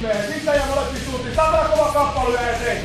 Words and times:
Sitten 0.00 0.54
ja 0.54 0.62
molempi 0.66 1.00
suuntiin. 1.10 1.36
Tämä 1.36 1.68
kova 1.70 1.92
kamppailu 1.92 2.32
ja 2.32 2.50
eteen. 2.50 2.78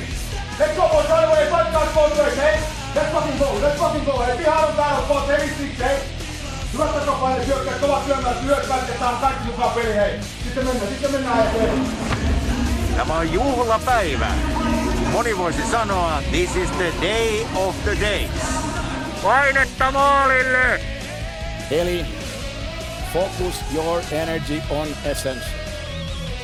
Let's 0.59 0.75
go 0.75 0.89
boys, 0.89 1.07
right 1.07 1.23
away, 1.23 1.45
fight 1.45 1.71
guys 1.71 1.89
both 1.93 2.17
ways, 2.17 2.37
hey? 2.37 2.59
Let's 2.95 3.11
fucking 3.13 3.39
go, 3.39 3.45
let's 3.61 3.77
fucking 3.79 4.05
go, 4.05 4.19
hey? 4.19 4.37
Pihaan 4.37 4.67
on 4.67 4.75
täällä, 4.75 5.01
boys, 5.07 5.27
heavy 5.27 5.47
six, 5.47 5.79
hey? 5.79 5.97
Hyvät 6.73 6.93
takapäin, 6.93 7.47
hyökkäät, 7.47 7.79
kovat 7.81 8.05
syömät, 8.05 8.43
hyökkäät, 8.43 8.87
ja 8.87 8.99
saan 8.99 9.17
kaikki 9.17 9.43
mukaan 9.45 9.71
peli, 9.71 9.95
hei. 9.95 10.19
Sitten 10.43 10.65
mennään, 10.65 10.89
sitten 10.89 11.11
mennään 11.11 11.47
eteen. 11.47 11.87
Tämä 12.97 13.13
on 13.13 13.33
juhlapäivä. 13.33 14.27
Moni 15.11 15.37
voisi 15.37 15.67
sanoa, 15.71 16.21
this 16.31 16.55
is 16.55 16.69
the 16.69 16.93
day 17.01 17.45
of 17.55 17.75
the 17.83 17.97
days. 18.01 18.29
Painetta 19.23 19.91
maalille! 19.91 20.81
Eli 21.71 22.05
focus 23.13 23.55
your 23.73 24.01
energy 24.11 24.61
on 24.69 24.87
essence. 25.05 25.58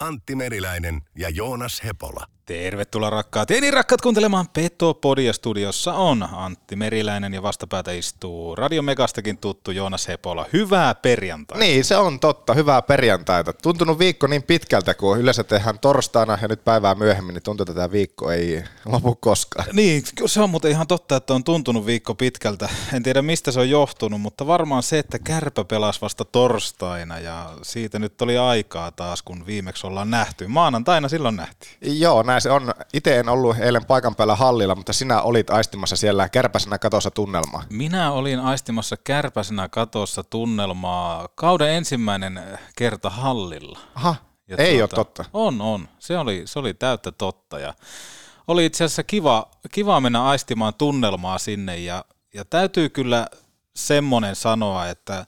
Antti 0.00 0.34
Meriläinen 0.34 1.02
ja 1.18 1.28
Joonas 1.28 1.84
Hepola. 1.84 2.26
Tervetuloa 2.50 3.10
rakkaat 3.10 3.50
ja 3.50 3.60
niin 3.60 3.72
rakkaat 3.72 4.00
kuuntelemaan 4.00 4.48
Petopodia 4.48 5.32
studiossa 5.32 5.92
on 5.92 6.28
Antti 6.32 6.76
Meriläinen 6.76 7.34
ja 7.34 7.42
vastapäätä 7.42 7.92
istuu 7.92 8.56
Radio 8.56 8.82
Megastakin 8.82 9.38
tuttu 9.38 9.70
Joonas 9.70 10.08
Hepola. 10.08 10.46
Hyvää 10.52 10.94
perjantaita. 10.94 11.64
Niin, 11.64 11.84
se 11.84 11.96
on 11.96 12.20
totta. 12.20 12.54
Hyvää 12.54 12.82
perjantaita. 12.82 13.52
Tuntunut 13.52 13.98
viikko 13.98 14.26
niin 14.26 14.42
pitkältä, 14.42 14.94
kun 14.94 15.18
yleensä 15.18 15.44
tehdään 15.44 15.78
torstaina 15.78 16.38
ja 16.42 16.48
nyt 16.48 16.64
päivää 16.64 16.94
myöhemmin, 16.94 17.34
niin 17.34 17.42
tuntuu, 17.42 17.62
että 17.62 17.74
tämä 17.74 17.92
viikko 17.92 18.30
ei 18.30 18.64
lopu 18.84 19.14
koskaan. 19.14 19.66
Niin, 19.72 20.02
se 20.26 20.40
on 20.40 20.50
muuten 20.50 20.70
ihan 20.70 20.86
totta, 20.86 21.16
että 21.16 21.34
on 21.34 21.44
tuntunut 21.44 21.86
viikko 21.86 22.14
pitkältä. 22.14 22.68
En 22.92 23.02
tiedä 23.02 23.22
mistä 23.22 23.52
se 23.52 23.60
on 23.60 23.70
johtunut, 23.70 24.20
mutta 24.20 24.46
varmaan 24.46 24.82
se, 24.82 24.98
että 24.98 25.18
kärpä 25.18 25.64
pelasi 25.64 26.00
vasta 26.00 26.24
torstaina 26.24 27.18
ja 27.18 27.50
siitä 27.62 27.98
nyt 27.98 28.22
oli 28.22 28.38
aikaa 28.38 28.90
taas, 28.90 29.22
kun 29.22 29.46
viimeksi 29.46 29.86
ollaan 29.86 30.10
nähty. 30.10 30.46
Maanantaina 30.46 31.08
silloin 31.08 31.36
nähtiin. 31.36 32.00
Joo, 32.00 32.22
näin 32.22 32.39
se 32.40 32.50
on. 32.50 32.74
Itse 32.92 33.18
en 33.18 33.28
ollut 33.28 33.56
eilen 33.58 33.84
paikan 33.84 34.14
päällä 34.14 34.34
hallilla, 34.34 34.74
mutta 34.74 34.92
sinä 34.92 35.22
olit 35.22 35.50
aistimassa 35.50 35.96
siellä 35.96 36.28
kärpäsenä 36.28 36.78
katossa 36.78 37.10
tunnelmaa. 37.10 37.64
Minä 37.70 38.12
olin 38.12 38.40
aistimassa 38.40 38.96
kärpäsenä 39.04 39.68
katossa 39.68 40.24
tunnelmaa 40.24 41.28
kauden 41.34 41.70
ensimmäinen 41.70 42.40
kerta 42.76 43.10
hallilla. 43.10 43.78
Aha, 43.94 44.16
ja 44.48 44.56
ei 44.56 44.78
tuota, 44.78 44.96
ole 44.96 45.04
totta. 45.04 45.24
On, 45.32 45.60
on. 45.60 45.88
Se 45.98 46.18
oli, 46.18 46.42
se 46.44 46.58
oli 46.58 46.74
täyttä 46.74 47.12
totta 47.12 47.58
ja 47.58 47.74
oli 48.48 48.66
itse 48.66 48.84
asiassa 48.84 49.02
kiva, 49.02 49.50
kiva 49.72 50.00
mennä 50.00 50.24
aistimaan 50.24 50.74
tunnelmaa 50.74 51.38
sinne 51.38 51.78
ja, 51.78 52.04
ja 52.34 52.44
täytyy 52.44 52.88
kyllä 52.88 53.26
semmoinen 53.76 54.36
sanoa, 54.36 54.88
että 54.88 55.18
äh, 55.18 55.26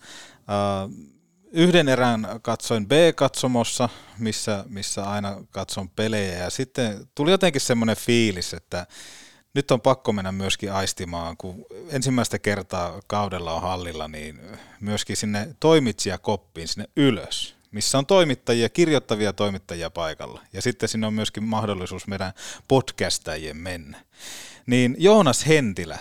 yhden 1.53 1.89
erän 1.89 2.27
katsoin 2.43 2.89
B-katsomossa, 2.89 3.89
missä, 4.19 4.65
missä 4.69 5.11
aina 5.11 5.37
katson 5.51 5.91
pelejä 5.91 6.39
ja 6.39 6.51
sitten 6.51 7.09
tuli 7.15 7.31
jotenkin 7.31 7.61
semmoinen 7.61 7.97
fiilis, 7.97 8.55
että 8.55 8.87
nyt 9.55 9.71
on 9.71 9.81
pakko 9.81 10.12
mennä 10.12 10.33
myöskin 10.33 10.73
aistimaan, 10.73 11.37
kun 11.37 11.65
ensimmäistä 11.89 12.39
kertaa 12.39 13.01
kaudella 13.07 13.53
on 13.53 13.62
hallilla, 13.62 14.09
niin 14.09 14.41
myöskin 14.81 15.17
sinne 15.17 15.57
toimitsijakoppiin, 15.61 16.69
sinne 16.69 16.89
ylös, 16.97 17.55
missä 17.71 17.99
on 17.99 18.07
toimittajia, 18.07 18.69
kirjoittavia 18.69 19.33
toimittajia 19.33 19.91
paikalla. 19.91 20.41
Ja 20.53 20.62
sitten 20.62 20.89
sinne 20.89 21.07
on 21.07 21.15
myöskin 21.15 21.45
mahdollisuus 21.45 22.07
meidän 22.07 22.33
podcastajien 22.69 23.57
mennä. 23.57 24.05
Niin 24.67 24.97
Joonas 24.99 25.47
Hentilä 25.47 25.99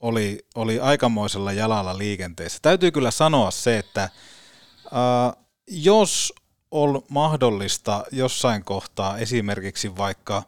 oli, 0.00 0.46
oli 0.54 0.80
aikamoisella 0.80 1.52
jalalla 1.52 1.98
liikenteessä. 1.98 2.58
Täytyy 2.62 2.90
kyllä 2.90 3.10
sanoa 3.10 3.50
se, 3.50 3.78
että 3.78 4.10
Uh, 4.86 5.44
jos 5.66 6.32
on 6.70 7.02
mahdollista 7.08 8.04
jossain 8.12 8.64
kohtaa 8.64 9.18
esimerkiksi 9.18 9.96
vaikka 9.96 10.42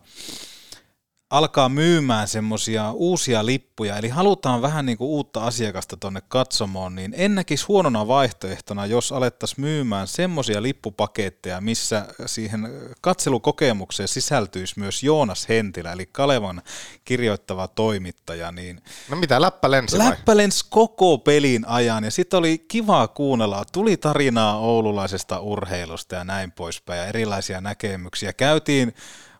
alkaa 1.30 1.68
myymään 1.68 2.28
semmoisia 2.28 2.92
uusia 2.92 3.46
lippuja, 3.46 3.96
eli 3.96 4.08
halutaan 4.08 4.62
vähän 4.62 4.86
niin 4.86 4.98
kuin 4.98 5.08
uutta 5.08 5.40
asiakasta 5.40 5.96
tonne 5.96 6.22
katsomoon, 6.28 6.94
niin 6.94 7.14
en 7.16 7.34
näkisi 7.34 7.66
huonona 7.66 8.08
vaihtoehtona, 8.08 8.86
jos 8.86 9.12
alettaisiin 9.12 9.60
myymään 9.60 10.06
semmoisia 10.06 10.62
lippupaketteja, 10.62 11.60
missä 11.60 12.06
siihen 12.26 12.68
katselukokemukseen 13.00 14.08
sisältyisi 14.08 14.78
myös 14.78 15.02
Joonas 15.02 15.48
Hentilä, 15.48 15.92
eli 15.92 16.06
Kalevan 16.06 16.62
kirjoittava 17.04 17.68
toimittaja. 17.68 18.52
Niin 18.52 18.82
no 19.08 19.16
mitä, 19.16 19.40
läppä 19.40 19.70
lensi 19.70 19.98
Läppä 19.98 20.36
lensi 20.36 20.64
koko 20.70 21.18
pelin 21.18 21.68
ajan, 21.68 22.04
ja 22.04 22.10
sitten 22.10 22.38
oli 22.38 22.64
kiva 22.68 23.08
kuunnella, 23.08 23.64
tuli 23.72 23.96
tarinaa 23.96 24.58
oululaisesta 24.58 25.40
urheilusta 25.40 26.14
ja 26.14 26.24
näin 26.24 26.52
poispäin, 26.52 26.98
ja 26.98 27.06
erilaisia 27.06 27.60
näkemyksiä. 27.60 28.32
Käytiin 28.32 28.94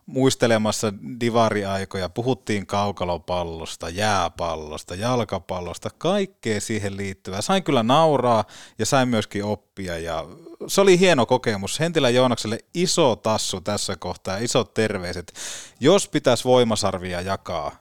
muistelemassa 0.07 0.93
divariaikoja, 1.19 2.09
puhuttiin 2.09 2.65
kaukalopallosta, 2.67 3.89
jääpallosta, 3.89 4.95
jalkapallosta, 4.95 5.89
kaikkea 5.97 6.61
siihen 6.61 6.97
liittyvää. 6.97 7.41
Sain 7.41 7.63
kyllä 7.63 7.83
nauraa 7.83 8.45
ja 8.79 8.85
sain 8.85 9.09
myöskin 9.09 9.43
oppia 9.43 9.97
ja 9.97 10.25
se 10.67 10.81
oli 10.81 10.99
hieno 10.99 11.25
kokemus. 11.25 11.79
Hentilä 11.79 12.09
Joonakselle 12.09 12.59
iso 12.73 13.15
tassu 13.15 13.61
tässä 13.61 13.95
kohtaa 13.95 14.37
isot 14.37 14.73
terveiset. 14.73 15.33
Jos 15.79 16.07
pitäisi 16.07 16.43
voimasarvia 16.43 17.21
jakaa 17.21 17.71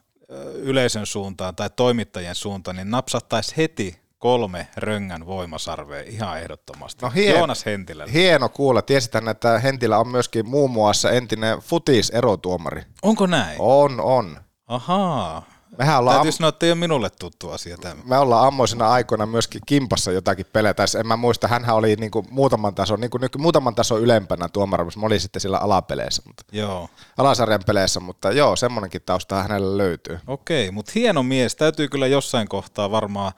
yleisön 0.54 1.06
suuntaan 1.06 1.56
tai 1.56 1.70
toimittajien 1.76 2.34
suuntaan, 2.34 2.76
niin 2.76 2.90
napsattaisi 2.90 3.56
heti 3.56 4.05
kolme 4.18 4.68
röngän 4.76 5.26
voimasarvea 5.26 6.02
ihan 6.02 6.38
ehdottomasti. 6.38 7.04
No 7.04 7.10
hien, 7.10 7.34
Joonas 7.36 7.66
Hentilä. 7.66 8.06
Hieno 8.12 8.48
kuulla. 8.48 8.82
Tiesitän, 8.82 9.28
että 9.28 9.58
Hentilä 9.58 9.98
on 9.98 10.08
myöskin 10.08 10.48
muun 10.48 10.70
muassa 10.70 11.10
entinen 11.10 11.58
futis-erotuomari. 11.58 12.82
Onko 13.02 13.26
näin? 13.26 13.56
On, 13.58 14.00
on. 14.00 14.36
Ahaa. 14.66 15.42
Mehän 15.78 15.98
ollaan 15.98 16.16
Täytyy 16.16 16.28
am... 16.28 16.32
sanoa, 16.32 16.48
että 16.48 16.66
ei 16.66 16.72
ole 16.72 16.78
minulle 16.78 17.10
tuttu 17.10 17.50
asia 17.50 17.76
tämä. 17.76 18.02
Me 18.04 18.18
ollaan 18.18 18.46
ammoisina 18.46 18.90
aikoina 18.90 19.26
myöskin 19.26 19.60
kimpassa 19.66 20.12
jotakin 20.12 20.46
pelejä. 20.52 20.74
En 21.00 21.06
mä 21.06 21.16
muista, 21.16 21.48
hän 21.48 21.70
oli 21.70 21.96
niin 21.96 22.10
kuin 22.10 22.26
muutaman 22.30 22.74
tason, 22.74 23.00
niin 23.00 23.10
kuin 23.10 23.22
muutaman 23.38 23.74
tason 23.74 24.00
ylempänä 24.00 24.48
tuomarissa. 24.48 25.00
Mä 25.00 25.06
olin 25.06 25.20
sitten 25.20 25.40
sillä 25.40 25.58
alapeleissä, 25.58 26.22
mutta 26.26 26.44
joo. 26.52 26.88
alasarjan 27.16 27.60
peleissä, 27.66 28.00
mutta 28.00 28.32
joo, 28.32 28.56
semmoinenkin 28.56 29.02
tausta 29.06 29.42
hänellä 29.42 29.78
löytyy. 29.78 30.18
Okei, 30.26 30.70
mutta 30.70 30.92
hieno 30.94 31.22
mies. 31.22 31.56
Täytyy 31.56 31.88
kyllä 31.88 32.06
jossain 32.06 32.48
kohtaa 32.48 32.90
varmaan 32.90 33.32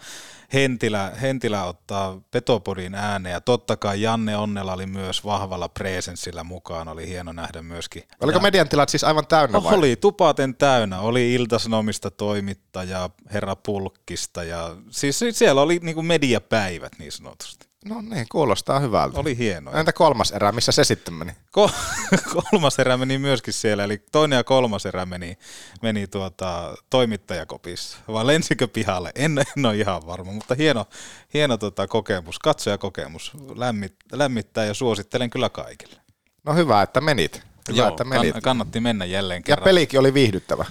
Hentilä, 0.53 1.13
Hentilä 1.21 1.65
ottaa 1.65 2.21
Petopodin 2.31 2.95
ääneen 2.95 3.33
ja 3.33 3.41
totta 3.41 3.77
kai 3.77 4.03
Janne 4.03 4.37
Onnella 4.37 4.73
oli 4.73 4.87
myös 4.87 5.25
vahvalla 5.25 5.69
presenssillä 5.69 6.45
mukaan, 6.45 6.89
oli 6.89 7.09
hieno 7.09 7.33
nähdä 7.33 7.63
myöskin. 7.63 8.03
Oliko 8.21 8.39
ja, 8.39 8.43
median 8.43 8.69
tilat 8.69 8.89
siis 8.89 9.05
aivan 9.05 9.27
täynnä 9.27 9.63
vai? 9.63 9.75
Oli, 9.75 9.97
tupaten 9.97 10.55
täynnä, 10.55 11.01
oli 11.01 11.35
Iltasanomista 11.35 12.11
toimittaja, 12.11 13.11
herra 13.33 13.57
Pulkkista 13.57 14.45
ja 14.45 14.77
siis 14.91 15.25
siellä 15.33 15.63
oli 15.63 15.79
niin 15.83 16.07
mediapäivät 16.07 16.93
niin 16.99 17.13
sanotusti. 17.13 17.68
No 17.85 18.01
niin, 18.01 18.27
kuulostaa 18.33 18.79
hyvältä. 18.81 19.21
Oli 19.21 19.39
hienoa. 19.39 19.81
Entä 19.81 19.93
kolmas 19.93 20.31
erä, 20.33 20.53
missä 20.53 20.73
se 20.73 20.85
sitten 20.85 21.15
meni? 21.15 21.33
Ko- 21.59 21.73
kolmas 22.51 22.79
erä 22.79 22.97
meni 22.97 23.19
myöskin 23.19 23.55
siellä, 23.55 23.85
eli 23.85 24.03
toinen 24.13 24.37
ja 24.37 24.45
kolmas 24.45 24.87
erä 24.87 25.07
meni, 25.07 25.39
meni 25.83 26.07
tuota, 26.07 26.75
toimittajakopissa. 26.91 27.99
Vai 28.13 28.27
lensikö 28.27 28.69
pihalle? 28.69 29.13
En, 29.15 29.39
en 29.39 29.67
ole 29.67 29.77
ihan 29.77 30.07
varma, 30.07 30.33
mutta 30.33 30.55
hieno, 30.55 30.87
hieno 31.35 31.57
tota, 31.57 31.87
kokemus, 31.87 32.39
katsojakokemus. 32.39 33.33
Lämmit, 33.57 33.95
lämmittää 34.13 34.65
ja 34.65 34.75
suosittelen 34.75 35.31
kyllä 35.31 35.49
kaikille. 35.49 35.97
No 36.45 36.55
hyvä, 36.55 36.83
että 36.83 37.01
menit. 37.01 37.43
Hyvä, 37.69 37.79
Joo, 37.79 37.89
että 37.89 38.05
menit. 38.05 38.35
kann- 38.37 38.41
kannatti 38.41 38.81
mennä 38.81 39.05
jälleen 39.05 39.39
Ja 39.39 39.43
kerran. 39.43 39.65
pelikin 39.65 40.01
oli 40.01 40.15
viihdyttävä. 40.15 40.65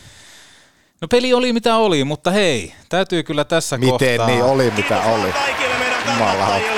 No 1.02 1.08
peli 1.08 1.34
oli 1.34 1.54
mitä 1.54 1.76
oli, 1.78 2.04
mutta 2.04 2.32
hei, 2.32 2.74
täytyy 2.90 3.24
kyllä 3.24 3.44
tässä 3.44 3.78
Miten 3.78 3.92
kohtaa... 4.18 4.28
niin 4.28 4.44
oli, 4.44 4.72
mitä 4.72 5.02
oli. 5.02 5.32
kaikille 5.32 5.76
meidän 5.80 6.02
Jumalauta. 6.06 6.38
kannattajille. 6.38 6.77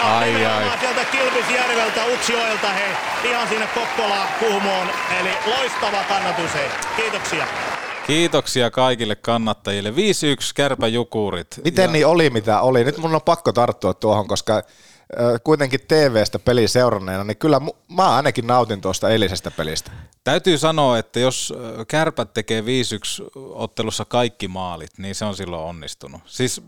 Ja 0.00 0.18
Ai, 0.18 0.32
nimenomaan 0.32 0.70
ai. 0.70 0.78
sieltä 0.78 1.04
Kilpisjärveltä, 1.04 2.04
Utsjoelta, 2.14 2.68
hei, 2.68 2.92
ihan 3.24 3.48
sinne 3.48 3.66
Kokkolaan, 3.66 4.28
Kuhmoon. 4.38 4.88
Eli 5.20 5.30
loistava 5.46 6.04
kannatus, 6.08 6.54
hei. 6.54 6.68
Kiitoksia. 6.96 7.46
Kiitoksia 8.06 8.70
kaikille 8.70 9.16
kannattajille. 9.16 9.90
5-1 9.90 9.94
kärpäjukurit. 10.54 11.60
Miten 11.64 11.82
Ja 11.82 11.92
niin 11.92 12.06
oli, 12.06 12.30
mitä 12.30 12.60
oli? 12.60 12.84
Nyt 12.84 12.98
mun 12.98 13.14
on 13.14 13.22
pakko 13.22 13.52
tarttua 13.52 13.94
tuohon, 13.94 14.28
koska 14.28 14.62
kuitenkin 15.44 15.80
TV-stä 15.88 16.38
peli 16.38 16.68
seuranneena, 16.68 17.24
niin 17.24 17.36
kyllä 17.36 17.60
mä 17.88 18.16
ainakin 18.16 18.46
nautin 18.46 18.80
tuosta 18.80 19.08
eilisestä 19.10 19.50
pelistä. 19.50 19.90
Täytyy 20.24 20.58
sanoa, 20.58 20.98
että 20.98 21.20
jos 21.20 21.54
kärpät 21.88 22.34
tekee 22.34 22.60
5-1 22.60 22.64
ottelussa 23.36 24.04
kaikki 24.04 24.48
maalit, 24.48 24.98
niin 24.98 25.14
se 25.14 25.24
on 25.24 25.36
silloin 25.36 25.62
onnistunut. 25.62 26.20
Siis 26.24 26.62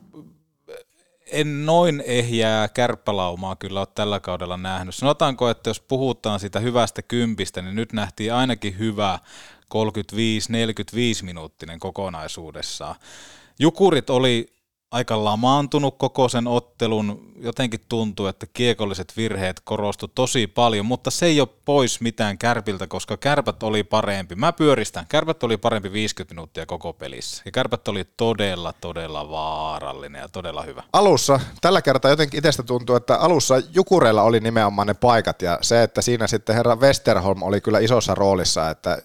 en 1.33 1.67
noin 1.67 2.03
ehjää 2.07 2.69
kärppälaumaa 2.69 3.57
kyllä 3.57 3.81
ole 3.81 3.89
tällä 3.95 4.21
kaudella 4.21 4.57
nähnyt. 4.57 4.95
Sanotaanko, 4.95 5.51
että 5.51 5.71
jos 5.71 5.81
puhutaan 5.81 6.41
sitä 6.41 6.61
hyvästä 6.61 7.03
kympistä, 7.03 7.63
niin 7.63 7.77
nyt 7.77 7.93
nähtiin 7.93 8.35
ainakin 8.35 8.79
hyvä 8.79 9.19
35-45 9.75 11.25
minuuttinen 11.25 11.81
kokonaisuudessaan. 11.81 12.95
Jukurit 13.59 14.11
oli 14.11 14.53
aika 14.93 15.25
lamaantunut 15.25 15.99
koko 15.99 16.29
sen 16.29 16.47
ottelun. 16.47 17.33
Jotenkin 17.37 17.81
tuntuu, 17.89 18.27
että 18.27 18.47
kiekolliset 18.53 19.13
virheet 19.17 19.61
korostu 19.65 20.09
tosi 20.09 20.47
paljon, 20.47 20.87
mutta 20.87 21.11
se 21.11 21.27
ei 21.27 21.41
ole 21.41 21.49
pois 21.65 22.01
mitään 22.01 22.39
kärpiltä, 22.39 22.87
koska 22.87 23.17
kärpät 23.17 23.63
oli 23.63 23.85
parempi. 23.85 24.35
Mä 24.35 24.53
pyöristän. 24.53 25.07
Kärpät 25.09 25.43
oli 25.43 25.57
parempi 25.57 25.93
50 25.93 26.35
minuuttia 26.35 26.67
koko 26.67 26.93
pelissä. 26.93 27.43
Ja 27.45 27.51
kärpät 27.51 27.89
oli 27.89 28.05
todella, 28.17 28.73
todella 28.81 29.31
vaarallinen 29.31 30.21
ja 30.21 30.29
todella 30.29 30.63
hyvä. 30.63 30.83
Alussa, 30.93 31.41
tällä 31.61 31.83
kertaa 31.83 32.11
jotenkin 32.11 32.39
itsestä 32.39 32.63
tuntuu, 32.63 32.97
että 32.97 33.17
alussa 33.17 33.63
Jukureilla 33.75 34.23
oli 34.23 34.41
nimenomaan 34.41 34.87
ne 34.87 34.95
paikat 34.95 35.43
ja 35.43 35.59
se, 35.63 35.83
että 35.83 36.03
siinä 36.03 36.27
sitten 36.27 36.57
herra 36.57 36.77
Westerholm 36.77 37.43
oli 37.43 37.61
kyllä 37.61 37.79
isossa 37.79 38.15
roolissa, 38.15 38.71
että 38.71 38.99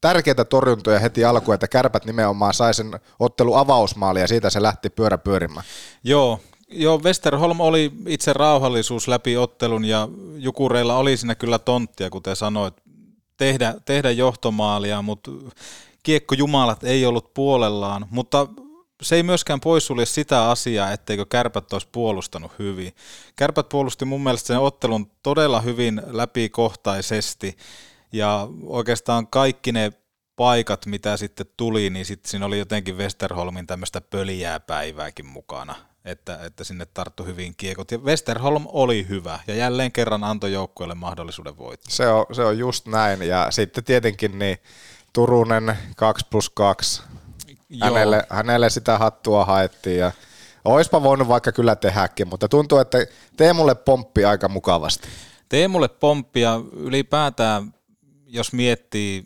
tärkeitä 0.00 0.44
torjuntoja 0.44 0.98
heti 0.98 1.24
alkuun, 1.24 1.54
että 1.54 1.68
kärpät 1.68 2.04
nimenomaan 2.04 2.54
sai 2.54 2.74
sen 2.74 3.00
ottelu 3.18 3.54
avausmaali 3.54 4.20
ja 4.20 4.28
siitä 4.28 4.50
se 4.50 4.62
lähti 4.62 4.90
pyörä 4.90 5.18
pyörimään. 5.18 5.66
Joo, 6.04 6.40
joo, 6.68 6.98
Westerholm 6.98 7.60
oli 7.60 7.92
itse 8.06 8.32
rauhallisuus 8.32 9.08
läpi 9.08 9.36
ottelun 9.36 9.84
ja 9.84 10.08
Jukureilla 10.36 10.96
oli 10.96 11.16
siinä 11.16 11.34
kyllä 11.34 11.58
tonttia, 11.58 12.10
kuten 12.10 12.36
sanoit, 12.36 12.74
tehdä, 13.36 13.74
tehdä 13.84 14.10
johtomaalia, 14.10 15.02
mutta 15.02 15.30
kiekkojumalat 16.02 16.84
ei 16.84 17.06
ollut 17.06 17.34
puolellaan, 17.34 18.06
mutta 18.10 18.46
se 19.02 19.16
ei 19.16 19.22
myöskään 19.22 19.60
poissulje 19.60 20.06
sitä 20.06 20.50
asiaa, 20.50 20.92
etteikö 20.92 21.26
kärpät 21.26 21.72
olisi 21.72 21.88
puolustanut 21.92 22.52
hyvin. 22.58 22.92
Kärpät 23.36 23.68
puolusti 23.68 24.04
mun 24.04 24.22
mielestä 24.22 24.46
sen 24.46 24.58
ottelun 24.58 25.10
todella 25.22 25.60
hyvin 25.60 26.02
läpikohtaisesti 26.06 27.56
ja 28.12 28.48
oikeastaan 28.62 29.26
kaikki 29.26 29.72
ne 29.72 29.92
paikat, 30.36 30.86
mitä 30.86 31.16
sitten 31.16 31.46
tuli, 31.56 31.90
niin 31.90 32.06
sitten 32.06 32.30
siinä 32.30 32.46
oli 32.46 32.58
jotenkin 32.58 32.98
Westerholmin 32.98 33.66
tämmöistä 33.66 34.00
pöliää 34.00 34.60
päivääkin 34.60 35.26
mukana, 35.26 35.74
että, 36.04 36.38
että 36.44 36.64
sinne 36.64 36.86
tarttu 36.86 37.24
hyvin 37.24 37.54
kiekot. 37.56 37.90
Ja 37.90 37.98
Westerholm 37.98 38.64
oli 38.66 39.06
hyvä 39.08 39.40
ja 39.46 39.54
jälleen 39.54 39.92
kerran 39.92 40.24
antoi 40.24 40.52
joukkueelle 40.52 40.94
mahdollisuuden 40.94 41.58
voittaa. 41.58 41.90
Se 41.90 42.08
on, 42.08 42.26
se 42.32 42.42
on 42.42 42.58
just 42.58 42.86
näin 42.86 43.22
ja 43.22 43.50
sitten 43.50 43.84
tietenkin 43.84 44.38
niin 44.38 44.58
Turunen 45.12 45.78
2 45.96 46.26
plus 46.30 46.50
2, 46.50 47.02
Joo. 47.68 47.88
hänelle, 47.88 48.26
hänelle 48.30 48.70
sitä 48.70 48.98
hattua 48.98 49.44
haettiin 49.44 49.98
ja 49.98 50.12
oispa 50.64 51.02
voinut 51.02 51.28
vaikka 51.28 51.52
kyllä 51.52 51.76
tehdäkin, 51.76 52.28
mutta 52.28 52.48
tuntuu, 52.48 52.78
että 52.78 52.98
Teemulle 53.36 53.74
pomppi 53.74 54.24
aika 54.24 54.48
mukavasti. 54.48 55.08
Teemulle 55.48 55.88
pomppia 55.88 56.60
ylipäätään, 56.72 57.74
jos 58.28 58.52
miettii 58.52 59.24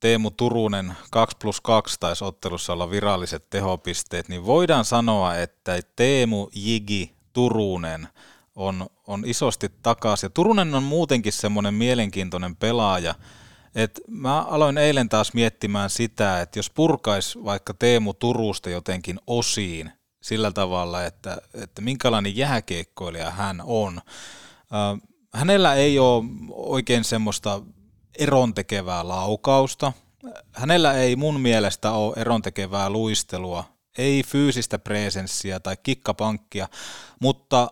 Teemu 0.00 0.30
Turunen 0.30 0.92
2 1.10 1.36
plus 1.40 1.60
2 1.60 1.96
taisi 2.00 2.24
ottelussa 2.24 2.72
olla 2.72 2.90
viralliset 2.90 3.50
tehopisteet, 3.50 4.28
niin 4.28 4.46
voidaan 4.46 4.84
sanoa, 4.84 5.36
että 5.36 5.80
Teemu 5.96 6.48
Jigi 6.54 7.14
Turunen 7.32 8.08
on, 8.54 8.86
on 9.06 9.22
isosti 9.26 9.70
takaisin. 9.82 10.26
Ja 10.26 10.30
Turunen 10.30 10.74
on 10.74 10.82
muutenkin 10.82 11.32
semmoinen 11.32 11.74
mielenkiintoinen 11.74 12.56
pelaaja, 12.56 13.14
että 13.74 14.00
mä 14.08 14.42
aloin 14.42 14.78
eilen 14.78 15.08
taas 15.08 15.34
miettimään 15.34 15.90
sitä, 15.90 16.40
että 16.40 16.58
jos 16.58 16.70
purkais 16.70 17.38
vaikka 17.44 17.74
Teemu 17.74 18.14
Turusta 18.14 18.70
jotenkin 18.70 19.20
osiin 19.26 19.92
sillä 20.22 20.52
tavalla, 20.52 21.04
että, 21.04 21.38
että 21.54 21.82
minkälainen 21.82 22.36
jääkiekkoilija 22.36 23.30
hän 23.30 23.62
on. 23.64 24.00
Hänellä 25.34 25.74
ei 25.74 25.98
ole 25.98 26.24
oikein 26.52 27.04
semmoista 27.04 27.62
erontekevää 28.18 29.08
laukausta. 29.08 29.92
Hänellä 30.52 30.92
ei 30.92 31.16
mun 31.16 31.40
mielestä 31.40 31.92
ole 31.92 32.14
erontekevää 32.16 32.90
luistelua, 32.90 33.64
ei 33.98 34.22
fyysistä 34.22 34.78
presenssiä 34.78 35.60
tai 35.60 35.76
kikkapankkia, 35.82 36.68
mutta 37.20 37.70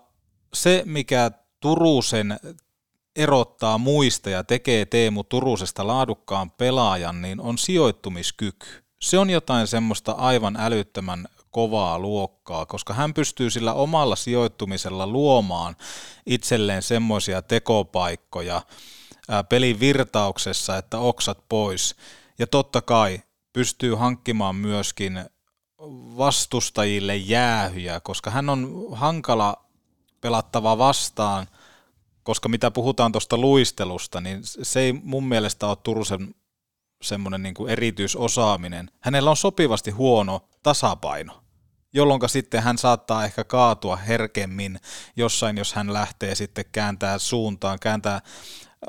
se, 0.54 0.82
mikä 0.86 1.30
Turusen 1.60 2.40
erottaa 3.16 3.78
muista 3.78 4.30
ja 4.30 4.44
tekee 4.44 4.84
Teemu 4.84 5.24
Turusesta 5.24 5.86
laadukkaan 5.86 6.50
pelaajan, 6.50 7.22
niin 7.22 7.40
on 7.40 7.58
sijoittumiskyky. 7.58 8.66
Se 9.00 9.18
on 9.18 9.30
jotain 9.30 9.66
semmoista 9.66 10.12
aivan 10.12 10.56
älyttömän 10.60 11.28
kovaa 11.50 11.98
luokkaa, 11.98 12.66
koska 12.66 12.94
hän 12.94 13.14
pystyy 13.14 13.50
sillä 13.50 13.74
omalla 13.74 14.16
sijoittumisella 14.16 15.06
luomaan 15.06 15.76
itselleen 16.26 16.82
semmoisia 16.82 17.42
tekopaikkoja 17.42 18.62
pelin 19.48 19.80
virtauksessa, 19.80 20.76
että 20.76 20.98
oksat 20.98 21.38
pois. 21.48 21.96
Ja 22.38 22.46
totta 22.46 22.82
kai 22.82 23.22
pystyy 23.52 23.94
hankkimaan 23.94 24.56
myöskin 24.56 25.24
vastustajille 26.16 27.16
jäähyjä, 27.16 28.00
koska 28.00 28.30
hän 28.30 28.48
on 28.48 28.86
hankala 28.92 29.64
pelattava 30.20 30.78
vastaan, 30.78 31.46
koska 32.22 32.48
mitä 32.48 32.70
puhutaan 32.70 33.12
tuosta 33.12 33.38
luistelusta, 33.38 34.20
niin 34.20 34.40
se 34.42 34.80
ei 34.80 34.92
mun 34.92 35.24
mielestä 35.24 35.66
ole 35.66 35.76
Turusen 35.82 36.34
semmoinen 37.02 37.42
niin 37.42 37.68
erityisosaaminen. 37.68 38.90
Hänellä 39.00 39.30
on 39.30 39.36
sopivasti 39.36 39.90
huono 39.90 40.48
tasapaino, 40.62 41.42
jolloin 41.92 42.20
sitten 42.26 42.62
hän 42.62 42.78
saattaa 42.78 43.24
ehkä 43.24 43.44
kaatua 43.44 43.96
herkemmin 43.96 44.80
jossain, 45.16 45.58
jos 45.58 45.74
hän 45.74 45.92
lähtee 45.92 46.34
sitten 46.34 46.64
kääntää 46.72 47.18
suuntaan, 47.18 47.78
kääntää 47.78 48.20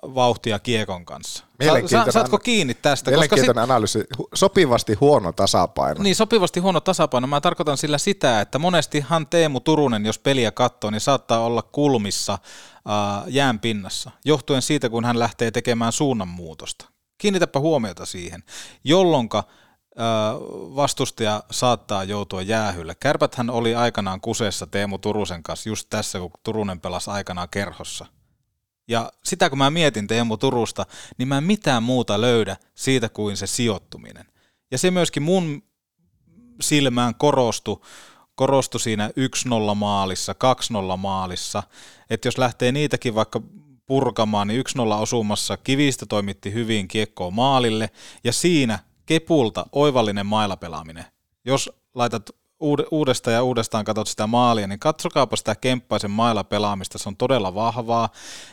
vauhtia 0.04 0.60
kiekon 0.60 1.06
kanssa. 1.06 1.40
Sa, 1.40 1.46
Mielenkiintoinen 1.60 2.14
saatko 2.14 2.38
kiinni 2.38 2.74
tästä? 2.74 3.12
Koska 3.12 3.22
sit, 3.24 3.32
Mielenkiintoinen 3.32 3.64
analyysi. 3.64 4.04
Sopivasti 4.34 4.94
huono 4.94 5.32
tasapaino. 5.32 6.04
niin, 6.04 6.16
sopivasti 6.16 6.60
huono 6.60 6.80
tasapaino. 6.80 7.28
Mä 7.28 7.42
tarkoitan 7.42 7.78
sillä 7.78 7.98
sitä, 7.98 8.42
että 8.42 8.60
monestihan 8.60 9.28
Teemu 9.28 9.60
Turunen, 9.60 10.06
jos 10.06 10.20
peliä 10.20 10.52
katsoo, 10.52 10.92
niin 10.92 11.02
saattaa 11.02 11.40
olla 11.40 11.62
kulmissa 11.62 12.38
ää, 12.88 13.24
jään 13.28 13.60
pinnassa, 13.60 14.12
johtuen 14.26 14.62
siitä, 14.62 14.90
kun 14.90 15.06
hän 15.06 15.20
lähtee 15.20 15.52
tekemään 15.52 15.92
suunnanmuutosta. 15.92 16.86
Kiinnitäpä 17.18 17.60
huomiota 17.60 18.06
siihen, 18.06 18.44
jolloinka 18.84 19.44
ää, 19.98 20.34
vastustaja 20.76 21.44
saattaa 21.52 22.04
joutua 22.04 22.42
jäähylle. 22.42 22.96
Kärpäthän 23.00 23.50
oli 23.50 23.76
aikanaan 23.76 24.22
kuseessa 24.22 24.68
Teemu 24.68 24.98
Turusen 24.98 25.44
kanssa 25.44 25.70
just 25.70 25.88
tässä, 25.90 26.20
kun 26.20 26.32
Turunen 26.44 26.80
pelasi 26.80 27.10
aikanaan 27.10 27.50
kerhossa. 27.52 28.06
Ja 28.88 29.12
sitä 29.24 29.50
kun 29.50 29.58
mä 29.58 29.70
mietin 29.70 30.08
Teemu 30.08 30.38
Turusta, 30.38 30.86
niin 31.18 31.28
mä 31.28 31.38
en 31.38 31.44
mitään 31.44 31.84
muuta 31.84 32.22
löydä 32.22 32.58
siitä 32.75 33.10
kuin 33.10 33.38
se 33.38 33.48
sijoittuminen. 33.48 34.25
Ja 34.72 34.78
se 34.78 34.92
myöskin 34.92 35.24
mun 35.24 35.63
silmään 36.62 37.16
korostui, 37.16 37.82
korostui 38.36 38.80
siinä 38.80 39.10
1-0 39.72 39.75
maalissa, 39.75 40.36
2-0 40.94 40.98
maalissa, 40.98 41.63
että 42.10 42.28
jos 42.28 42.38
lähtee 42.38 42.72
niitäkin 42.72 43.16
vaikka 43.16 43.42
purkamaan, 43.86 44.48
niin 44.48 44.63
1-0 44.78 44.94
osumassa 45.02 45.58
Kivistä 45.58 46.06
toimitti 46.06 46.54
hyvin 46.54 46.88
kiekkoa 46.88 47.32
maalille, 47.32 47.90
ja 48.24 48.34
siinä 48.34 48.80
Kepulta 49.06 49.66
oivallinen 49.72 50.25
mailapelaaminen. 50.25 51.06
Jos 51.46 51.72
laitat 51.96 52.30
uudestaan 52.91 53.34
ja 53.34 53.43
uudestaan 53.43 53.86
katsot 53.86 54.08
sitä 54.08 54.27
maalia, 54.27 54.67
niin 54.67 54.79
katsokaapa 54.79 55.36
sitä 55.36 55.55
Kemppaisen 55.55 56.12
mailapelaamista, 56.12 56.98
se 56.98 57.10
on 57.10 57.17
todella 57.17 57.55
vahvaa, 57.55 58.10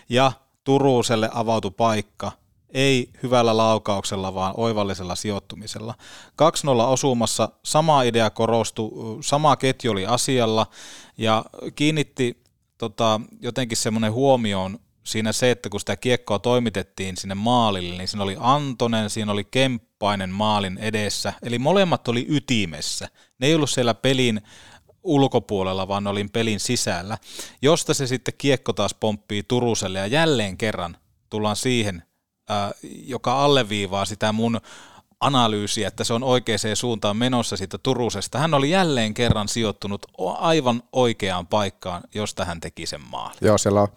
ja 0.09 0.33
Turuselle 0.65 1.31
avautui 1.35 1.71
paikka, 1.71 2.33
ei 2.71 3.11
hyvällä 3.23 3.57
laukauksella, 3.57 4.35
vaan 4.35 4.55
oivallisella 4.57 5.15
sijoittumisella. 5.15 5.95
2-0 6.43 6.83
osumassa 6.87 7.49
sama 7.65 8.03
idea 8.03 8.31
korostui, 8.31 8.91
sama 9.21 9.57
ketju 9.57 9.93
oli 9.93 10.07
asialla. 10.07 10.67
Ja 11.19 11.45
kiinnitti 11.75 12.43
tota, 12.79 13.21
jotenkin 13.41 13.77
semmoinen 13.77 14.13
huomioon 14.13 14.79
siinä 15.05 15.33
se, 15.33 15.51
että 15.51 15.69
kun 15.69 15.81
sitä 15.81 15.97
kiekkoa 15.97 16.39
toimitettiin 16.39 17.17
sinne 17.17 17.35
maalille, 17.35 17.97
niin 17.97 18.09
siinä 18.09 18.25
oli 18.25 18.37
Antonen, 18.41 19.11
siinä 19.11 19.33
oli 19.33 19.45
Kemppainen 19.45 20.31
maalin 20.31 20.79
edessä, 20.79 21.33
eli 21.43 21.59
molemmat 21.59 22.09
oli 22.09 22.27
ytimessä. 22.29 23.09
Ne 23.39 23.47
ei 23.47 23.55
ollut 23.55 23.71
siellä 23.71 23.95
pelin 23.95 24.41
ulkopuolella, 25.03 25.89
vaan 25.89 26.05
ne 26.05 26.11
oli 26.11 26.27
pelin 26.33 26.61
sisällä, 26.61 27.19
josta 27.63 27.95
se 27.95 28.07
sitten 28.07 28.35
kiekko 28.39 28.73
taas 28.73 28.95
pomppii 28.95 29.43
Turuselle 29.43 29.99
ja 29.99 30.07
jälleen 30.07 30.57
kerran 30.57 30.97
tullaan 31.31 31.57
siihen, 31.57 32.03
ää, 32.49 32.73
joka 33.07 33.45
alleviivaa 33.45 34.05
sitä 34.05 34.33
mun 34.33 34.61
analyysiä, 35.21 35.89
että 35.89 36.05
se 36.05 36.13
on 36.13 36.23
oikeaan 36.23 36.59
suuntaan 36.75 37.17
menossa 37.17 37.57
siitä 37.57 37.79
Turusesta. 37.79 38.39
Hän 38.39 38.55
oli 38.55 38.71
jälleen 38.71 39.15
kerran 39.15 39.49
sijoittunut 39.49 40.07
aivan 40.19 40.83
oikeaan 40.93 41.47
paikkaan, 41.47 42.03
josta 42.15 42.45
hän 42.45 42.61
teki 42.61 42.87
sen 42.87 43.01
maalin. 43.11 43.39
Joo, 43.41 43.59
siellä 43.59 43.81
on 43.81 43.89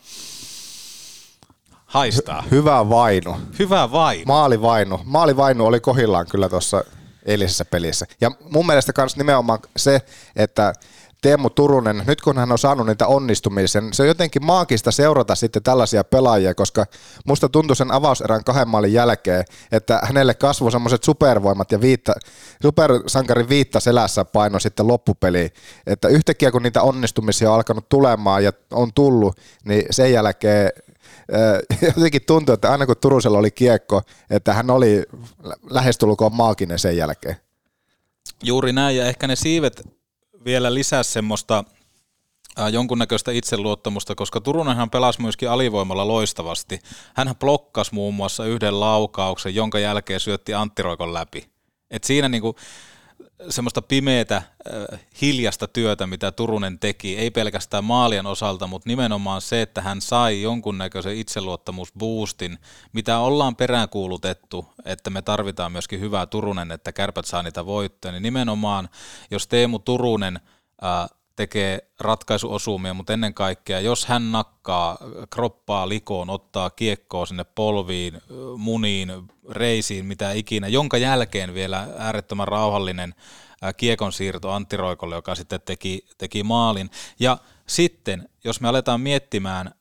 Haistaa. 1.93 2.41
hy- 2.41 2.51
hyvä 2.51 2.89
vainu. 2.89 3.37
Hyvä 3.59 3.91
vainu. 3.91 4.23
Maalivainu. 4.25 4.99
Maalivainu 5.03 5.65
oli 5.65 5.79
kohillaan 5.79 6.25
kyllä 6.27 6.49
tuossa 6.49 6.83
eilisessä 7.25 7.65
pelissä. 7.65 8.05
Ja 8.21 8.31
mun 8.49 8.65
mielestä 8.65 8.93
myös 8.97 9.17
nimenomaan 9.17 9.59
se, 9.77 10.01
että 10.35 10.73
Teemu 11.21 11.49
Turunen, 11.49 12.03
nyt 12.07 12.21
kun 12.21 12.37
hän 12.37 12.51
on 12.51 12.57
saanut 12.57 12.87
niitä 12.87 13.07
onnistumisia, 13.07 13.81
niin 13.81 13.93
se 13.93 14.03
on 14.03 14.07
jotenkin 14.07 14.45
maagista 14.45 14.91
seurata 14.91 15.35
sitten 15.35 15.63
tällaisia 15.63 16.03
pelaajia, 16.03 16.53
koska 16.53 16.85
musta 17.25 17.49
tuntui 17.49 17.75
sen 17.75 17.91
avauserän 17.91 18.43
kahden 18.43 18.67
maalin 18.67 18.93
jälkeen, 18.93 19.45
että 19.71 19.99
hänelle 20.03 20.33
kasvoi 20.33 20.71
semmoiset 20.71 21.03
supervoimat 21.03 21.71
ja 21.71 21.81
viitta, 21.81 22.13
supersankarin 22.61 23.49
viitta 23.49 23.79
selässä 23.79 24.25
paino 24.25 24.59
sitten 24.59 24.87
loppupeliin. 24.87 25.49
Että 25.87 26.07
yhtäkkiä 26.07 26.51
kun 26.51 26.63
niitä 26.63 26.81
onnistumisia 26.81 27.49
on 27.49 27.55
alkanut 27.55 27.89
tulemaan 27.89 28.43
ja 28.43 28.51
on 28.71 28.93
tullut, 28.93 29.39
niin 29.65 29.85
sen 29.89 30.11
jälkeen 30.11 30.69
jotenkin 31.95 32.25
tuntui, 32.25 32.53
että 32.53 32.71
aina 32.71 32.85
kun 32.85 32.95
Turusella 33.01 33.37
oli 33.37 33.51
kiekko, 33.51 34.01
että 34.29 34.53
hän 34.53 34.69
oli 34.69 35.03
lähestulkoon 35.69 36.35
maaginen 36.35 36.79
sen 36.79 36.97
jälkeen. 36.97 37.35
Juuri 38.43 38.73
näin, 38.73 38.97
ja 38.97 39.05
ehkä 39.05 39.27
ne 39.27 39.35
siivet 39.35 39.83
vielä 40.45 40.73
lisää 40.73 41.03
semmoista 41.03 41.63
äh, 42.59 42.67
jonkunnäköistä 42.73 43.31
itseluottamusta, 43.31 44.15
koska 44.15 44.41
Turunenhan 44.41 44.89
pelasi 44.89 45.21
myöskin 45.21 45.49
alivoimalla 45.49 46.07
loistavasti. 46.07 46.79
Hän 47.15 47.35
blokkasi 47.39 47.93
muun 47.93 48.13
muassa 48.13 48.45
yhden 48.45 48.79
laukauksen, 48.79 49.55
jonka 49.55 49.79
jälkeen 49.79 50.19
syötti 50.19 50.53
Antti 50.53 50.81
Roikon 50.81 51.13
läpi. 51.13 51.49
Et 51.91 52.03
siinä 52.03 52.29
niinku 52.29 52.55
semmoista 53.49 53.81
pimeätä, 53.81 54.41
hiljasta 55.21 55.67
työtä, 55.67 56.07
mitä 56.07 56.31
Turunen 56.31 56.79
teki, 56.79 57.17
ei 57.17 57.31
pelkästään 57.31 57.83
maalien 57.83 58.25
osalta, 58.25 58.67
mutta 58.67 58.89
nimenomaan 58.89 59.41
se, 59.41 59.61
että 59.61 59.81
hän 59.81 60.01
sai 60.01 60.41
jonkunnäköisen 60.41 61.17
itseluottamusboostin, 61.17 62.57
mitä 62.93 63.19
ollaan 63.19 63.55
peräänkuulutettu, 63.55 64.65
että 64.85 65.09
me 65.09 65.21
tarvitaan 65.21 65.71
myöskin 65.71 65.99
hyvää 65.99 66.25
Turunen, 66.25 66.71
että 66.71 66.91
kärpät 66.91 67.25
saa 67.25 67.43
niitä 67.43 67.65
voittoja, 67.65 68.11
niin 68.11 68.23
nimenomaan 68.23 68.89
jos 69.31 69.47
Teemu 69.47 69.79
Turunen 69.79 70.39
äh, 70.83 71.09
tekee 71.35 71.91
ratkaisuosumia, 71.99 72.93
mutta 72.93 73.13
ennen 73.13 73.33
kaikkea, 73.33 73.79
jos 73.79 74.05
hän 74.05 74.31
nakkaa 74.31 74.97
kroppaa 75.29 75.89
likoon, 75.89 76.29
ottaa 76.29 76.69
kiekkoa 76.69 77.25
sinne 77.25 77.43
polviin, 77.43 78.21
muniin, 78.57 79.11
reisiin, 79.49 80.05
mitä 80.05 80.31
ikinä, 80.31 80.67
jonka 80.67 80.97
jälkeen 80.97 81.53
vielä 81.53 81.87
äärettömän 81.97 82.47
rauhallinen 82.47 83.15
kiekon 83.77 84.13
siirto 84.13 84.51
Antti 84.51 84.77
Roikolle, 84.77 85.15
joka 85.15 85.35
sitten 85.35 85.61
teki, 85.61 86.05
teki 86.17 86.43
maalin. 86.43 86.89
Ja 87.19 87.37
sitten, 87.67 88.29
jos 88.43 88.61
me 88.61 88.67
aletaan 88.67 89.01
miettimään 89.01 89.71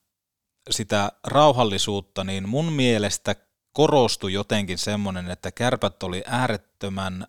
sitä 0.71 1.13
rauhallisuutta, 1.27 2.25
niin 2.25 2.49
mun 2.49 2.73
mielestä 2.73 3.37
korostui 3.73 4.33
jotenkin 4.33 4.79
semmoinen, 4.79 5.31
että 5.31 5.53
kärpät 5.53 6.03
oli 6.03 6.23
äärettömän 6.27 7.27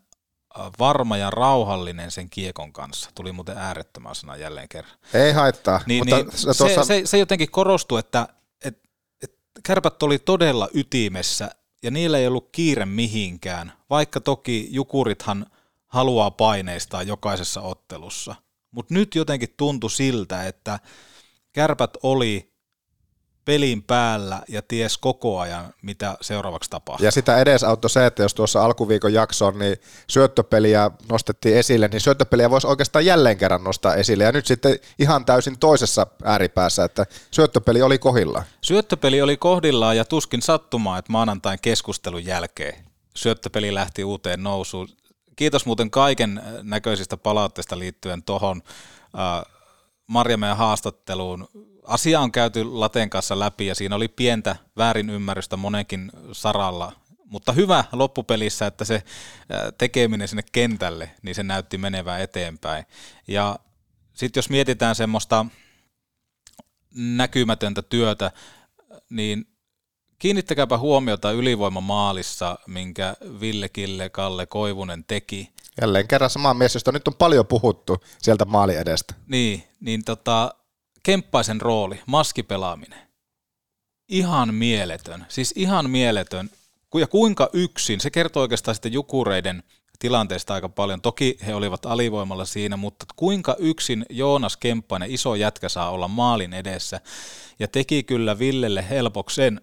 varma 0.79 1.17
ja 1.17 1.29
rauhallinen 1.29 2.11
sen 2.11 2.29
kiekon 2.29 2.73
kanssa. 2.73 3.09
Tuli 3.15 3.31
muuten 3.31 3.57
äärettömän 3.57 4.15
sana 4.15 4.35
jälleen 4.35 4.69
kerran. 4.69 4.97
Ei 5.13 5.31
haittaa. 5.31 5.81
Niin, 5.85 6.01
mutta 6.01 6.15
niin, 6.15 6.25
tuossa... 6.25 6.53
se, 6.67 6.83
se, 6.83 7.01
se 7.05 7.17
jotenkin 7.17 7.51
korostui, 7.51 7.99
että 7.99 8.27
et, 8.65 8.79
et 9.23 9.33
kärpät 9.63 10.03
oli 10.03 10.19
todella 10.19 10.69
ytimessä 10.73 11.49
ja 11.83 11.91
niillä 11.91 12.17
ei 12.17 12.27
ollut 12.27 12.49
kiire 12.51 12.85
mihinkään, 12.85 13.73
vaikka 13.89 14.21
toki 14.21 14.67
jukurithan 14.71 15.45
haluaa 15.87 16.31
paineistaa 16.31 17.03
jokaisessa 17.03 17.61
ottelussa. 17.61 18.35
Mutta 18.71 18.93
nyt 18.93 19.15
jotenkin 19.15 19.53
tuntui 19.57 19.91
siltä, 19.91 20.47
että 20.47 20.79
kärpät 21.51 21.91
oli 22.03 22.52
pelin 23.45 23.83
päällä 23.83 24.41
ja 24.47 24.61
ties 24.61 24.97
koko 24.97 25.39
ajan, 25.39 25.73
mitä 25.81 26.17
seuraavaksi 26.21 26.69
tapahtuu. 26.69 27.05
Ja 27.05 27.11
sitä 27.11 27.37
edesauttoi 27.37 27.89
se, 27.89 28.05
että 28.05 28.23
jos 28.23 28.33
tuossa 28.33 28.65
alkuviikon 28.65 29.13
jaksoon 29.13 29.59
niin 29.59 29.77
syöttöpeliä 30.07 30.91
nostettiin 31.09 31.57
esille, 31.57 31.87
niin 31.87 32.01
syöttöpeliä 32.01 32.49
voisi 32.49 32.67
oikeastaan 32.67 33.05
jälleen 33.05 33.37
kerran 33.37 33.63
nostaa 33.63 33.95
esille. 33.95 34.23
Ja 34.23 34.31
nyt 34.31 34.45
sitten 34.45 34.79
ihan 34.99 35.25
täysin 35.25 35.59
toisessa 35.59 36.07
ääripäässä, 36.23 36.83
että 36.83 37.05
syöttöpeli 37.31 37.81
oli 37.81 37.99
kohillaan. 37.99 38.45
Syöttöpeli 38.61 39.21
oli 39.21 39.37
kohdillaan 39.37 39.97
ja 39.97 40.05
tuskin 40.05 40.41
sattumaa, 40.41 40.97
että 40.97 41.11
maanantain 41.11 41.59
keskustelun 41.61 42.25
jälkeen 42.25 42.75
syöttöpeli 43.15 43.73
lähti 43.73 44.03
uuteen 44.03 44.43
nousuun. 44.43 44.87
Kiitos 45.35 45.65
muuten 45.65 45.91
kaiken 45.91 46.41
näköisistä 46.61 47.17
palautteista 47.17 47.79
liittyen 47.79 48.23
tuohon 48.23 48.61
äh, 48.65 49.53
Marjamäen 50.07 50.57
haastatteluun 50.57 51.47
asia 51.87 52.19
on 52.19 52.31
käyty 52.31 52.63
Laten 52.63 53.09
kanssa 53.09 53.39
läpi 53.39 53.67
ja 53.67 53.75
siinä 53.75 53.95
oli 53.95 54.07
pientä 54.07 54.55
väärinymmärrystä 54.77 55.57
monenkin 55.57 56.11
saralla, 56.31 56.91
mutta 57.25 57.51
hyvä 57.51 57.83
loppupelissä, 57.91 58.65
että 58.65 58.85
se 58.85 59.03
tekeminen 59.77 60.27
sinne 60.27 60.43
kentälle, 60.51 61.11
niin 61.21 61.35
se 61.35 61.43
näytti 61.43 61.77
menevää 61.77 62.19
eteenpäin. 62.19 62.85
Ja 63.27 63.59
sitten 64.13 64.41
jos 64.41 64.49
mietitään 64.49 64.95
semmoista 64.95 65.45
näkymätöntä 66.95 67.81
työtä, 67.81 68.31
niin 69.09 69.47
kiinnittäkääpä 70.19 70.77
huomiota 70.77 71.31
ylivoimamaalissa, 71.31 72.57
minkä 72.67 73.15
Ville 73.39 73.69
Kille 73.69 74.09
Kalle 74.09 74.45
Koivunen 74.45 75.03
teki. 75.03 75.53
Jälleen 75.81 76.07
kerran 76.07 76.29
sama 76.29 76.53
mies, 76.53 76.73
josta 76.73 76.91
nyt 76.91 77.07
on 77.07 77.15
paljon 77.15 77.47
puhuttu 77.47 78.03
sieltä 78.21 78.45
maali 78.45 78.75
edestä. 78.75 79.13
Niin, 79.27 79.63
niin 79.79 80.03
tota, 80.03 80.55
Kemppaisen 81.03 81.61
rooli, 81.61 82.01
maskipelaaminen. 82.05 82.99
Ihan 84.09 84.53
mieletön, 84.53 85.25
siis 85.29 85.53
ihan 85.55 85.89
mieletön. 85.89 86.49
Ja 86.95 87.07
kuinka 87.07 87.49
yksin, 87.53 87.99
se 87.99 88.09
kertoo 88.09 88.41
oikeastaan 88.41 88.75
sitten 88.75 88.93
Jukureiden 88.93 89.63
tilanteesta 89.99 90.53
aika 90.53 90.69
paljon. 90.69 91.01
Toki 91.01 91.37
he 91.45 91.55
olivat 91.55 91.85
alivoimalla 91.85 92.45
siinä, 92.45 92.77
mutta 92.77 93.05
kuinka 93.15 93.55
yksin 93.59 94.05
Joonas 94.09 94.57
Kemppainen, 94.57 95.11
iso 95.11 95.35
jätkä, 95.35 95.69
saa 95.69 95.89
olla 95.89 96.07
maalin 96.07 96.53
edessä. 96.53 97.01
Ja 97.59 97.67
teki 97.67 98.03
kyllä 98.03 98.39
Villelle 98.39 98.89
helpoksen, 98.89 99.61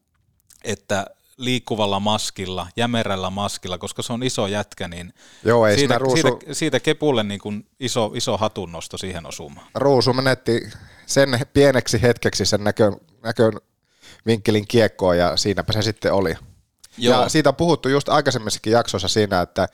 että 0.64 1.06
liikkuvalla 1.36 2.00
maskilla, 2.00 2.66
jämerällä 2.76 3.30
maskilla, 3.30 3.78
koska 3.78 4.02
se 4.02 4.12
on 4.12 4.22
iso 4.22 4.46
jätkä, 4.46 4.88
niin 4.88 5.12
Joo, 5.44 5.66
ei 5.66 5.78
siitä, 5.78 5.98
ruusu... 5.98 6.22
siitä, 6.22 6.54
siitä 6.54 6.80
Kepulle 6.80 7.22
niin 7.22 7.40
kuin 7.40 7.66
iso, 7.80 8.12
iso 8.14 8.36
hatunnosto 8.36 8.98
siihen 8.98 9.26
osumaan. 9.26 9.66
Ruusu 9.74 10.12
menetti 10.12 10.70
sen 11.06 11.40
pieneksi 11.52 12.02
hetkeksi 12.02 12.46
sen 12.46 12.64
näkö, 12.64 12.92
näkövinkkelin 13.22 14.66
kiekkoon 14.68 15.18
ja 15.18 15.36
siinäpä 15.36 15.72
se 15.72 15.82
sitten 15.82 16.12
oli. 16.12 16.34
Joo. 16.98 17.22
Ja 17.22 17.28
siitä 17.28 17.48
on 17.48 17.56
puhuttu 17.56 17.88
just 17.88 18.08
aikaisemmissakin 18.08 18.72
jaksoissa 18.72 19.08
siinä, 19.08 19.40
että 19.40 19.68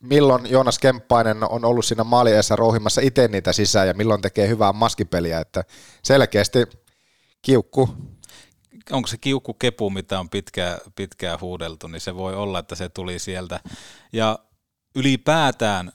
milloin 0.00 0.50
Joonas 0.50 0.78
Kemppainen 0.78 1.50
on 1.50 1.64
ollut 1.64 1.84
siinä 1.84 2.04
maalieessa 2.04 2.56
rouhimassa 2.56 3.00
itse 3.00 3.28
niitä 3.28 3.52
sisään 3.52 3.88
ja 3.88 3.94
milloin 3.94 4.22
tekee 4.22 4.48
hyvää 4.48 4.72
maskipeliä, 4.72 5.40
että 5.40 5.64
selkeästi 6.02 6.58
kiukku 7.42 7.88
onko 8.90 9.06
se 9.06 9.16
kiukku 9.16 9.54
kepu, 9.54 9.90
mitä 9.90 10.20
on 10.20 10.30
pitkään, 10.30 10.78
pitkään 10.96 11.40
huudeltu, 11.40 11.86
niin 11.86 12.00
se 12.00 12.14
voi 12.14 12.34
olla, 12.34 12.58
että 12.58 12.74
se 12.74 12.88
tuli 12.88 13.18
sieltä. 13.18 13.60
Ja 14.12 14.38
ylipäätään 14.94 15.92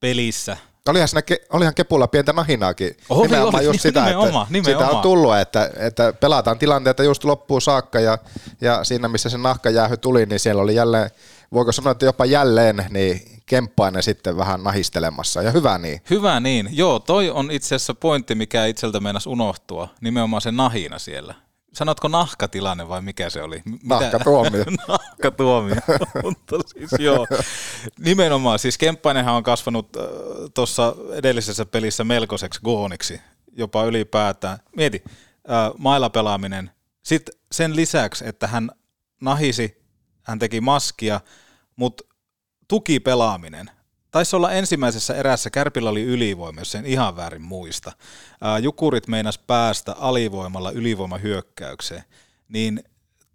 pelissä 0.00 0.56
Olihan, 0.88 1.08
siinä, 1.08 1.22
olihan 1.52 1.74
Kepulla 1.74 2.08
pientä 2.08 2.32
nahinaakin. 2.32 2.96
Oli, 3.08 3.22
nimenomaan 3.22 3.54
oli, 3.54 3.64
just 3.64 3.80
sitä, 3.80 4.04
nimenomaan, 4.04 4.42
että 4.42 4.52
nimenomaan. 4.52 4.88
sitä 4.88 4.96
on 4.96 5.02
tullut, 5.02 5.36
että, 5.36 5.70
että 5.76 6.12
pelataan 6.12 6.58
tilanteita 6.58 7.02
just 7.02 7.24
loppuun 7.24 7.62
saakka 7.62 8.00
ja, 8.00 8.18
ja 8.60 8.84
siinä 8.84 9.08
missä 9.08 9.28
se 9.28 9.38
nahkajäähy 9.38 9.96
tuli, 9.96 10.26
niin 10.26 10.40
siellä 10.40 10.62
oli 10.62 10.74
jälleen, 10.74 11.10
voiko 11.52 11.72
sanoa, 11.72 11.92
että 11.92 12.04
jopa 12.04 12.24
jälleen, 12.24 12.86
niin 12.90 13.33
Kemppainen 13.46 14.02
sitten 14.02 14.36
vähän 14.36 14.62
nahistelemassa 14.62 15.42
ja 15.42 15.50
hyvä 15.50 15.78
niin. 15.78 16.00
Hyvä 16.10 16.40
niin, 16.40 16.68
joo, 16.72 16.98
toi 16.98 17.30
on 17.30 17.50
itse 17.50 17.74
asiassa 17.74 17.94
pointti, 17.94 18.34
mikä 18.34 18.66
itseltä 18.66 19.00
meinasi 19.00 19.28
unohtua, 19.28 19.88
nimenomaan 20.00 20.42
se 20.42 20.52
nahina 20.52 20.98
siellä. 20.98 21.34
Sanotko 21.72 22.08
nahkatilanne 22.08 22.88
vai 22.88 23.02
mikä 23.02 23.30
se 23.30 23.42
oli? 23.42 23.62
Nahkatuomio. 23.84 24.64
Nahkatuomio, 24.88 25.76
mutta 26.22 26.56
siis 26.66 26.90
joo. 26.98 27.26
Nimenomaan, 27.98 28.58
siis 28.58 28.78
Kemppainenhan 28.78 29.34
on 29.34 29.42
kasvanut 29.42 29.96
äh, 29.96 30.02
tuossa 30.54 30.94
edellisessä 31.12 31.66
pelissä 31.66 32.04
melkoiseksi 32.04 32.60
gooniksi, 32.64 33.20
jopa 33.52 33.84
ylipäätään. 33.84 34.58
Mieti, 34.76 35.04
mailla 35.78 36.10
pelaaminen. 36.10 36.70
Sitten 37.02 37.34
sen 37.52 37.76
lisäksi, 37.76 38.28
että 38.28 38.46
hän 38.46 38.70
nahisi, 39.20 39.82
hän 40.22 40.38
teki 40.38 40.60
maskia, 40.60 41.20
mutta 41.76 42.04
tuki 42.74 43.00
pelaaminen. 43.00 43.70
Taisi 44.10 44.36
olla 44.36 44.52
ensimmäisessä 44.52 45.14
erässä, 45.14 45.50
Kärpillä 45.50 45.90
oli 45.90 46.02
ylivoima, 46.02 46.60
jos 46.60 46.74
en 46.74 46.86
ihan 46.86 47.16
väärin 47.16 47.42
muista. 47.42 47.92
Jukurit 48.62 49.08
meinas 49.08 49.38
päästä 49.38 49.92
alivoimalla 49.92 50.70
ylivoimahyökkäykseen. 50.70 52.04
Niin 52.48 52.84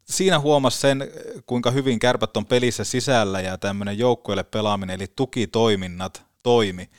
siinä 0.06 0.40
huomasi 0.40 0.80
sen, 0.80 1.08
kuinka 1.46 1.72
hyvin 1.72 2.00
kärpät 2.00 2.38
on 2.38 2.46
pelissä 2.46 2.84
sisällä 2.84 3.42
ja 3.42 3.58
tämmöinen 3.58 3.98
joukkueelle 3.98 4.44
pelaaminen, 4.44 4.96
eli 4.96 5.08
tukitoiminnat 5.16 6.26
toimi. 6.44 6.90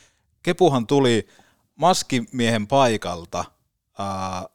Kepuhan 0.43 0.87
tuli 0.87 1.29
maskimiehen 1.75 2.67
paikalta 2.67 3.45
ää, 3.99 4.47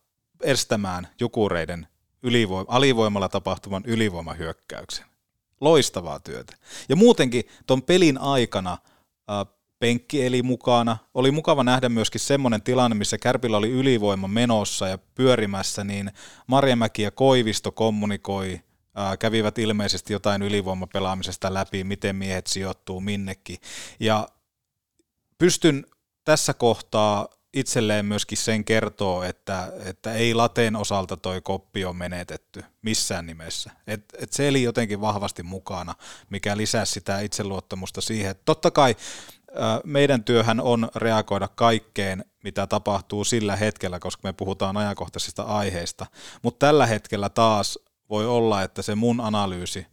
estämään 0.41 1.07
jukureiden 1.19 1.87
ylivoima, 2.23 2.75
alivoimalla 2.75 3.29
tapahtuvan 3.29 3.83
ylivoimahyökkäyksen. 3.85 5.05
Loistavaa 5.61 6.19
työtä. 6.19 6.53
Ja 6.89 6.95
muutenkin 6.95 7.43
tuon 7.67 7.81
pelin 7.81 8.17
aikana 8.17 8.77
ää, 9.27 9.45
penkki 9.79 10.25
eli 10.25 10.43
mukana. 10.43 10.97
Oli 11.13 11.31
mukava 11.31 11.63
nähdä 11.63 11.89
myöskin 11.89 12.21
semmoinen 12.21 12.61
tilanne, 12.61 12.95
missä 12.95 13.17
Kärpillä 13.17 13.57
oli 13.57 13.71
ylivoima 13.71 14.27
menossa 14.27 14.87
ja 14.87 14.97
pyörimässä, 14.97 15.83
niin 15.83 16.11
Marjamäki 16.47 17.01
ja 17.01 17.11
Koivisto 17.11 17.71
kommunikoi, 17.71 18.61
ää, 18.95 19.17
kävivät 19.17 19.57
ilmeisesti 19.57 20.13
jotain 20.13 20.41
ylivoimapelaamisesta 20.41 21.53
läpi, 21.53 21.83
miten 21.83 22.15
miehet 22.15 22.47
sijoittuu 22.47 23.01
minnekin. 23.01 23.57
Ja 23.99 24.27
pystyn 25.37 25.85
tässä 26.23 26.53
kohtaa 26.53 27.27
itselleen 27.55 28.05
myöskin 28.05 28.37
sen 28.37 28.65
kertoo, 28.65 29.23
että, 29.23 29.73
että 29.85 30.13
ei 30.13 30.33
lateen 30.33 30.75
osalta 30.75 31.17
toi 31.17 31.41
koppi 31.41 31.85
on 31.85 31.95
menetetty 31.95 32.63
missään 32.81 33.25
nimessä. 33.25 33.71
Et, 33.87 34.03
et 34.17 34.33
se 34.33 34.47
eli 34.47 34.63
jotenkin 34.63 35.01
vahvasti 35.01 35.43
mukana, 35.43 35.95
mikä 36.29 36.57
lisää 36.57 36.85
sitä 36.85 37.19
itseluottamusta 37.19 38.01
siihen. 38.01 38.31
Et 38.31 38.45
totta 38.45 38.71
kai 38.71 38.95
meidän 39.83 40.23
työhän 40.23 40.59
on 40.59 40.89
reagoida 40.95 41.47
kaikkeen, 41.47 42.25
mitä 42.43 42.67
tapahtuu 42.67 43.23
sillä 43.23 43.55
hetkellä, 43.55 43.99
koska 43.99 44.27
me 44.27 44.33
puhutaan 44.33 44.77
ajankohtaisista 44.77 45.43
aiheista. 45.43 46.05
Mutta 46.41 46.65
tällä 46.67 46.85
hetkellä 46.85 47.29
taas 47.29 47.79
voi 48.09 48.27
olla, 48.27 48.63
että 48.63 48.81
se 48.81 48.95
mun 48.95 49.21
analyysi 49.21 49.87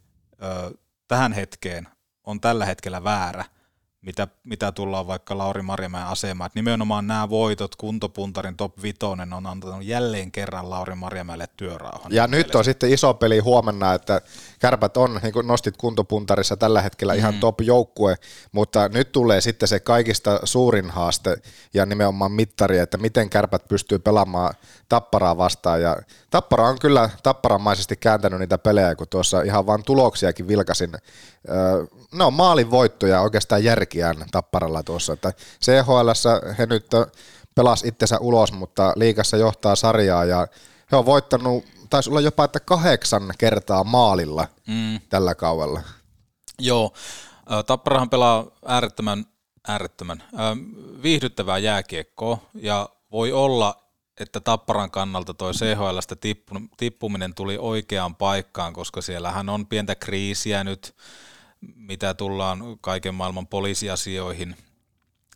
tähän 1.07 1.33
hetkeen 1.33 1.87
on 2.23 2.41
tällä 2.41 2.65
hetkellä 2.65 3.03
väärä– 3.03 3.45
mitä, 4.03 4.27
mitä 4.43 4.71
tullaan 4.71 5.07
vaikka 5.07 5.37
Lauri 5.37 5.61
Marjamäen 5.61 6.07
asemaan. 6.07 6.45
Et 6.45 6.55
nimenomaan 6.55 7.07
nämä 7.07 7.29
voitot, 7.29 7.75
kuntopuntarin 7.75 8.55
top 8.55 8.81
vitonen 8.81 9.33
on 9.33 9.45
antanut 9.45 9.83
jälleen 9.83 10.31
kerran 10.31 10.69
Lauri 10.69 10.95
Marjamäelle 10.95 11.47
työrauhan. 11.57 12.13
Ja 12.13 12.27
nyt 12.27 12.55
on 12.55 12.63
sitten 12.63 12.91
iso 12.91 13.13
peli 13.13 13.39
huomenna, 13.39 13.93
että 13.93 14.21
kärpät 14.59 14.97
on, 14.97 15.19
niin 15.23 15.33
kuin 15.33 15.47
nostit 15.47 15.77
kuntopuntarissa 15.77 16.57
tällä 16.57 16.81
hetkellä 16.81 17.13
ihan 17.13 17.33
mm. 17.33 17.39
top 17.39 17.61
joukkue, 17.61 18.15
mutta 18.51 18.89
nyt 18.89 19.11
tulee 19.11 19.41
sitten 19.41 19.67
se 19.67 19.79
kaikista 19.79 20.39
suurin 20.43 20.89
haaste 20.89 21.35
ja 21.73 21.85
nimenomaan 21.85 22.31
mittari, 22.31 22.77
että 22.77 22.97
miten 22.97 23.29
kärpät 23.29 23.67
pystyy 23.67 23.99
pelaamaan 23.99 24.53
tapparaa 24.89 25.37
vastaan. 25.37 25.81
Ja 25.81 25.97
tappara 26.33 26.67
on 26.67 26.79
kyllä 26.79 27.09
tapparamaisesti 27.23 27.95
kääntänyt 27.95 28.39
niitä 28.39 28.57
pelejä, 28.57 28.95
kun 28.95 29.07
tuossa 29.09 29.41
ihan 29.41 29.65
vain 29.65 29.83
tuloksiakin 29.83 30.47
vilkasin. 30.47 30.91
No 32.13 32.31
maalin 32.31 32.71
voittoja 32.71 33.21
oikeastaan 33.21 33.63
järkiään 33.63 34.15
tapparalla 34.31 34.83
tuossa. 34.83 35.13
Että 35.13 35.33
CHL 35.63 36.09
he 36.57 36.65
nyt 36.65 36.87
pelas 37.55 37.83
itsensä 37.83 38.17
ulos, 38.19 38.51
mutta 38.51 38.93
liikassa 38.95 39.37
johtaa 39.37 39.75
sarjaa 39.75 40.25
ja 40.25 40.47
he 40.91 40.97
on 40.97 41.05
voittanut, 41.05 41.65
taisi 41.89 42.09
olla 42.09 42.21
jopa 42.21 42.43
että 42.43 42.59
kahdeksan 42.59 43.33
kertaa 43.37 43.83
maalilla 43.83 44.47
mm. 44.67 44.99
tällä 45.09 45.35
kaudella. 45.35 45.81
Joo, 46.59 46.93
Tapparahan 47.65 48.09
pelaa 48.09 48.45
äärettömän, 48.65 49.25
äärettömän 49.67 50.23
viihdyttävää 51.03 51.57
jääkiekkoa 51.57 52.37
ja 52.53 52.89
voi 53.11 53.31
olla, 53.31 53.82
että 54.19 54.39
Tapparan 54.39 54.91
kannalta 54.91 55.33
toi 55.33 55.53
CHLstä 55.53 56.15
tippuminen 56.77 57.33
tuli 57.35 57.57
oikeaan 57.57 58.15
paikkaan, 58.15 58.73
koska 58.73 59.01
siellähän 59.01 59.49
on 59.49 59.67
pientä 59.67 59.95
kriisiä 59.95 60.63
nyt, 60.63 60.95
mitä 61.75 62.13
tullaan 62.13 62.59
kaiken 62.81 63.15
maailman 63.15 63.47
poliisiasioihin. 63.47 64.55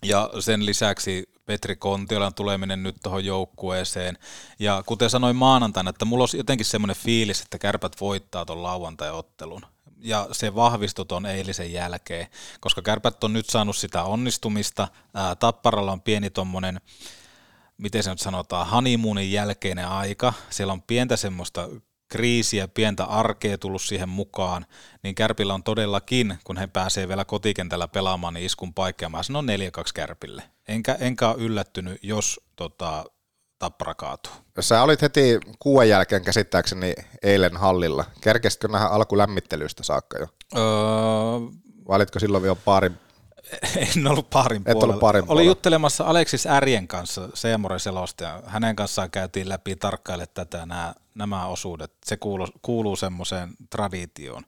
Ja 0.04 0.30
sen 0.40 0.66
lisäksi 0.66 1.30
Petri 1.46 1.76
Kontiolan 1.76 2.34
tuleminen 2.34 2.84
nyt 2.84 2.96
tuohon 3.04 3.26
joukkueeseen. 3.26 4.18
Ja 4.60 4.84
kuten 4.86 5.10
sanoin 5.10 5.36
maanantaina, 5.36 5.90
että 5.90 6.06
mulla 6.06 6.24
on 6.24 6.30
jotenkin 6.34 6.66
semmoinen 6.66 6.96
fiilis, 6.96 7.42
että 7.42 7.58
kärpät 7.58 8.02
voittaa 8.02 8.46
tuon 8.46 8.63
lauantai-ottelun. 8.63 9.62
Ja 10.00 10.28
se 10.32 10.56
vahvistui 10.56 11.06
tuon 11.06 11.26
eilisen 11.26 11.74
jälkeen, 11.74 12.28
koska 12.60 12.82
kärpät 12.82 13.24
on 13.24 13.34
nyt 13.34 13.50
saanut 13.50 13.78
sitä 13.78 14.04
onnistumista. 14.04 14.88
Tapparalla 15.40 15.92
on 15.92 16.02
pieni 16.02 16.30
tuommoinen 16.30 16.82
miten 17.78 18.04
se 18.04 18.10
nyt 18.10 18.20
sanotaan, 18.20 18.68
honeymoonin 18.68 19.32
jälkeinen 19.32 19.88
aika. 19.88 20.34
Siellä 20.50 20.74
on 20.74 20.82
pientä 20.82 21.18
semmoista 21.18 21.70
kriisiä, 22.08 22.68
pientä 22.68 23.04
arkea 23.04 23.58
tullut 23.58 23.82
siihen 23.82 24.10
mukaan, 24.10 24.66
niin 25.04 25.16
Kärpillä 25.16 25.54
on 25.54 25.63
todellakin, 25.63 26.38
kun 26.44 26.58
he 26.58 26.68
pääsee 26.68 27.08
vielä 27.08 27.26
kotikentällä 27.26 27.88
pelaamaan, 27.88 28.34
niin 28.34 28.46
iskun 28.46 28.74
paikka, 28.74 29.10
mä 29.10 29.24
sanon 29.24 29.48
4-2 29.48 29.50
Kärpille. 29.94 30.44
Enkä, 30.68 30.98
enkä 31.00 31.30
ole 31.30 31.38
yllättynyt, 31.38 32.00
jos 32.04 32.40
tota, 32.56 33.06
tappara 33.60 33.96
kaatuu. 33.96 34.34
Sä 34.60 34.84
olit 34.84 35.02
heti 35.02 35.40
kuuden 35.60 35.90
jälkeen 35.90 36.24
käsittääkseni 36.24 36.94
eilen 37.24 37.58
hallilla. 37.58 38.06
Kerkesitkö 38.22 38.68
nähdä 38.68 38.88
alkulämmittelystä 38.88 39.84
saakka 39.84 40.18
jo? 40.18 40.28
Öö... 40.56 40.62
Valitko 41.88 42.20
silloin 42.20 42.44
vielä 42.44 42.56
paarin 42.66 42.98
En 43.98 44.08
ollut 44.08 44.30
parin 44.30 44.64
puolella. 44.64 44.84
ollut 44.84 45.00
parin 45.00 45.26
puolella. 45.26 45.40
Olin 45.40 45.48
juttelemassa 45.48 46.04
Aleksis 46.04 46.48
Ärjen 46.48 46.88
kanssa, 46.88 47.30
Seemoren 47.34 47.80
selostaja. 47.80 48.44
Hänen 48.46 48.76
kanssaan 48.76 49.12
käytiin 49.12 49.50
läpi 49.50 49.76
tarkkaille 49.76 50.28
tätä 50.34 50.66
nämä, 50.66 50.96
nämä 51.16 51.46
osuudet. 51.46 51.92
Se 52.06 52.18
kuuluu, 52.18 52.48
kuuluu 52.62 52.96
semmoiseen 52.96 53.50
traditioon, 53.70 54.44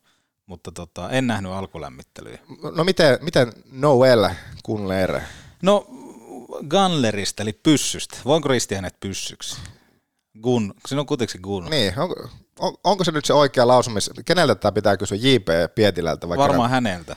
mutta 0.46 0.72
tota, 0.72 1.10
en 1.10 1.28
nähnyt 1.28 1.52
alkulämmittelyä. 1.52 2.40
No 2.76 2.84
miten, 2.84 3.18
miten 3.22 3.54
Noel 3.72 4.30
Kunler? 4.64 5.20
No 5.62 5.88
Gunlerista, 6.70 7.44
eli 7.44 7.54
pyssystä. 7.54 8.18
Voinko 8.26 8.48
ristiä 8.48 8.78
hänet 8.78 9.00
pyssyksi? 9.00 9.58
Gun, 10.42 10.74
siinä 10.88 11.02
on 11.02 11.08
kuitenkin 11.08 11.42
Gun. 11.42 11.66
Niin, 11.66 12.00
onko, 12.00 12.30
on, 12.60 12.76
onko 12.84 13.04
se 13.04 13.12
nyt 13.12 13.26
se 13.26 13.34
oikea 13.34 13.68
lausumis? 13.68 14.12
Keneltä 14.26 14.56
tämä 14.56 14.72
pitää 14.72 14.98
kysyä? 14.98 15.18
J.P. 15.22 15.76
Pietilältä? 15.76 16.30
Vai 16.30 16.38
Varmaan 16.38 16.70
häneltä. 16.70 17.16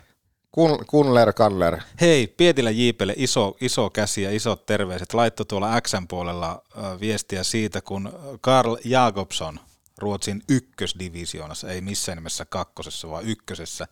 Kun, 0.53 0.87
kunler 0.87 1.33
Kanler. 1.33 1.81
Hei, 2.01 2.27
Pietilä 2.27 2.71
Jiipelle 2.71 3.15
iso, 3.17 3.57
iso 3.61 3.91
käsi 3.91 4.23
ja 4.23 4.31
isot 4.31 4.67
terveiset. 4.67 5.15
Laitto 5.15 5.45
tuolla 5.45 5.81
Xn 5.81 6.09
puolella 6.09 6.63
viestiä 7.01 7.45
siitä, 7.45 7.81
kun 7.81 8.13
Karl 8.41 8.77
Jakobson 8.85 9.61
Ruotsin 9.99 10.43
ykkösdivisioonassa, 10.49 11.71
ei 11.71 11.81
missään 11.81 12.19
nimessä 12.19 12.45
kakkosessa, 12.45 13.11
vaan 13.11 13.27
ykkösessä, 13.27 13.87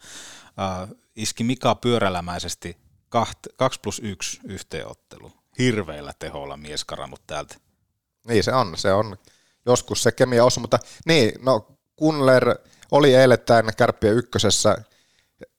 äh, 0.61 0.89
iski 1.17 1.45
Mika 1.45 1.75
pyörälämäisesti 1.75 2.77
2 3.09 3.81
plus 3.83 4.01
1 4.05 4.41
yhteenottelu. 4.45 5.33
Hirveillä 5.59 6.13
teholla 6.19 6.57
mies 6.57 6.85
karannut 6.85 7.27
täältä. 7.27 7.57
Niin 8.29 8.45
se 8.45 8.53
on, 8.53 8.73
se 8.77 8.93
on 8.93 9.17
joskus 9.67 10.03
se 10.03 10.13
kemia 10.13 10.45
osu, 10.45 10.61
mutta 10.61 10.79
niin, 11.05 11.33
no 11.45 11.67
Kunler 11.97 12.55
oli 12.91 13.15
eilettäin 13.15 13.71
kärppien 13.77 14.15
ykkösessä– 14.17 14.77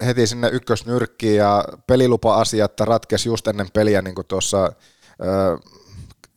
heti 0.05 0.27
sinne 0.27 0.49
ykkösnyrkkiin 0.49 1.37
ja 1.37 1.65
pelilupa-asiat 1.87 2.79
ratkesi 2.79 3.29
just 3.29 3.47
ennen 3.47 3.67
peliä, 3.73 4.01
niin 4.01 4.15
kuin 4.15 4.27
tuossa 4.27 4.71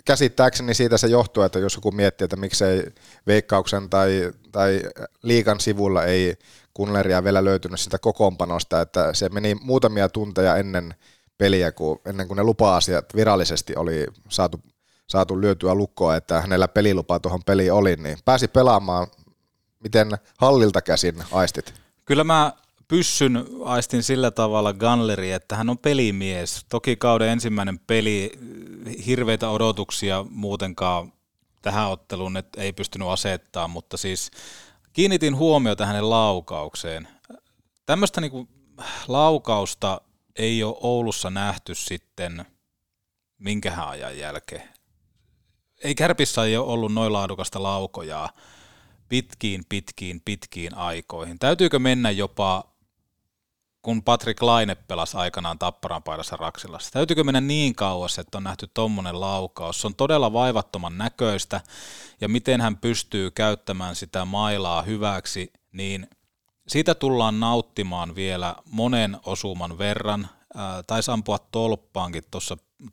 käsittääkseni 0.05 0.75
siitä 0.75 0.99
se 0.99 1.07
johtuu, 1.07 1.43
että 1.43 1.59
jos 1.59 1.75
joku 1.75 1.93
miettii, 1.93 2.25
että 2.25 2.37
miksei 2.37 2.85
Veikkauksen 3.27 3.91
tai, 3.91 4.33
tai 4.53 4.81
liikan 5.23 5.61
sivulla 5.61 6.05
ei 6.05 6.37
Kunleria 6.75 7.25
vielä 7.25 7.45
löytynyt 7.45 7.81
sitä 7.81 7.99
kokoonpanosta, 7.99 8.81
että 8.81 9.13
se 9.13 9.29
meni 9.29 9.55
muutamia 9.55 10.09
tunteja 10.09 10.57
ennen 10.57 10.95
peliä, 11.39 11.73
kun, 11.73 12.01
ennen 12.07 12.29
kuin 12.29 12.37
ne 12.37 12.43
lupa-asiat 12.43 13.15
virallisesti 13.15 13.77
oli 13.77 14.07
saatu, 14.29 14.61
saatu 15.07 15.41
lyötyä 15.41 15.75
lukkoa, 15.75 16.17
että 16.17 16.41
hänellä 16.41 16.69
pelilupa 16.69 17.21
tuohon 17.21 17.45
peliin 17.47 17.73
oli, 17.73 17.97
niin 17.97 18.19
pääsi 18.25 18.49
pelaamaan. 18.49 19.07
Miten 19.81 20.11
hallilta 20.39 20.83
käsin 20.83 21.25
aistit? 21.33 21.75
Kyllä 22.05 22.25
mä 22.25 22.53
pyssyn 22.95 23.47
aistin 23.65 24.03
sillä 24.03 24.31
tavalla 24.31 24.73
Gunleri, 24.73 25.33
että 25.33 25.57
hän 25.57 25.71
on 25.71 25.79
pelimies. 25.79 26.67
Toki 26.69 26.97
kauden 26.97 27.29
ensimmäinen 27.29 27.79
peli, 27.79 28.33
hirveitä 29.07 29.49
odotuksia 29.49 30.27
muutenkaan 30.31 31.13
tähän 31.63 31.91
otteluun 31.91 32.37
että 32.37 32.61
ei 32.61 32.73
pystynyt 32.73 33.09
asettaa, 33.09 33.69
mutta 33.69 33.97
siis 33.97 34.31
kiinnitin 34.93 35.37
huomiota 35.37 35.87
hänen 35.87 36.11
laukaukseen. 36.11 37.09
Tämmöistä 37.87 38.21
niinku 38.21 38.49
laukausta 39.09 40.01
ei 40.37 40.63
ole 40.63 40.77
Oulussa 40.81 41.31
nähty 41.31 41.75
sitten 41.75 42.45
minkähän 43.39 43.89
ajan 43.89 44.19
jälkeen. 44.19 44.69
ei 45.85 45.95
Kärpissä 45.95 46.45
ei 46.45 46.57
ole 46.57 46.73
ollut 46.73 46.93
noin 46.93 47.13
laadukasta 47.13 47.63
laukojaa 47.63 48.31
pitkiin, 49.09 49.65
pitkiin, 49.69 50.21
pitkiin 50.25 50.75
aikoihin. 50.75 51.39
Täytyykö 51.39 51.79
mennä 51.79 52.11
jopa, 52.11 52.74
kun 53.85 54.03
Patrick 54.03 54.42
Laine 54.42 54.75
pelasi 54.75 55.16
aikanaan 55.16 55.59
Tapparan 55.59 56.03
paidassa 56.03 56.37
Raksilassa, 56.37 56.90
täytyykö 56.90 57.25
mennä 57.25 57.40
niin 57.40 57.75
kauas, 57.75 58.18
että 58.18 58.38
on 58.38 58.44
nähty 58.44 58.70
tommonen 58.75 59.20
laukaus? 59.20 59.81
Se 59.81 59.87
on 59.87 59.94
todella 59.94 60.33
vaivattoman 60.33 60.99
näköistä, 60.99 61.61
ja 62.20 62.29
miten 62.29 62.61
hän 62.61 62.77
pystyy 62.77 63.31
käyttämään 63.31 63.97
sitä 63.97 64.25
mailaa 64.25 64.83
hyväksi, 64.83 65.53
niin 65.73 66.09
siitä 66.68 66.94
tullaan 66.94 67.40
nauttimaan 67.40 68.14
vielä 68.14 68.55
monen 68.70 69.16
osuman 69.27 69.79
verran. 69.79 70.29
Taisi 70.87 71.11
ampua 71.11 71.38
tolppaankin 71.38 72.25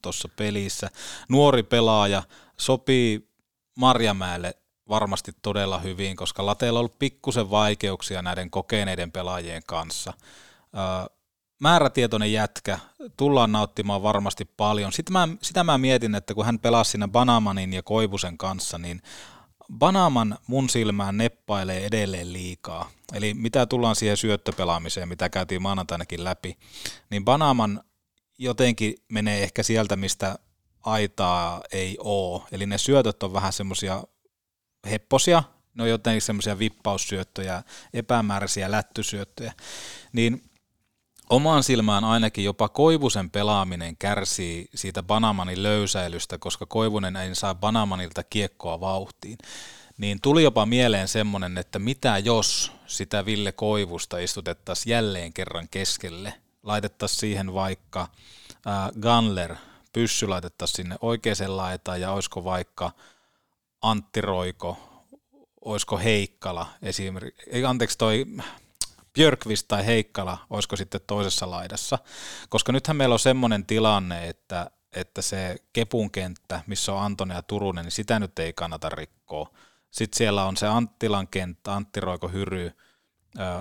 tuossa 0.02 0.30
pelissä. 0.36 0.90
Nuori 1.30 1.64
pelaaja 1.64 2.24
sopii 2.60 3.30
Marjamäelle 3.76 4.54
varmasti 4.90 5.32
todella 5.42 5.80
hyvin, 5.80 6.16
koska 6.16 6.46
Lateella 6.46 6.80
on 6.80 6.82
ollut 6.82 7.00
pikkusen 7.00 7.52
vaikeuksia 7.52 8.22
näiden 8.22 8.50
kokeneiden 8.50 9.12
pelaajien 9.12 9.64
kanssa. 9.68 10.14
Määrätietoinen 11.60 12.34
jätkä, 12.34 12.80
tullaan 13.18 13.52
nauttimaan 13.52 14.04
varmasti 14.04 14.46
paljon. 14.46 14.94
Sitten 14.94 15.14
mä, 15.14 15.28
sitä 15.42 15.64
mä 15.64 15.78
mietin, 15.78 16.16
että 16.16 16.34
kun 16.34 16.46
hän 16.46 16.60
pelasi 16.60 16.92
siinä 16.92 17.08
Banamanin 17.08 17.74
ja 17.74 17.84
Koivusen 17.84 18.38
kanssa, 18.38 18.78
niin 18.78 19.02
Banaman 19.78 20.38
mun 20.48 20.70
silmään 20.70 21.18
neppailee 21.18 21.86
edelleen 21.86 22.34
liikaa. 22.34 22.92
Eli 23.14 23.34
mitä 23.34 23.66
tullaan 23.66 23.96
siihen 23.96 24.18
syöttöpelaamiseen, 24.18 25.10
mitä 25.10 25.30
käytiin 25.30 25.62
maanantainakin 25.62 26.24
läpi, 26.24 26.58
niin 27.10 27.26
Banaman 27.26 27.84
jotenkin 28.38 28.96
menee 29.10 29.44
ehkä 29.44 29.64
sieltä, 29.64 29.96
mistä 29.96 30.36
aitaa 30.84 31.62
ei 31.72 31.98
oo. 32.00 32.48
Eli 32.52 32.66
ne 32.66 32.78
syötöt 32.78 33.24
on 33.24 33.34
vähän 33.34 33.54
semmoisia 33.54 34.04
hepposia, 34.90 35.44
ne 35.74 35.84
on 35.84 35.90
jotenkin 35.90 36.22
semmoisia 36.22 36.60
vippaussyöttöjä, 36.60 37.64
epämääräisiä 37.94 38.72
lättysyöttöjä, 38.72 39.54
niin 40.14 40.51
omaan 41.32 41.64
silmään 41.64 42.04
ainakin 42.04 42.44
jopa 42.44 42.70
Koivusen 42.70 43.30
pelaaminen 43.30 43.98
kärsii 43.98 44.70
siitä 44.76 45.04
Banamanin 45.04 45.64
löysäilystä, 45.64 46.38
koska 46.38 46.66
Koivunen 46.66 47.16
ei 47.16 47.36
saa 47.36 47.56
Banamanilta 47.56 48.24
kiekkoa 48.24 48.80
vauhtiin. 48.80 49.38
Niin 49.98 50.22
tuli 50.22 50.44
jopa 50.44 50.66
mieleen 50.66 51.08
semmoinen, 51.08 51.58
että 51.58 51.80
mitä 51.80 52.18
jos 52.18 52.72
sitä 52.88 53.26
Ville 53.26 53.52
Koivusta 53.52 54.18
istutettaisiin 54.18 54.92
jälleen 54.92 55.34
kerran 55.34 55.68
keskelle, 55.72 56.34
laitettaisiin 56.64 57.20
siihen 57.20 57.54
vaikka 57.54 58.02
äh, 58.02 58.92
Gunler, 59.02 59.56
pyssy 59.94 60.28
laitettaisiin 60.28 60.76
sinne 60.76 60.96
oikeaan 61.02 61.58
laitaan 61.58 62.02
ja 62.02 62.12
olisiko 62.12 62.44
vaikka 62.44 62.92
Antti 63.82 64.22
Roiko, 64.22 64.78
olisiko 65.62 65.98
Heikkala 65.98 66.68
esimerkiksi, 66.82 67.50
ei 67.52 67.66
anteeksi 67.66 67.98
toi 67.98 68.26
Björkvist 69.14 69.68
tai 69.68 69.86
Heikkala, 69.86 70.38
olisiko 70.50 70.76
sitten 70.76 71.02
toisessa 71.08 71.52
laidassa, 71.52 72.00
koska 72.50 72.72
nythän 72.72 72.98
meillä 72.98 73.14
on 73.14 73.20
semmoinen 73.20 73.66
tilanne, 73.66 74.28
että, 74.28 74.72
että 74.96 75.22
se 75.22 75.56
Kepun 75.74 76.12
kenttä, 76.12 76.62
missä 76.68 76.94
on 76.94 77.02
Antonen 77.02 77.36
ja 77.36 77.42
Turunen, 77.42 77.86
niin 77.86 77.92
sitä 77.92 78.20
nyt 78.20 78.40
ei 78.40 78.54
kannata 78.54 78.90
rikkoa. 78.90 79.50
Sitten 79.92 80.18
siellä 80.18 80.46
on 80.46 80.58
se 80.58 80.68
Anttilan 80.68 81.28
kenttä, 81.28 81.74
Antti 81.74 82.00
Roiko 82.00 82.28
Hyry, 82.28 82.72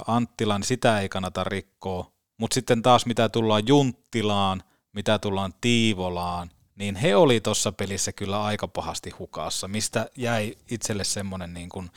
Anttila, 0.07 0.59
niin 0.59 0.67
sitä 0.67 1.01
ei 1.01 1.09
kannata 1.09 1.45
rikkoa. 1.45 2.13
Mutta 2.37 2.55
sitten 2.55 2.83
taas 2.83 3.07
mitä 3.07 3.29
tullaan 3.29 3.63
Junttilaan, 3.67 4.63
mitä 4.93 5.19
tullaan 5.19 5.55
Tiivolaan, 5.61 6.51
niin 6.75 6.97
he 6.97 7.17
oli 7.17 7.41
tuossa 7.41 7.73
pelissä 7.73 8.13
kyllä 8.13 8.45
aika 8.45 8.69
pahasti 8.69 9.11
hukassa, 9.11 9.69
mistä 9.69 10.11
jäi 10.17 10.57
itselle 10.71 11.05
semmoinen 11.05 11.55
niin 11.55 11.69
kuin 11.69 11.91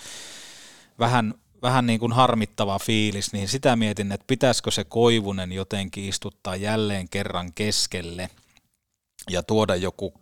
vähän, 0.99 1.33
vähän 1.63 1.85
niin 1.85 1.99
kuin 1.99 2.13
harmittava 2.13 2.79
fiilis, 2.79 3.33
niin 3.33 3.47
sitä 3.47 3.75
mietin, 3.75 4.11
että 4.11 4.27
pitäisikö 4.27 4.71
se 4.71 4.83
Koivunen 4.83 5.51
jotenkin 5.51 6.03
istuttaa 6.03 6.55
jälleen 6.55 7.09
kerran 7.09 7.53
keskelle 7.53 8.29
ja 9.29 9.43
tuoda 9.43 9.75
joku 9.75 10.13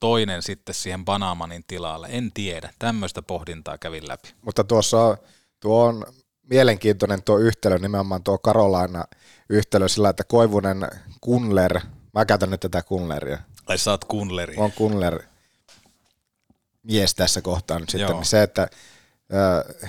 toinen 0.00 0.42
sitten 0.42 0.74
siihen 0.74 1.04
Banamanin 1.04 1.64
tilalle. 1.66 2.08
En 2.10 2.32
tiedä, 2.32 2.70
tämmöistä 2.78 3.22
pohdintaa 3.22 3.78
kävin 3.78 4.08
läpi. 4.08 4.28
Mutta 4.42 4.64
tuossa 4.64 5.18
tuo 5.60 5.84
on 5.84 6.06
mielenkiintoinen 6.50 7.22
tuo 7.22 7.38
yhtälö, 7.38 7.78
nimenomaan 7.78 8.22
tuo 8.22 8.38
Karolaina 8.38 9.04
yhtälö 9.48 9.88
sillä, 9.88 10.08
että 10.08 10.24
Koivunen, 10.24 10.88
Kunler, 11.20 11.80
mä 12.14 12.24
käytän 12.24 12.50
nyt 12.50 12.60
tätä 12.60 12.82
Kunleria, 12.82 13.38
Ai 13.66 13.78
sä 13.78 13.90
oot 13.90 14.04
Kunleri. 14.04 14.54
On 14.56 14.72
Kunler 14.72 15.22
mies 16.82 17.14
tässä 17.14 17.42
kohtaa 17.42 17.78
nyt 17.78 17.90
sitten. 17.90 18.16
Niin 18.16 18.24
se, 18.24 18.42
että 18.42 18.68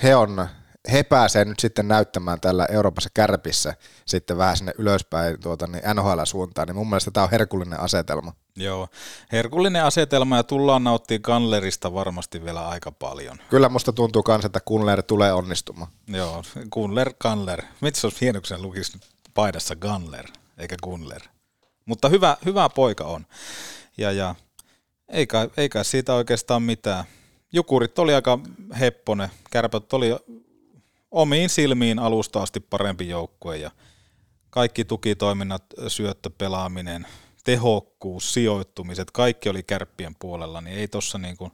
he 0.04 0.16
on 0.16 0.48
he 0.92 1.04
pääsee 1.04 1.46
nyt 1.46 1.60
sitten 1.60 1.88
näyttämään 1.88 2.42
tällä 2.42 2.66
Euroopassa 2.66 3.10
kärpissä 3.14 3.74
sitten 4.06 4.38
vähän 4.38 4.58
sinne 4.58 4.74
ylöspäin 4.78 5.40
tuota, 5.40 5.68
niin 5.68 5.84
NHL-suuntaan, 5.84 6.68
niin 6.68 6.76
mun 6.76 6.90
mielestä 6.90 7.12
tämä 7.12 7.24
on 7.24 7.32
herkullinen 7.32 7.80
asetelma. 7.80 8.34
Joo, 8.56 8.88
herkullinen 9.32 9.84
asetelma 9.84 10.38
ja 10.38 10.44
tullaan 10.44 10.84
nauttia 10.84 11.20
Gunlerista 11.20 11.94
varmasti 11.94 12.46
vielä 12.46 12.68
aika 12.68 12.92
paljon. 12.92 13.38
Kyllä 13.50 13.70
musta 13.70 13.94
tuntuu 13.94 14.24
myös, 14.28 14.46
että 14.46 14.60
Gunler 14.68 15.04
tulee 15.04 15.34
onnistumaan. 15.34 15.92
Joo, 16.08 16.44
Gunler, 16.72 17.14
Gunler. 17.22 17.62
Mitä 17.82 18.00
jos 18.04 18.22
hienoksen 18.22 18.62
lukisi 18.62 19.00
paidassa 19.34 19.76
Gunler, 19.76 20.26
eikä 20.58 20.76
Gunler? 20.84 21.22
Mutta 21.86 22.10
hyvä, 22.10 22.38
hyvä 22.46 22.70
poika 22.70 23.04
on. 23.04 23.26
Ja, 23.98 24.12
ja 24.12 24.36
ei, 25.10 25.28
kai, 25.28 25.50
ei 25.58 25.70
kai 25.70 25.86
siitä 25.86 26.14
oikeastaan 26.14 26.64
mitään. 26.64 27.06
Jukurit 27.54 28.00
oli 28.00 28.14
aika 28.14 28.40
heppone, 28.80 29.32
kärpät 29.52 29.94
oli 29.94 30.10
omiin 31.12 31.50
silmiin 31.50 32.00
alusta 32.00 32.42
asti 32.42 32.60
parempi 32.60 33.10
joukkue 33.10 33.58
ja 33.58 33.72
kaikki 34.50 34.86
tukitoiminnat, 34.86 35.64
syöttöpelaaminen, 35.88 37.08
tehokkuus, 37.44 38.34
sijoittumiset, 38.34 39.12
kaikki 39.12 39.50
oli 39.50 39.64
kärppien 39.64 40.16
puolella, 40.20 40.62
niin 40.62 40.78
ei 40.78 40.88
tuossa 40.88 41.18
niin 41.18 41.38
kuin 41.38 41.52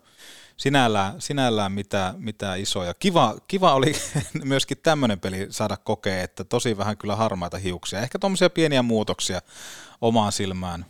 sinällään, 0.57 1.21
sinällään 1.21 1.71
mitään, 1.71 2.15
mitään 2.17 2.59
isoja. 2.59 2.93
Kiva, 2.93 3.35
kiva 3.47 3.73
oli 3.73 3.93
myöskin 4.43 4.77
tämmöinen 4.83 5.19
peli 5.19 5.47
saada 5.49 5.77
kokea, 5.77 6.23
että 6.23 6.43
tosi 6.43 6.77
vähän 6.77 6.97
kyllä 6.97 7.15
harmaita 7.15 7.57
hiuksia. 7.57 7.99
Ehkä 7.99 8.19
tuommoisia 8.19 8.49
pieniä 8.49 8.81
muutoksia 8.81 9.41
omaan 10.01 10.31
silmään 10.31 10.85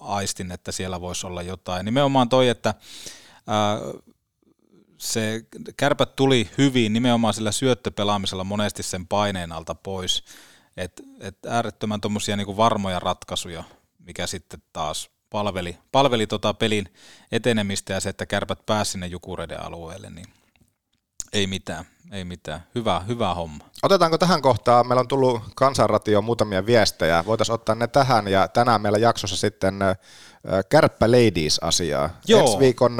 aistin, 0.00 0.52
että 0.52 0.72
siellä 0.72 1.00
voisi 1.00 1.26
olla 1.26 1.42
jotain. 1.42 1.84
Nimenomaan 1.84 2.28
toi, 2.28 2.48
että 2.48 2.74
ää, 3.46 3.78
se 4.98 5.44
kärpät 5.76 6.16
tuli 6.16 6.50
hyvin 6.58 6.92
nimenomaan 6.92 7.34
sillä 7.34 7.52
syöttöpelaamisella 7.52 8.44
monesti 8.44 8.82
sen 8.82 9.06
paineen 9.06 9.52
alta 9.52 9.74
pois. 9.74 10.24
että 10.76 11.02
et 11.20 11.38
äärettömän 11.46 12.00
tuommoisia 12.00 12.36
niinku 12.36 12.56
varmoja 12.56 13.00
ratkaisuja, 13.00 13.64
mikä 13.98 14.26
sitten 14.26 14.62
taas 14.72 15.10
palveli, 15.30 15.78
palveli 15.92 16.26
tota 16.26 16.54
pelin 16.54 16.94
etenemistä 17.32 17.92
ja 17.92 18.00
se, 18.00 18.08
että 18.08 18.26
kärpät 18.26 18.66
pääsi 18.66 18.90
sinne 18.90 19.06
Jukureiden 19.06 19.62
alueelle, 19.62 20.10
niin 20.10 20.26
ei 21.32 21.46
mitään, 21.46 21.84
ei 22.12 22.24
mitään. 22.24 22.66
Hyvä, 22.74 23.00
hyvä 23.00 23.34
homma. 23.34 23.64
Otetaanko 23.82 24.18
tähän 24.18 24.42
kohtaan? 24.42 24.88
Meillä 24.88 25.00
on 25.00 25.08
tullut 25.08 25.42
kansanratioon 25.56 26.24
muutamia 26.24 26.66
viestejä. 26.66 27.24
Voitaisiin 27.26 27.54
ottaa 27.54 27.74
ne 27.74 27.86
tähän 27.86 28.28
ja 28.28 28.48
tänään 28.48 28.80
meillä 28.80 28.98
jaksossa 28.98 29.36
sitten 29.36 29.74
Kärppä 30.68 31.10
Ladies-asiaa. 31.10 32.10
Joo. 32.26 32.40
Ensi 32.40 32.58
viikon 32.58 32.96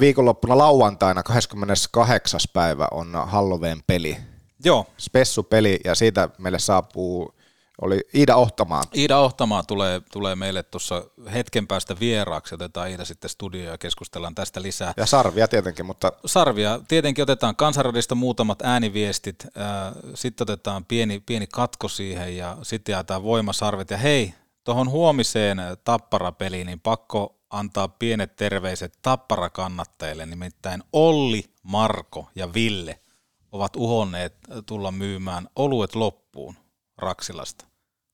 viikonloppuna 0.00 0.58
lauantaina 0.58 1.22
28. 1.22 2.40
päivä 2.52 2.88
on 2.90 3.12
Halloween 3.26 3.82
peli. 3.86 4.16
Joo. 4.64 4.86
Spessu-peli 4.98 5.80
ja 5.84 5.94
siitä 5.94 6.28
meille 6.38 6.58
saapuu 6.58 7.34
oli 7.82 8.00
Iida 8.14 8.36
Ohtamaa. 8.36 8.82
Iida 8.96 9.18
Ohtamaa 9.18 9.62
tulee, 9.62 10.02
tulee 10.12 10.36
meille 10.36 10.62
tuossa 10.62 11.04
hetken 11.32 11.66
päästä 11.66 11.96
vieraaksi. 12.00 12.54
Otetaan 12.54 12.90
Iida 12.90 13.04
sitten 13.04 13.30
studioon 13.30 13.72
ja 13.72 13.78
keskustellaan 13.78 14.34
tästä 14.34 14.62
lisää. 14.62 14.92
Ja 14.96 15.06
Sarvia 15.06 15.48
tietenkin, 15.48 15.86
mutta... 15.86 16.12
Sarvia. 16.26 16.80
Tietenkin 16.88 17.22
otetaan 17.22 17.56
kansanradista 17.56 18.14
muutamat 18.14 18.62
ääniviestit. 18.62 19.46
Sitten 20.14 20.44
otetaan 20.44 20.84
pieni, 20.84 21.20
pieni 21.26 21.46
katko 21.46 21.88
siihen 21.88 22.36
ja 22.36 22.56
sitten 22.62 22.92
jaetaan 22.92 23.22
voimasarvet. 23.22 23.90
Ja 23.90 23.96
hei, 23.96 24.34
tuohon 24.64 24.90
huomiseen 24.90 25.58
tapparapeliin, 25.84 26.66
niin 26.66 26.80
pakko 26.80 27.39
antaa 27.50 27.88
pienet 27.88 28.36
terveiset 28.36 28.98
tapparakannattajille, 29.02 30.26
nimittäin 30.26 30.82
Olli, 30.92 31.44
Marko 31.62 32.30
ja 32.34 32.54
Ville 32.54 33.00
ovat 33.52 33.76
uhonneet 33.76 34.34
tulla 34.66 34.92
myymään 34.92 35.48
oluet 35.56 35.94
loppuun 35.94 36.56
Raksilasta 36.98 37.70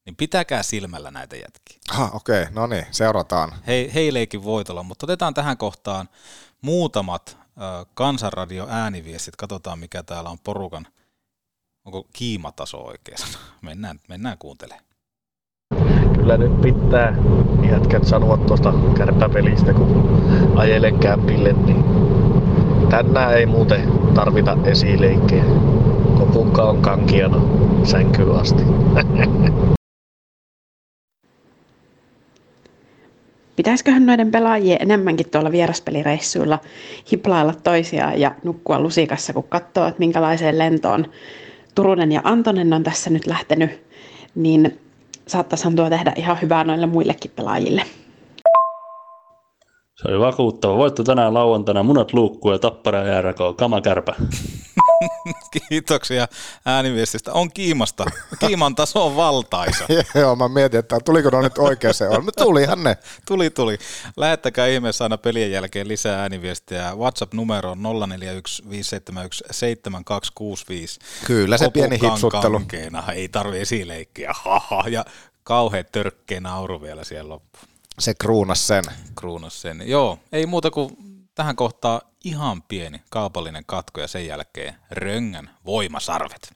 niin 0.06 0.16
pitäkää 0.16 0.62
silmällä 0.62 1.10
näitä 1.10 1.36
jätkiä. 1.36 1.78
Ah, 1.90 2.14
okei, 2.14 2.42
okay. 2.42 2.54
no 2.54 2.66
niin, 2.66 2.86
seurataan. 2.90 3.52
He, 3.66 3.90
heileikin 3.94 4.44
voitolla, 4.44 4.82
mutta 4.82 5.06
otetaan 5.06 5.34
tähän 5.34 5.56
kohtaan 5.56 6.08
muutamat 6.62 7.38
kansanradio 7.94 8.66
ääniviestit, 8.70 9.36
katsotaan 9.36 9.78
mikä 9.78 10.02
täällä 10.02 10.30
on 10.30 10.38
porukan, 10.38 10.86
onko 11.84 12.06
kiimataso 12.12 12.78
oikein 12.78 13.18
Mennään, 13.62 14.00
mennään 14.08 14.38
kuuntelemaan. 14.38 14.85
Kyllä 16.26 16.38
nyt 16.38 16.60
pitää 16.60 17.16
jätkät 17.70 18.04
sanoa 18.04 18.36
tuosta 18.36 18.74
kärpäpelistä, 18.96 19.72
kun 19.72 20.20
ajelen 20.56 20.98
kämpille, 20.98 21.52
niin 21.52 21.84
tänään 22.90 23.36
ei 23.36 23.46
muuten 23.46 23.80
tarvita 24.14 24.56
esileikkejä. 24.64 25.44
Kopukka 26.18 26.62
on 26.62 26.82
kankiana 26.82 27.40
sänkyyn 27.84 28.30
asti. 28.30 28.62
Pitäisiköhän 33.56 34.06
noiden 34.06 34.30
pelaajien 34.30 34.82
enemmänkin 34.82 35.30
tuolla 35.30 35.52
vieraspelireissuilla 35.52 36.58
hiplailla 37.12 37.54
toisiaan 37.64 38.20
ja 38.20 38.34
nukkua 38.44 38.80
lusikassa, 38.80 39.32
kun 39.32 39.44
katsoo, 39.48 39.86
että 39.86 39.98
minkälaiseen 39.98 40.58
lentoon 40.58 41.06
Turunen 41.74 42.12
ja 42.12 42.20
Antonen 42.24 42.72
on 42.72 42.82
tässä 42.82 43.10
nyt 43.10 43.26
lähtenyt, 43.26 43.70
niin 44.34 44.85
saattaisihan 45.28 45.76
tuo 45.76 45.90
tehdä 45.90 46.12
ihan 46.16 46.38
hyvää 46.42 46.64
noille 46.64 46.86
muillekin 46.86 47.30
pelaajille. 47.36 47.82
Se 49.94 50.08
oli 50.08 50.20
vakuuttava. 50.20 50.76
Voitto 50.76 51.04
tänään 51.04 51.34
lauantaina, 51.34 51.82
munat 51.82 52.12
luukkuu 52.12 52.52
ja 52.52 52.58
tappara 52.58 52.98
ja 52.98 53.22
RK, 53.22 53.38
kama 53.56 53.80
kärpä. 53.80 54.14
Kiitoksia 55.68 56.28
ääniviestistä. 56.64 57.32
On 57.32 57.52
kiimasta. 57.52 58.04
Kiiman 58.46 58.74
taso 58.74 59.06
on 59.06 59.16
valtaisa. 59.16 59.84
Joo, 60.20 60.36
mä 60.36 60.48
mietin, 60.48 60.80
että 60.80 60.98
tuliko 61.04 61.30
ne 61.30 61.42
nyt 61.42 61.58
oikeaan 61.58 61.94
on. 62.10 62.24
Mutta 62.24 62.44
tulihan 62.44 62.84
ne. 62.84 62.96
Tuli, 63.26 63.50
tuli. 63.50 63.78
Lähettäkää 64.16 64.66
ihmeessä 64.66 65.04
aina 65.04 65.18
pelien 65.18 65.50
jälkeen 65.52 65.88
lisää 65.88 66.20
ääniviestiä. 66.20 66.94
WhatsApp-numero 66.94 67.70
on 67.70 67.78
0415737265. 67.78 67.84
Kyllä 71.26 71.58
se 71.58 71.70
pieni 71.70 71.98
hipsuttelu. 72.02 72.62
Ei 73.14 73.28
tarvi 73.28 73.60
esileikkiä. 73.60 74.32
Haha. 74.34 74.84
Ja 74.88 75.04
kauhean 75.42 75.84
törkkeä 75.92 76.40
nauru 76.40 76.82
vielä 76.82 77.04
siellä 77.04 77.28
loppuun. 77.28 77.64
Se 77.98 78.14
kruunas 78.14 78.66
sen. 78.66 78.84
Kruunas 79.14 79.62
sen. 79.62 79.82
Joo, 79.84 80.18
ei 80.32 80.46
muuta 80.46 80.70
kuin 80.70 80.96
tähän 81.34 81.56
kohtaan 81.56 82.00
ihan 82.26 82.62
pieni 82.62 83.02
kaupallinen 83.10 83.62
katko 83.66 84.00
ja 84.00 84.08
sen 84.08 84.26
jälkeen 84.26 84.74
röngän 84.90 85.50
voimasarvet. 85.66 86.54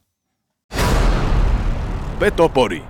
Petopodi. 2.19 2.83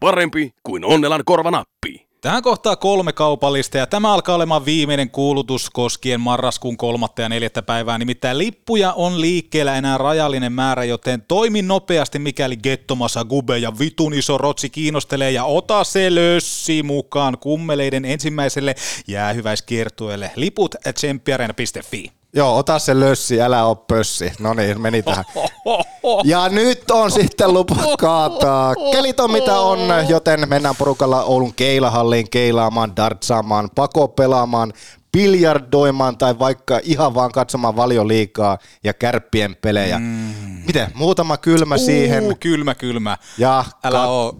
Parempi 0.00 0.54
kuin 0.62 0.84
Onnelan 0.84 1.22
korvanappi. 1.24 2.08
Tähän 2.20 2.42
kohtaa 2.42 2.76
kolme 2.76 3.12
kaupallista 3.12 3.78
ja 3.78 3.86
tämä 3.86 4.12
alkaa 4.12 4.34
olemaan 4.34 4.64
viimeinen 4.64 5.10
kuulutus 5.10 5.70
koskien 5.70 6.20
marraskuun 6.20 6.76
kolmatta 6.76 7.22
ja 7.22 7.28
neljättä 7.28 7.62
päivää. 7.62 7.98
Nimittäin 7.98 8.38
lippuja 8.38 8.92
on 8.92 9.20
liikkeellä 9.20 9.76
enää 9.76 9.98
rajallinen 9.98 10.52
määrä, 10.52 10.84
joten 10.84 11.22
toimi 11.22 11.62
nopeasti 11.62 12.18
mikäli 12.18 12.56
Gettomasa 12.56 13.24
Gube 13.24 13.58
ja 13.58 13.72
vitun 13.78 14.14
iso 14.14 14.38
rotsi 14.38 14.70
kiinnostelee 14.70 15.30
ja 15.30 15.44
ota 15.44 15.84
se 15.84 16.14
lössi 16.14 16.82
mukaan 16.82 17.38
kummeleiden 17.38 18.04
ensimmäiselle 18.04 18.74
jäähyväiskiertueelle. 19.06 20.30
Liput 20.36 20.74
tsemppiarena.fi. 20.94 22.21
Joo, 22.34 22.56
ota 22.56 22.78
se 22.78 23.00
lössi, 23.00 23.42
älä 23.42 23.64
oo 23.64 23.74
pössi. 23.74 24.32
No 24.40 24.54
niin, 24.54 24.80
meni 24.80 25.02
tähän. 25.02 25.24
Ja 26.24 26.48
nyt 26.48 26.90
on 26.90 27.10
sitten 27.10 27.52
lupa 27.54 27.76
kaataa. 27.98 28.74
Kelit 28.92 29.20
on 29.20 29.30
mitä 29.30 29.58
on, 29.60 29.78
joten 30.08 30.48
mennään 30.48 30.76
porukalla 30.76 31.22
Oulun 31.22 31.54
keilahalliin 31.54 32.30
keilaamaan, 32.30 32.96
dartsaamaan, 32.96 33.68
pakopelaamaan, 33.74 34.72
biljardoimaan 35.12 36.18
tai 36.18 36.38
vaikka 36.38 36.80
ihan 36.82 37.14
vaan 37.14 37.32
katsomaan 37.32 37.76
valioliikaa 37.76 38.58
ja 38.84 38.94
kärppien 38.94 39.56
pelejä. 39.62 39.98
Mm. 39.98 40.34
Miten? 40.66 40.90
Muutama 40.94 41.36
kylmä 41.36 41.74
uh, 41.74 41.80
siihen. 41.80 42.36
Kylmä, 42.40 42.74
kylmä. 42.74 43.16
Ja 43.38 43.64
Älä 43.84 43.98
ka- 43.98 44.06
oo 44.06 44.36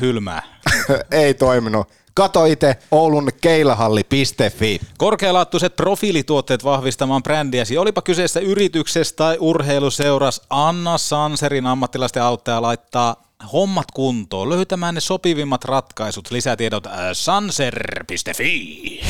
hylmää. 0.00 0.42
Ei 1.10 1.34
toiminut. 1.34 1.88
Kato 2.14 2.44
itse 2.44 2.76
Oulun 2.90 3.30
keilahalli.fi. 3.40 4.80
Korkealaattuiset 4.98 5.76
profiilituotteet 5.76 6.64
vahvistamaan 6.64 7.22
brändiäsi. 7.22 7.78
Olipa 7.78 8.02
kyseessä 8.02 8.40
yrityksestä 8.40 9.16
tai 9.16 9.36
urheiluseuras, 9.40 10.40
Anna 10.50 10.98
Sanserin 10.98 11.66
ammattilaisten 11.66 12.22
auttaja 12.22 12.62
laittaa 12.62 13.24
hommat 13.52 13.90
kuntoon, 13.94 14.48
löytämään 14.48 14.94
ne 14.94 15.00
sopivimmat 15.00 15.64
ratkaisut. 15.64 16.30
Lisätiedot 16.30 16.86
äh, 16.86 16.92
sanser.fi. 17.12 19.00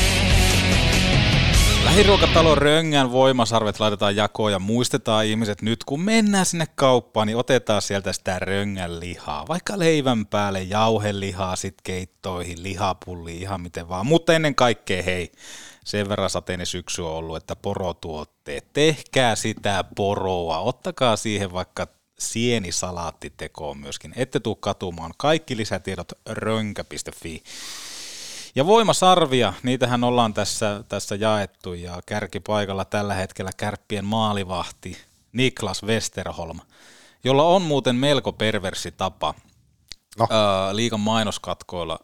Lähiruokatalon 1.85 2.57
Röngän 2.57 3.11
voimasarvet 3.11 3.79
laitetaan 3.79 4.15
jakoon 4.15 4.51
ja 4.51 4.59
muistetaan 4.59 5.25
ihmiset 5.25 5.61
nyt, 5.61 5.83
kun 5.83 6.01
mennään 6.01 6.45
sinne 6.45 6.65
kauppaan, 6.75 7.27
niin 7.27 7.37
otetaan 7.37 7.81
sieltä 7.81 8.13
sitä 8.13 8.39
Röngän 8.39 8.99
lihaa. 8.99 9.47
Vaikka 9.47 9.79
leivän 9.79 10.25
päälle 10.25 10.63
jauhelihaa 10.63 11.55
sit 11.55 11.75
keittoihin, 11.83 12.63
lihapulli, 12.63 13.37
ihan 13.37 13.61
miten 13.61 13.89
vaan. 13.89 14.05
Mutta 14.05 14.33
ennen 14.33 14.55
kaikkea 14.55 15.03
hei, 15.03 15.31
sen 15.85 16.09
verran 16.09 16.29
sateinen 16.29 16.65
syksy 16.65 17.01
on 17.01 17.11
ollut, 17.11 17.37
että 17.37 17.55
porotuotteet, 17.55 18.73
tehkää 18.73 19.35
sitä 19.35 19.83
poroa, 19.95 20.59
ottakaa 20.59 21.15
siihen 21.15 21.53
vaikka 21.53 21.87
sienisalaatti 22.19 23.33
myöskin. 23.79 24.13
Ette 24.15 24.39
tuu 24.39 24.55
katumaan. 24.55 25.13
Kaikki 25.17 25.57
lisätiedot 25.57 26.11
rönkä.fi. 26.29 27.43
Ja 28.55 28.65
voimasarvia, 28.65 29.53
niitähän 29.63 30.03
ollaan 30.03 30.33
tässä, 30.33 30.83
tässä 30.89 31.15
jaettu 31.15 31.73
ja 31.73 32.01
kärkipaikalla 32.05 32.85
tällä 32.85 33.13
hetkellä 33.13 33.51
kärppien 33.57 34.05
maalivahti 34.05 34.97
Niklas 35.31 35.83
Westerholm, 35.83 36.59
jolla 37.23 37.43
on 37.43 37.61
muuten 37.61 37.95
melko 37.95 38.31
perversi 38.31 38.91
tapa 38.91 39.33
no. 40.19 40.27
ää, 40.29 40.75
liikan 40.75 40.99
mainoskatkoilla 40.99 41.99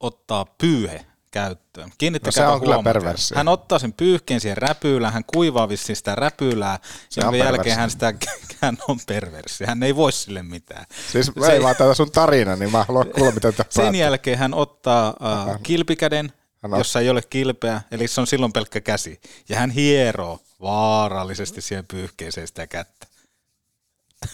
ottaa 0.00 0.44
pyyhe 0.58 1.06
käyttöön. 1.34 1.92
Kiinnittäkää 1.98 2.44
no 2.44 2.50
se 2.50 2.54
on 2.54 2.60
kyllä 2.60 2.82
perversi. 2.82 3.34
Hän 3.34 3.48
ottaa 3.48 3.78
sen 3.78 3.92
pyyhkeen 3.92 4.40
siihen 4.40 4.56
räpyylään, 4.56 5.12
hän 5.12 5.24
kuivaa 5.34 5.68
vissiin 5.68 5.96
sitä 5.96 6.14
räpylää, 6.14 6.78
jonka 7.16 7.36
jälkeen 7.36 7.76
hän 7.76 7.90
sitä 7.90 8.14
hän 8.62 8.78
on 8.88 8.98
perversi. 9.06 9.64
Hän 9.66 9.82
ei 9.82 9.96
voi 9.96 10.12
sille 10.12 10.42
mitään. 10.42 10.86
Siis 11.12 11.32
se, 11.46 11.52
ei 11.52 11.62
vaan 11.62 11.76
tätä 11.76 11.94
sun 11.94 12.10
tarina, 12.10 12.56
niin 12.56 12.72
mä 12.72 12.84
haluan 12.88 13.10
kuulla, 13.10 13.32
mitä 13.32 13.52
Sen 13.52 13.66
päätä. 13.76 13.96
jälkeen 13.96 14.38
hän 14.38 14.54
ottaa 14.54 15.08
uh, 15.10 15.60
kilpikäden, 15.62 16.32
hän 16.62 16.78
jossa 16.78 17.00
ei 17.00 17.10
ole 17.10 17.22
kilpeä, 17.22 17.80
eli 17.90 18.08
se 18.08 18.20
on 18.20 18.26
silloin 18.26 18.52
pelkkä 18.52 18.80
käsi. 18.80 19.20
Ja 19.48 19.58
hän 19.58 19.70
hieroo 19.70 20.38
vaarallisesti 20.60 21.60
siihen 21.60 21.86
pyyhkeeseen 21.86 22.46
sitä 22.46 22.66
kättä. 22.66 23.06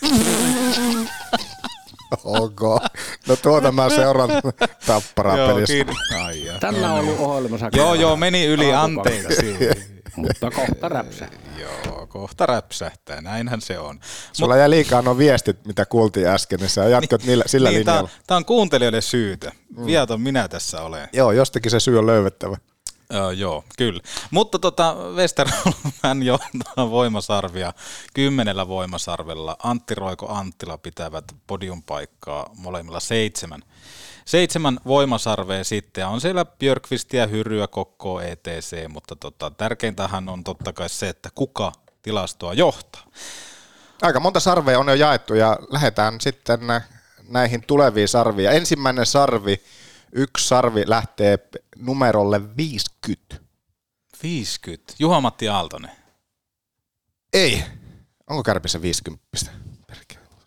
Ok. 2.24 2.60
No 3.28 3.36
tuota 3.36 3.72
mä 3.72 3.90
seuraan 3.90 4.30
tapparaa 4.86 5.36
pelissä. 5.36 5.74
Tänään 6.60 6.92
on 6.92 7.00
ollut 7.00 7.16
ohjelmassa. 7.18 7.70
Joo, 7.72 7.94
joo, 7.94 8.16
meni 8.16 8.46
yli, 8.46 8.72
anteeksi. 8.72 9.56
Mutta 10.16 10.50
kohta 10.50 10.88
räpsähtää. 10.88 11.58
Joo, 11.58 12.06
kohta 12.06 12.46
räpsähtää, 12.46 13.20
näinhän 13.20 13.60
se 13.60 13.78
on. 13.78 14.00
Sulla 14.32 14.54
Mut... 14.54 14.58
jäi 14.58 14.70
liikaa 14.70 15.02
nuo 15.02 15.18
viestit, 15.18 15.66
mitä 15.66 15.86
kuultiin 15.86 16.26
äsken, 16.26 16.58
niin 16.58 16.68
sä 16.68 16.84
jatkot 16.84 17.24
niillä, 17.24 17.44
sillä 17.46 17.68
niin, 17.70 17.78
linjalla. 17.78 18.08
Tämä 18.26 18.36
on 18.36 18.44
kuuntelijoiden 18.44 19.02
syytä. 19.02 19.52
Mm. 19.76 19.86
Viaton 19.86 20.20
minä 20.20 20.48
tässä 20.48 20.82
olen. 20.82 21.08
Joo, 21.12 21.32
jostakin 21.32 21.70
se 21.70 21.80
syy 21.80 21.98
on 21.98 22.06
löydettävä. 22.06 22.56
Öö, 23.14 23.32
joo, 23.32 23.64
kyllä. 23.78 24.00
Mutta 24.30 24.58
tota, 24.58 24.96
Westerholm 25.14 26.22
johtaa 26.22 26.90
voimasarvia 26.90 27.72
kymmenellä 28.14 28.68
voimasarvella. 28.68 29.56
Antti 29.62 29.94
Roiko 29.94 30.32
Anttila 30.32 30.78
pitävät 30.78 31.24
podium 31.46 31.82
paikkaa 31.82 32.50
molemmilla 32.56 33.00
seitsemän. 33.00 33.62
Seitsemän 34.24 34.80
voimasarvea 34.86 35.64
sitten, 35.64 36.06
on 36.06 36.20
siellä 36.20 36.44
Björkvistiä, 36.44 37.26
Hyryä, 37.26 37.66
Kokkoa, 37.66 38.22
ETC, 38.22 38.88
mutta 38.88 39.16
tota, 39.16 39.50
tärkeintähän 39.50 40.28
on 40.28 40.44
totta 40.44 40.72
kai 40.72 40.88
se, 40.88 41.08
että 41.08 41.28
kuka 41.34 41.72
tilastoa 42.02 42.54
johtaa. 42.54 43.06
Aika 44.02 44.20
monta 44.20 44.40
sarvea 44.40 44.78
on 44.78 44.88
jo 44.88 44.94
jaettu 44.94 45.34
ja 45.34 45.58
lähdetään 45.70 46.20
sitten 46.20 46.60
näihin 47.28 47.64
tuleviin 47.66 48.08
sarviin. 48.08 48.50
Ensimmäinen 48.50 49.06
sarvi, 49.06 49.62
yksi 50.12 50.48
sarvi 50.48 50.82
lähtee 50.86 51.38
numerolle 51.76 52.56
50. 52.56 53.36
50. 54.22 54.94
Juha-Matti 54.98 55.48
Aaltonen. 55.48 55.90
Ei. 57.32 57.64
Onko 58.30 58.42
Kärpissä 58.42 58.82
50? 58.82 59.26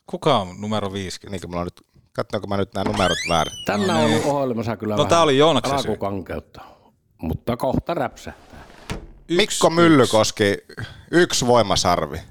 Kuka 0.06 0.38
on 0.38 0.62
numero 0.62 0.94
50? 0.94 1.32
Niin, 1.32 1.50
mulla 1.52 1.62
on 1.62 1.68
nyt, 1.68 1.82
katsoinko 2.14 2.48
mä 2.48 2.58
nyt 2.58 2.74
nämä 2.74 2.92
numerot 2.92 3.18
väärin. 3.30 3.54
Tänään 3.66 4.00
on 4.00 4.06
ollut 4.06 4.26
ohjelmassa 4.26 4.78
kyllä 4.78 4.96
no, 4.96 5.10
vähän 5.10 5.24
oli 5.24 5.38
Joonaksen 5.38 5.76
alkukankeutta, 5.76 6.62
mutta 7.18 7.58
kohta 7.58 7.94
räpsähtää. 7.94 8.64
Yksi, 9.28 9.36
Mikko 9.36 9.70
Myllykoski, 9.70 10.44
yksi, 10.44 10.92
yksi 11.12 11.48
voimasarvi. 11.48 12.22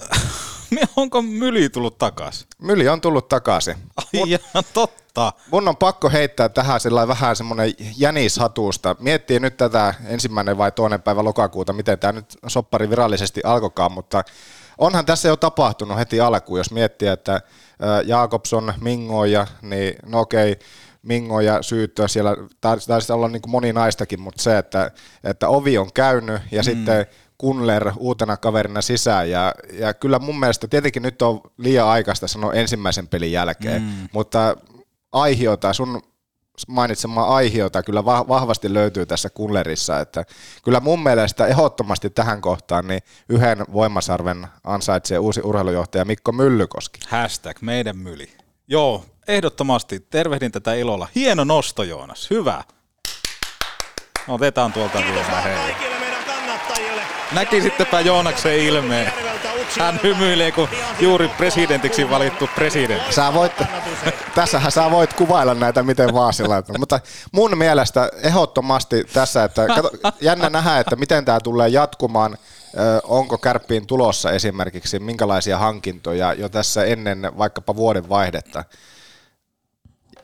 Onko 0.97 1.23
Myli 1.23 1.69
tullut 1.69 1.99
takaisin? 1.99 2.49
Myli 2.59 2.89
on 2.89 3.01
tullut 3.01 3.29
takaisin. 3.29 3.77
Ai 3.97 4.23
ihan 4.27 4.65
totta. 4.75 5.33
Mun 5.51 5.69
on 5.69 5.77
pakko 5.77 6.11
heittää 6.11 6.49
tähän 6.49 6.81
vähän 7.09 7.37
semmoinen 7.37 7.73
jänishatuusta. 7.97 8.97
Miettii 8.99 9.41
nyt 9.41 9.57
tätä 9.57 9.95
ensimmäinen 10.07 10.59
vai 10.59 10.73
toinen 10.73 11.03
päivä 11.03 11.25
lokakuuta, 11.25 11.73
miten 11.73 11.99
tämä 11.99 12.13
nyt 12.13 12.39
soppari 12.47 12.91
virallisesti 12.91 13.41
alkokaan, 13.45 13.93
mutta 13.93 14.25
onhan 14.79 15.07
tässä 15.07 15.29
jo 15.29 15.37
tapahtunut 15.37 15.99
heti 15.99 16.21
alkuun, 16.21 16.59
jos 16.59 16.71
miettii, 16.71 17.09
että 17.09 17.41
Jaakobson, 18.07 18.75
Mingoja, 18.81 19.47
niin 19.63 19.95
no 20.07 20.21
okei, 20.21 20.59
mingoja 21.03 21.63
syyttöä 21.63 22.09
siellä, 22.09 22.37
taisi 22.61 23.13
olla 23.13 23.29
niin 23.29 23.43
kuin 23.43 23.51
moninaistakin, 23.51 24.21
mutta 24.21 24.43
se, 24.43 24.59
että, 24.59 24.91
että 25.25 25.49
ovi 25.49 25.79
on 25.79 25.93
käynyt 25.93 26.43
ja 26.51 26.61
mm. 26.61 26.65
sitten 26.65 27.07
Kunler 27.43 27.93
uutena 27.97 28.37
kaverina 28.37 28.83
sisään 28.83 29.31
ja, 29.31 29.55
ja 29.73 29.95
kyllä 29.95 30.19
mun 30.19 30.41
mielestä 30.41 30.69
tietenkin 30.69 31.03
nyt 31.03 31.23
on 31.23 31.41
liian 31.59 31.89
aikaista 31.89 32.29
sanoa 32.29 32.53
ensimmäisen 32.53 33.09
pelin 33.09 33.33
jälkeen, 33.33 33.83
mm. 33.83 34.09
mutta 34.13 34.57
aihiota, 35.13 35.73
sun 35.73 36.03
mainitsemaan 36.69 37.29
aihiota 37.29 37.83
kyllä 37.83 38.05
vahvasti 38.05 38.75
löytyy 38.75 39.07
tässä 39.07 39.31
Kunlerissa, 39.31 40.01
että 40.01 40.25
kyllä 40.65 40.81
mun 40.81 41.03
mielestä 41.03 41.47
ehdottomasti 41.47 42.11
tähän 42.11 42.41
kohtaan 42.41 42.89
niin 42.89 43.01
yhden 43.29 43.65
voimasarven 43.73 44.47
ansaitsee 44.65 45.19
uusi 45.19 45.41
urheilujohtaja 45.45 46.05
Mikko 46.05 46.33
Myllykoski. 46.33 47.01
Hashtag 47.09 47.57
meidän 47.61 47.97
myli. 47.97 48.31
Joo, 48.69 49.05
ehdottomasti 49.29 50.01
tervehdin 50.01 50.53
tätä 50.53 50.75
ilolla. 50.75 51.09
Hieno 51.15 51.45
nosto 51.45 51.83
Joonas, 51.83 52.31
hyvä. 52.31 52.65
Otetaan 54.29 54.73
tuolta 54.73 54.99
vielä 54.99 55.41
hei. 55.41 55.92
Näkisittepä 57.35 58.01
Joonaksen 58.01 58.59
ilmeen. 58.59 59.13
Hän 59.79 60.01
hymyilee 60.03 60.53
kuin 60.53 60.71
juuri 61.01 61.29
presidentiksi 61.29 62.11
valittu 62.11 62.49
presidentti. 62.55 63.13
Sä 63.13 63.35
voit, 63.35 63.53
tässähän 64.35 64.73
sä 64.73 64.91
voit 64.91 65.13
kuvailla 65.13 65.55
näitä 65.55 65.83
miten 65.83 66.15
vaan 66.15 66.33
sillä 66.33 66.63
Mutta 66.79 67.01
mun 67.33 67.59
mielestä 67.59 68.11
ehdottomasti 68.23 69.05
tässä, 69.05 69.45
että 69.45 69.67
kato, 69.67 69.91
jännä 70.21 70.51
nähdä, 70.51 70.79
että 70.79 70.97
miten 70.97 71.25
tämä 71.25 71.41
tulee 71.41 71.69
jatkumaan. 71.69 72.39
Onko 73.05 73.39
kärppiin 73.39 73.87
tulossa 73.87 74.31
esimerkiksi 74.31 74.99
minkälaisia 74.99 75.59
hankintoja 75.59 76.33
jo 76.33 76.49
tässä 76.49 76.85
ennen 76.85 77.33
vaikkapa 77.39 77.77
vuoden 77.77 78.09
vaihdetta? 78.09 78.65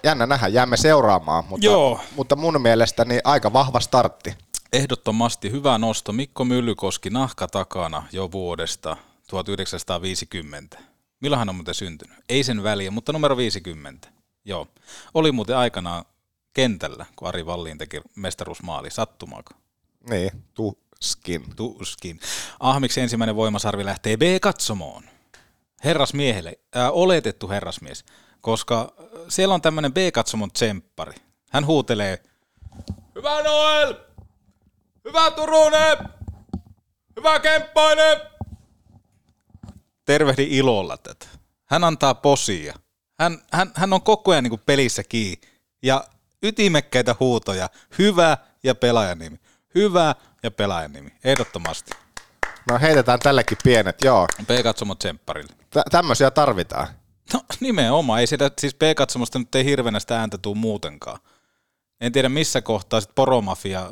Jännä 0.05 0.27
nähdä, 0.27 0.49
jäämme 0.49 0.77
seuraamaan, 0.77 1.45
mutta, 1.49 1.67
Joo. 1.67 2.01
mutta 2.17 2.37
mun 2.37 2.63
mielestä 2.63 3.05
niin 3.05 3.21
aika 3.25 3.53
vahva 3.53 3.81
startti. 3.81 4.35
Ehdottomasti 4.73 5.51
hyvä 5.51 5.79
nosto. 5.79 6.13
Mikko 6.13 6.45
Myllykoski 6.45 7.11
nahka 7.11 7.49
takana 7.49 8.03
jo 8.13 8.33
vuodesta 8.33 8.97
1950. 9.27 10.79
Milloin 11.21 11.39
hän 11.39 11.49
on 11.49 11.55
muuten 11.55 11.75
syntynyt? 11.75 12.17
Ei 12.29 12.45
sen 12.45 12.63
väliä, 12.63 12.91
mutta 12.91 13.13
numero 13.13 13.37
50. 13.37 14.09
Joo. 14.45 14.69
Oli 15.15 15.33
muuten 15.33 15.57
aikanaan 15.57 16.05
kentällä, 16.53 17.07
kun 17.17 17.29
Ari 17.29 17.47
Valliin 17.47 17.79
teki 17.79 18.01
mestaruusmaali. 18.15 18.91
Sattumaako? 18.91 19.55
Niin, 20.11 20.31
tuskin. 20.55 21.45
Tuskin. 21.57 22.21
Ahmiksi 22.61 23.01
ensimmäinen 23.01 23.37
voimasarvi 23.37 23.85
lähtee 23.85 24.17
B-katsomoon. 24.17 25.05
Herrasmiehelle, 25.85 26.59
äh, 26.77 26.89
oletettu 26.93 27.49
herrasmies, 27.49 28.05
koska 28.41 28.93
siellä 29.29 29.55
on 29.55 29.63
tämmöinen 29.63 29.93
B-katsomon 29.93 30.51
tsemppari. 30.51 31.15
Hän 31.51 31.67
huutelee, 31.67 32.23
Hyvä 33.15 33.43
Noel! 33.43 34.08
Hyvä 35.09 35.31
Turunen! 35.31 35.99
Hyvä 37.17 37.41
Kemppainen! 37.41 38.21
Tervehdi 40.05 40.47
ilolla 40.51 40.97
tätä. 40.97 41.27
Hän 41.65 41.85
antaa 41.85 42.15
posia. 42.15 42.75
Hän, 43.19 43.39
hän, 43.53 43.71
hän 43.75 43.93
on 43.93 44.03
koko 44.03 44.31
ajan 44.31 44.45
niin 44.45 44.61
pelissä 44.67 45.03
kiinni. 45.05 45.49
Ja 45.83 46.05
ytimekkäitä 46.43 47.17
huutoja. 47.21 47.71
Hyvä 47.99 48.39
ja 48.63 48.75
pelaajan 48.75 49.19
nimi. 49.19 49.41
Hyvä 49.75 50.15
ja 50.43 50.51
pelaajan 50.51 50.93
nimi. 50.93 51.11
Ehdottomasti. 51.25 51.91
No 52.71 52.79
heitetään 52.79 53.19
tällekin 53.19 53.59
pienet, 53.65 54.05
joo. 54.05 54.27
P-katsomo 54.47 54.95
tsempparille. 54.95 55.53
Tä- 55.71 55.85
tämmöisiä 55.91 56.31
tarvitaan. 56.31 56.89
No 57.33 57.41
nimenomaan. 57.61 58.21
Ei 58.21 58.27
sitä, 58.27 58.51
siis 58.59 58.75
P-katsomosta 58.75 59.39
nyt 59.39 59.55
ei 59.55 59.65
hirveänä 59.65 60.01
sitä 60.01 60.21
ääntä 60.21 60.39
tuu 60.39 60.55
muutenkaan. 60.55 61.19
En 62.01 62.13
tiedä 62.13 62.29
missä 62.29 62.63
kohtaa 62.63 63.01
sitten 63.01 63.15
poromafia 63.15 63.91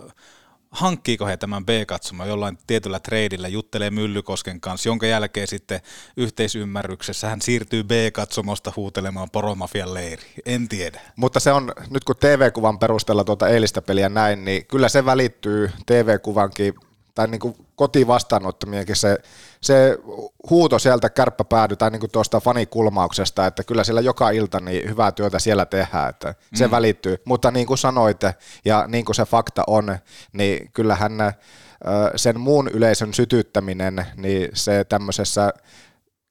hankkiiko 0.76 1.26
he 1.26 1.36
tämän 1.36 1.66
B-katsoman 1.66 2.28
jollain 2.28 2.58
tietyllä 2.66 3.00
treidillä, 3.00 3.48
juttelee 3.48 3.90
Myllykosken 3.90 4.60
kanssa, 4.60 4.88
jonka 4.88 5.06
jälkeen 5.06 5.48
sitten 5.48 5.80
yhteisymmärryksessä 6.16 7.28
hän 7.28 7.42
siirtyy 7.42 7.84
B-katsomosta 7.84 8.72
huutelemaan 8.76 9.30
poromafian 9.30 9.94
leiri. 9.94 10.22
En 10.46 10.68
tiedä. 10.68 11.00
Mutta 11.16 11.40
se 11.40 11.52
on, 11.52 11.72
nyt 11.90 12.04
kun 12.04 12.16
TV-kuvan 12.20 12.78
perusteella 12.78 13.24
tuota 13.24 13.48
eilistä 13.48 13.82
peliä 13.82 14.08
näin, 14.08 14.44
niin 14.44 14.66
kyllä 14.66 14.88
se 14.88 15.04
välittyy 15.04 15.70
TV-kuvankin 15.86 16.74
tai 17.14 17.28
niin 17.28 17.40
kuin 17.40 17.65
kotivastaanottamienkin 17.76 18.96
se, 18.96 19.18
se 19.60 19.98
huuto 20.50 20.78
sieltä 20.78 21.10
kärppäpäädy 21.10 21.76
tai 21.76 21.90
niin 21.90 22.00
kuin 22.00 22.10
tuosta 22.10 22.40
fanikulmauksesta, 22.40 23.46
että 23.46 23.64
kyllä 23.64 23.84
siellä 23.84 24.00
joka 24.00 24.30
ilta 24.30 24.60
niin 24.60 24.88
hyvää 24.88 25.12
työtä 25.12 25.38
siellä 25.38 25.66
tehdään, 25.66 26.10
että 26.10 26.34
se 26.54 26.66
mm. 26.66 26.70
välittyy. 26.70 27.22
Mutta 27.24 27.50
niin 27.50 27.66
kuin 27.66 27.78
sanoitte 27.78 28.34
ja 28.64 28.84
niin 28.88 29.04
kuin 29.04 29.16
se 29.16 29.24
fakta 29.24 29.62
on, 29.66 29.98
niin 30.32 30.70
kyllähän 30.72 31.12
sen 32.16 32.40
muun 32.40 32.68
yleisön 32.68 33.14
sytyttäminen, 33.14 34.06
niin 34.16 34.48
se 34.54 34.84
tämmöisessä 34.84 35.52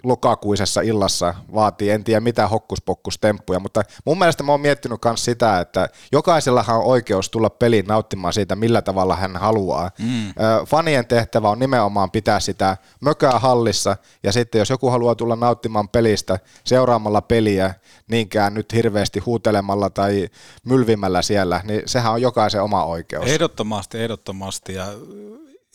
lokakuisessa 0.04 0.82
illassa 0.82 1.36
vaatii, 1.54 1.90
en 1.90 2.04
tiedä 2.04 2.20
mitä 2.20 2.48
hokkuspokkustemppuja, 2.48 3.60
mutta 3.60 3.82
mun 4.06 4.20
mielestä 4.20 4.44
mä 4.44 4.52
oon 4.52 4.62
miettinyt 4.62 5.00
myös 5.06 5.26
sitä, 5.26 5.60
että 5.60 5.90
jokaisellahan 6.12 6.78
on 6.78 6.84
oikeus 6.84 7.30
tulla 7.30 7.50
peliin 7.50 7.86
nauttimaan 7.86 8.34
siitä, 8.34 8.56
millä 8.56 8.82
tavalla 8.82 9.16
hän 9.16 9.38
haluaa. 9.38 9.92
Mm. 10.00 10.34
Fanien 10.68 11.08
tehtävä 11.08 11.50
on 11.50 11.60
nimenomaan 11.60 12.12
pitää 12.12 12.40
sitä 12.40 12.78
mökää 13.02 13.40
hallissa, 13.40 13.98
ja 14.24 14.32
sitten 14.32 14.60
jos 14.60 14.70
joku 14.70 14.90
haluaa 14.90 15.16
tulla 15.16 15.36
nauttimaan 15.36 15.90
pelistä 15.90 16.40
seuraamalla 16.64 17.22
peliä, 17.22 17.74
niinkään 18.08 18.54
nyt 18.54 18.74
hirveästi 18.74 19.20
huutelemalla 19.20 19.90
tai 19.90 20.30
mylvimällä 20.64 21.22
siellä, 21.22 21.62
niin 21.64 21.82
sehän 21.86 22.14
on 22.14 22.22
jokaisen 22.22 22.64
oma 22.64 22.86
oikeus. 22.86 23.26
Ehdottomasti, 23.26 24.00
ehdottomasti, 24.00 24.74
ja 24.74 24.86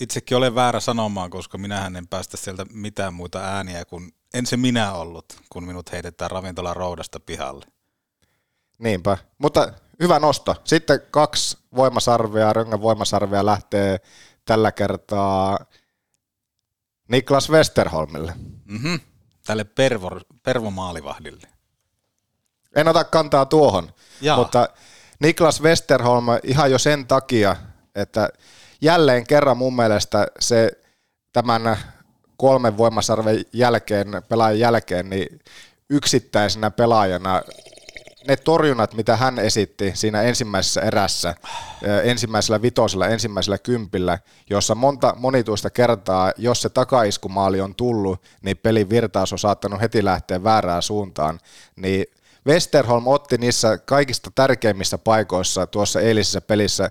itsekin 0.01 0.37
olen 0.37 0.55
väärä 0.55 0.81
sanomaan, 0.81 1.31
koska 1.31 1.59
minähän 1.59 1.97
en 1.97 2.09
päästä 2.09 2.37
sieltä 2.37 2.67
mitään 2.73 3.15
muita 3.15 3.39
ääniä 3.39 3.85
kuin 3.85 4.15
en 4.35 4.47
se 4.47 4.57
minä 4.57 4.93
ollut, 4.93 5.25
kun 5.51 5.65
minut 5.65 5.93
heitetään 5.93 6.31
ravintolan 6.31 6.77
roudasta 6.77 7.21
pihalle. 7.21 7.67
Niinpä, 8.79 9.19
mutta 9.39 9.73
hyvä 10.01 10.19
nosto. 10.19 10.57
Sitten 10.65 11.01
kaksi 11.11 11.59
voimasarvea, 11.77 12.53
Röngän 12.53 12.83
voimasarvea 12.83 13.47
lähtee 13.47 14.01
tällä 14.45 14.73
kertaa 14.73 15.59
Niklas 17.09 17.51
Westerholmille. 17.51 18.35
Mm-hmm. 18.65 19.01
Tälle 19.47 19.65
pervo, 19.65 20.21
pervomaalivahdille. 20.43 21.49
En 22.77 22.89
ota 22.89 23.05
kantaa 23.05 23.47
tuohon, 23.47 23.93
Jaa. 24.21 24.37
mutta 24.37 24.69
Niklas 25.19 25.63
Westerholm 25.63 26.25
ihan 26.43 26.71
jo 26.71 26.79
sen 26.79 27.07
takia, 27.07 27.57
että 27.95 28.29
jälleen 28.81 29.27
kerran 29.27 29.57
mun 29.57 29.77
mielestä 29.77 30.27
se 30.41 30.73
tämän 31.33 31.77
kolmen 32.37 32.79
voimasarven 32.79 33.45
jälkeen, 33.53 34.09
pelaajan 34.29 34.59
jälkeen, 34.59 35.11
niin 35.11 35.41
yksittäisenä 35.91 36.71
pelaajana 36.71 37.43
ne 38.29 38.37
torjunnat, 38.37 38.95
mitä 38.95 39.17
hän 39.17 39.39
esitti 39.39 39.93
siinä 39.95 40.23
ensimmäisessä 40.23 40.81
erässä, 40.81 41.35
ensimmäisellä 42.03 42.63
vitosella, 42.63 43.09
ensimmäisellä 43.09 43.59
kympillä, 43.59 44.19
jossa 44.51 44.75
monta 44.75 45.15
monituista 45.19 45.71
kertaa, 45.71 46.33
jos 46.37 46.63
se 46.63 46.69
takaiskumaali 46.69 47.61
on 47.61 47.75
tullut, 47.75 48.23
niin 48.43 48.57
pelin 48.57 48.91
virtaus 48.91 49.33
on 49.33 49.39
saattanut 49.39 49.81
heti 49.81 50.05
lähteä 50.05 50.45
väärään 50.45 50.83
suuntaan, 50.83 51.41
niin 51.77 52.07
Westerholm 52.47 53.07
otti 53.07 53.39
niissä 53.39 53.79
kaikista 53.79 54.31
tärkeimmissä 54.35 54.99
paikoissa 54.99 55.67
tuossa 55.67 56.01
eilisessä 56.01 56.41
pelissä 56.41 56.91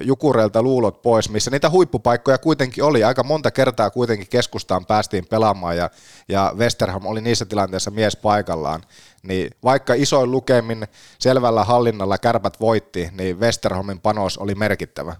Jukureilta 0.00 0.62
luulot 0.62 1.02
pois, 1.02 1.30
missä 1.30 1.50
niitä 1.50 1.70
huippupaikkoja 1.70 2.38
kuitenkin 2.38 2.84
oli. 2.84 3.04
Aika 3.04 3.22
monta 3.22 3.50
kertaa 3.50 3.90
kuitenkin 3.90 4.28
keskustaan 4.28 4.86
päästiin 4.86 5.26
pelaamaan 5.26 5.76
ja, 5.76 5.90
ja 6.28 6.52
Westerholm 6.56 7.06
oli 7.06 7.20
niissä 7.20 7.44
tilanteissa 7.44 7.90
mies 7.90 8.16
paikallaan. 8.16 8.82
Niin 9.22 9.50
vaikka 9.64 9.94
isoin 9.94 10.30
lukemin 10.30 10.88
selvällä 11.18 11.64
hallinnalla 11.64 12.18
kärpät 12.18 12.60
voitti, 12.60 13.08
niin 13.12 13.40
Westerholmin 13.40 14.00
panos 14.00 14.38
oli 14.38 14.54
merkittävä. 14.54 15.16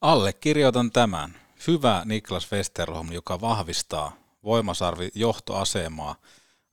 Allekirjoitan 0.00 0.90
tämän. 0.90 1.36
Hyvä 1.66 2.02
Niklas 2.04 2.52
Westerholm, 2.52 3.12
joka 3.12 3.40
vahvistaa 3.40 4.16
voimasarvi 4.44 5.08
johtoasemaa. 5.14 6.16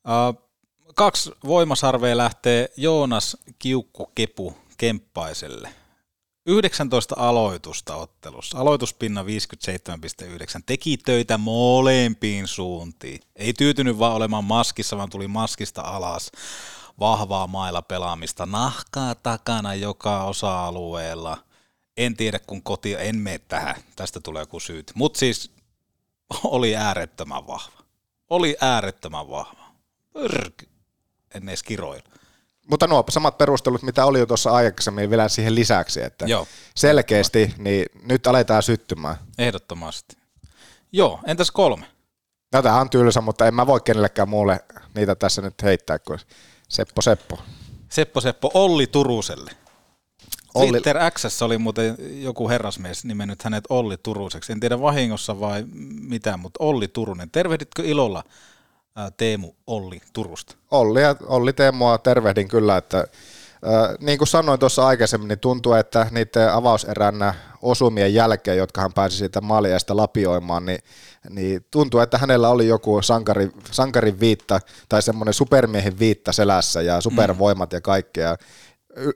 Uh, 0.08 0.47
kaksi 0.96 1.32
voimasarvea 1.46 2.18
lähtee 2.18 2.70
Joonas 2.78 3.38
Kiukku 3.60 4.12
Kepu 4.16 4.58
Kemppaiselle. 4.78 5.70
19 6.46 7.16
aloitusta 7.18 7.96
ottelussa. 7.96 8.58
Aloituspinna 8.58 9.24
57,9. 9.24 9.28
Teki 10.66 10.98
töitä 10.98 11.38
molempiin 11.38 12.48
suuntiin. 12.48 13.22
Ei 13.36 13.54
tyytynyt 13.54 14.00
vaan 14.00 14.14
olemaan 14.14 14.44
maskissa, 14.44 14.98
vaan 14.98 15.10
tuli 15.10 15.28
maskista 15.28 15.82
alas. 15.82 16.32
Vahvaa 17.00 17.48
mailla 17.48 17.82
pelaamista. 17.82 18.46
Nahkaa 18.46 19.16
takana 19.16 19.76
joka 19.76 20.24
osa-alueella. 20.24 21.38
En 21.98 22.18
tiedä 22.18 22.40
kun 22.40 22.64
koti, 22.64 22.96
en 23.00 23.16
mene 23.16 23.40
tähän. 23.40 23.76
Tästä 23.96 24.20
tulee 24.20 24.42
joku 24.42 24.60
syyt. 24.60 24.92
Mutta 24.96 25.20
siis 25.20 25.52
oli 26.44 26.76
äärettömän 26.76 27.48
vahva. 27.48 27.84
Oli 28.30 28.58
äärettömän 28.62 29.30
vahva. 29.30 29.68
Pyrk. 30.14 30.67
En 31.38 31.50
edes 31.50 31.64
kiroilla. 31.64 32.10
Mutta 32.70 32.88
nuo 32.88 33.04
samat 33.10 33.38
perustelut, 33.38 33.82
mitä 33.82 34.06
oli 34.06 34.20
jo 34.20 34.26
tuossa 34.26 34.52
aikaisemmin 34.52 35.10
vielä 35.10 35.30
siihen 35.30 35.56
lisäksi, 35.56 36.02
että 36.04 36.26
Joo. 36.26 36.48
selkeästi 36.76 37.54
niin 37.58 37.86
nyt 38.04 38.28
aletaan 38.28 38.64
syttymään. 38.64 39.16
Ehdottomasti. 39.38 40.18
Joo, 40.92 41.20
entäs 41.26 41.52
kolme? 41.52 41.86
No 42.54 42.62
tämä 42.62 42.82
on 42.82 42.90
tylsä, 42.90 43.22
mutta 43.22 43.48
en 43.48 43.54
mä 43.56 43.68
voi 43.68 43.82
kenellekään 43.82 44.30
muulle 44.30 44.60
niitä 44.96 45.16
tässä 45.16 45.42
nyt 45.42 45.64
heittää 45.64 46.00
kuin 46.00 46.20
Seppo 46.70 47.02
Seppo. 47.02 47.40
Seppo 47.90 48.22
Seppo 48.22 48.52
Olli 48.54 48.88
Turuselle. 48.88 49.52
Olli- 50.56 50.72
Twitter 50.72 50.98
Xssä 51.12 51.46
oli 51.46 51.58
muuten 51.58 51.96
joku 52.24 52.50
herrasmies 52.50 53.06
nimennyt 53.06 53.44
hänet 53.44 53.64
Olli 53.70 53.98
Turuseksi. 53.98 54.52
En 54.52 54.60
tiedä 54.60 54.82
vahingossa 54.82 55.40
vai 55.40 55.66
mitä, 56.02 56.38
mutta 56.38 56.64
Olli 56.64 56.88
Turunen. 56.88 57.32
Tervehditkö 57.32 57.84
ilolla 57.86 58.24
Teemu 59.18 59.56
Olli 59.68 60.02
Turusta? 60.14 60.56
Olli, 60.72 61.02
ja 61.02 61.16
Olli 61.26 61.54
Teemua 61.54 61.98
tervehdin 61.98 62.48
kyllä, 62.48 62.78
että 62.78 63.08
niin 64.00 64.18
kuin 64.18 64.28
sanoin 64.28 64.60
tuossa 64.60 64.88
aikaisemmin, 64.88 65.28
niin 65.28 65.40
tuntuu, 65.40 65.74
että 65.74 66.08
niiden 66.12 66.54
avauserän 66.54 67.34
osumien 67.62 68.14
jälkeen, 68.14 68.58
jotka 68.58 68.82
hän 68.82 68.94
pääsi 68.94 69.18
siitä 69.18 69.42
maaliaista 69.42 69.98
lapioimaan, 69.98 70.66
niin, 70.66 70.80
niin 71.30 71.66
tuntuu, 71.72 72.00
että 72.00 72.18
hänellä 72.18 72.50
oli 72.50 72.68
joku 72.68 73.02
sankari, 73.02 73.52
sankarin 73.72 74.20
viitta 74.20 74.60
tai 74.90 75.02
semmoinen 75.02 75.34
supermiehen 75.34 76.00
viitta 76.00 76.32
selässä 76.32 76.82
ja 76.82 77.02
supervoimat 77.02 77.74
ja 77.74 77.82
kaikkea. 77.82 78.38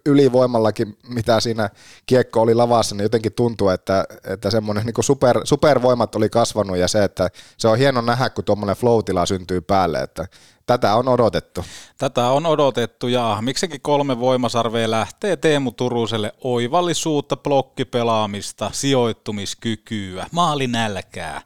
Ylivoimallakin, 0.06 0.98
mitä 1.08 1.40
siinä 1.40 1.70
kiekko 2.06 2.42
oli 2.42 2.56
lavassa, 2.56 2.96
niin 2.96 3.04
jotenkin 3.04 3.34
tuntuu, 3.34 3.70
että, 3.70 4.06
että 4.24 4.52
semmoinen 4.52 4.86
niin 4.86 5.04
super, 5.04 5.42
supervoimat 5.44 6.16
oli 6.16 6.30
kasvanut 6.30 6.78
ja 6.78 6.88
se, 6.88 7.04
että 7.04 7.30
se 7.58 7.68
on 7.68 7.78
hieno 7.78 8.02
nähdä, 8.02 8.30
kun 8.30 8.44
tuommoinen 8.44 8.76
flow 8.76 9.00
syntyy 9.26 9.62
päälle, 9.62 10.00
että 10.00 10.28
tätä 10.66 10.96
on 10.96 11.08
odotettu. 11.08 11.66
Tätä 11.98 12.28
on 12.28 12.46
odotettu 12.46 13.08
ja 13.08 13.38
miksekin 13.42 13.82
kolme 13.82 14.20
voimasarvea 14.20 14.92
lähtee 14.92 15.38
Teemu 15.38 15.72
Turuselle 15.72 16.34
oivallisuutta, 16.44 17.38
blokkipelaamista, 17.38 18.70
sijoittumiskykyä, 18.74 20.28
maalinälkää, 20.32 21.42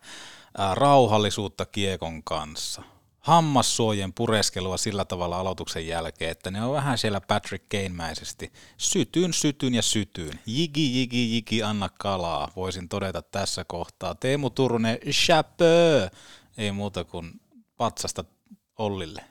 ää, 0.58 0.76
rauhallisuutta 0.76 1.66
kiekon 1.66 2.24
kanssa. 2.24 2.95
Hammassuojen 3.26 4.14
pureskelua 4.14 4.78
sillä 4.78 5.06
tavalla 5.06 5.40
aloituksen 5.40 5.88
jälkeen, 5.88 6.32
että 6.32 6.52
ne 6.52 6.64
on 6.66 6.74
vähän 6.74 6.98
siellä 6.98 7.22
Patrick 7.22 7.66
Kane-mäisesti. 7.70 8.52
Sytyn, 8.78 9.34
sytyn 9.34 9.74
ja 9.74 9.82
sytyn. 9.82 10.40
Jigi, 10.46 11.00
jigi, 11.00 11.36
jigi, 11.36 11.64
anna 11.64 11.90
kalaa, 12.00 12.52
voisin 12.56 12.90
todeta 12.90 13.22
tässä 13.22 13.64
kohtaa. 13.68 14.16
Teemu 14.16 14.50
Turunen, 14.50 14.98
chapeau! 15.12 16.10
Ei 16.58 16.72
muuta 16.72 17.04
kuin 17.04 17.32
patsasta 17.78 18.24
Ollille. 18.78 19.26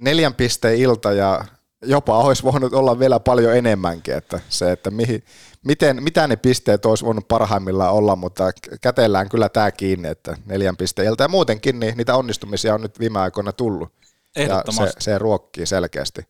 neljän 0.00 0.34
pisteen 0.34 0.78
ilta 0.78 1.12
ja 1.12 1.44
jopa 1.82 2.18
olisi 2.18 2.42
voinut 2.42 2.74
olla 2.74 2.98
vielä 2.98 3.20
paljon 3.20 3.56
enemmänkin, 3.56 4.14
että 4.14 4.40
se, 4.48 4.72
että 4.72 4.90
mihin, 4.90 5.24
miten, 5.64 6.02
mitä 6.02 6.26
ne 6.26 6.36
pisteet 6.36 6.86
olisi 6.86 7.04
voinut 7.04 7.28
parhaimmillaan 7.28 7.94
olla, 7.94 8.16
mutta 8.16 8.50
kätellään 8.80 9.28
kyllä 9.28 9.48
tämä 9.48 9.70
kiinni, 9.70 10.08
että 10.08 10.36
neljän 10.46 10.76
pisteen 10.76 11.08
ilta 11.08 11.24
ja 11.24 11.28
muutenkin 11.28 11.80
niin 11.80 11.96
niitä 11.96 12.16
onnistumisia 12.16 12.74
on 12.74 12.82
nyt 12.82 12.98
viime 12.98 13.20
aikoina 13.20 13.52
tullut. 13.52 13.92
Ja 14.36 14.64
se, 14.70 14.92
se 14.98 15.18
ruokkii 15.18 15.66
selkeästi. 15.66 16.22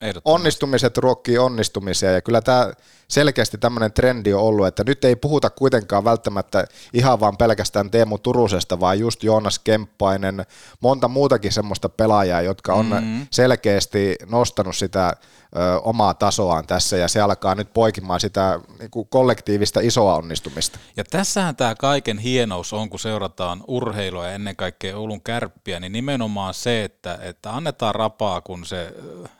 Ehdottomasti. 0.00 0.40
Onnistumiset 0.40 0.98
ruokkii 0.98 1.38
onnistumisia 1.38 2.10
ja 2.10 2.22
kyllä 2.22 2.40
tämä 2.40 2.72
selkeästi 3.08 3.58
tämmöinen 3.58 3.92
trendi 3.92 4.32
on 4.34 4.40
ollut, 4.42 4.66
että 4.66 4.84
nyt 4.86 5.04
ei 5.04 5.16
puhuta 5.16 5.50
kuitenkaan 5.50 6.04
välttämättä 6.04 6.64
ihan 6.92 7.20
vaan 7.20 7.36
pelkästään 7.36 7.90
Teemu 7.90 8.18
Turusesta, 8.18 8.80
vaan 8.80 8.98
just 8.98 9.22
Joonas 9.22 9.58
Kemppainen, 9.58 10.46
monta 10.80 11.08
muutakin 11.08 11.52
semmoista 11.52 11.88
pelaajaa, 11.88 12.42
jotka 12.42 12.74
on 12.74 12.84
Mm. 12.86 13.26
selkeästi 13.30 14.16
nostanut 14.30 14.76
sitä 14.76 15.08
ö, 15.56 15.80
omaa 15.80 16.14
tasoaan 16.14 16.66
tässä 16.66 16.96
ja 16.96 17.08
se 17.08 17.20
alkaa 17.20 17.54
nyt 17.54 17.72
poikimaan 17.74 18.20
sitä 18.20 18.60
niin 18.78 18.90
kuin 18.90 19.08
kollektiivista 19.08 19.80
isoa 19.80 20.14
onnistumista. 20.14 20.78
Ja 20.96 21.04
tässähän 21.04 21.56
tämä 21.56 21.74
kaiken 21.74 22.18
hienous 22.18 22.72
on, 22.72 22.90
kun 22.90 23.00
seurataan 23.00 23.62
urheilua 23.66 24.26
ja 24.26 24.32
ennen 24.32 24.56
kaikkea 24.56 24.96
Oulun 24.96 25.20
kärppiä, 25.22 25.80
niin 25.80 25.92
nimenomaan 25.92 26.54
se, 26.54 26.84
että, 26.84 27.18
että 27.22 27.52
annetaan 27.52 27.94
rapaa, 27.94 28.40
kun 28.40 28.66
se 28.66 28.94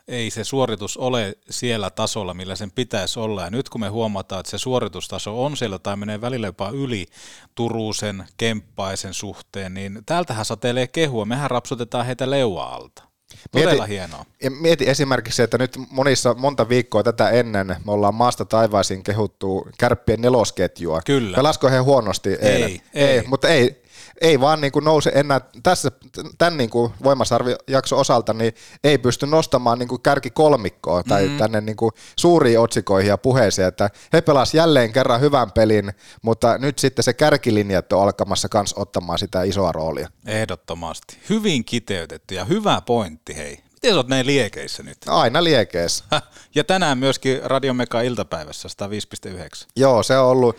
ei 0.08 0.30
se 0.30 0.44
suoritus 0.44 0.96
ole 0.96 1.36
siellä 1.50 1.90
tasolla, 1.90 2.34
millä 2.34 2.56
sen 2.56 2.70
pitäisi 2.70 3.20
olla. 3.20 3.44
Ja 3.44 3.50
nyt 3.54 3.68
kun 3.68 3.80
me 3.80 3.88
huomataan, 3.88 4.40
että 4.40 4.50
se 4.50 4.58
suoritustaso 4.58 5.44
on 5.44 5.56
siellä 5.56 5.78
tai 5.78 5.96
menee 5.96 6.20
välillä 6.20 6.46
jopa 6.46 6.70
yli 6.70 7.06
Turusen, 7.54 8.24
Kemppaisen 8.36 9.14
suhteen, 9.14 9.74
niin 9.74 10.02
täältähän 10.06 10.44
satelee 10.44 10.86
kehua. 10.86 11.24
Mehän 11.24 11.50
rapsutetaan 11.50 12.06
heitä 12.06 12.30
leua 12.30 12.64
alta. 12.64 13.02
Todella 13.52 13.86
hienoa. 13.86 14.24
Ja 14.42 14.50
mieti 14.50 14.88
esimerkiksi, 14.88 15.42
että 15.42 15.58
nyt 15.58 15.78
monissa, 15.90 16.34
monta 16.34 16.68
viikkoa 16.68 17.02
tätä 17.02 17.30
ennen 17.30 17.76
me 17.86 17.92
ollaan 17.92 18.14
maasta 18.14 18.44
taivaisiin 18.44 19.02
kehuttu 19.02 19.68
kärppien 19.78 20.20
nelosketjua. 20.20 21.00
Kyllä. 21.06 21.36
Pelasko 21.36 21.70
he 21.70 21.78
huonosti 21.78 22.30
eilen? 22.40 22.70
ei. 22.70 22.80
ei. 22.94 23.22
Mutta 23.26 23.48
ei, 23.48 23.83
ei 24.20 24.40
vaan 24.40 24.60
niin 24.60 24.72
kuin 24.72 24.84
nouse 24.84 25.12
enää 25.14 25.40
tässä, 25.62 25.90
tämän 26.38 26.56
niin 26.56 26.70
kuin 26.70 26.92
voimasarvijakson 27.04 27.98
osalta, 27.98 28.32
niin 28.34 28.54
ei 28.84 28.98
pysty 28.98 29.26
nostamaan 29.26 29.78
niin 29.78 29.88
kuin 29.88 30.02
kärki 30.02 30.30
kolmikkoa 30.30 31.02
tai 31.02 31.28
Mm. 31.28 31.38
tänne 31.38 31.60
niin 31.60 31.76
kuin 31.76 31.92
suuriin 32.18 32.60
otsikoihin 32.60 33.08
ja 33.08 33.18
puheisiin, 33.18 33.66
että 33.68 33.90
he 34.12 34.20
pelas 34.20 34.54
jälleen 34.54 34.92
kerran 34.92 35.20
hyvän 35.20 35.52
pelin, 35.52 35.92
mutta 36.22 36.58
nyt 36.58 36.78
sitten 36.78 37.02
se 37.02 37.12
kärkilinjat 37.12 37.92
on 37.92 38.02
alkamassa 38.02 38.48
kans 38.48 38.74
ottamaan 38.76 39.18
sitä 39.18 39.42
isoa 39.42 39.72
roolia. 39.72 40.08
Ehdottomasti. 40.26 41.18
Hyvin 41.30 41.64
kiteytetty 41.64 42.34
ja 42.34 42.44
hyvä 42.44 42.80
pointti, 42.86 43.36
hei. 43.36 43.58
Miten 43.84 43.94
sä 43.94 43.98
oot 43.98 44.08
näin 44.08 44.26
liekeissä 44.26 44.82
nyt? 44.82 44.98
Aina 45.06 45.44
liekeissä. 45.44 46.04
Ja 46.54 46.64
tänään 46.64 46.98
myöskin 46.98 47.40
Radio 47.42 47.74
Mega 47.74 48.00
iltapäivässä 48.00 48.68
105.9. 49.28 49.66
Joo, 49.76 50.02
se 50.02 50.18
on 50.18 50.26
ollut, 50.26 50.56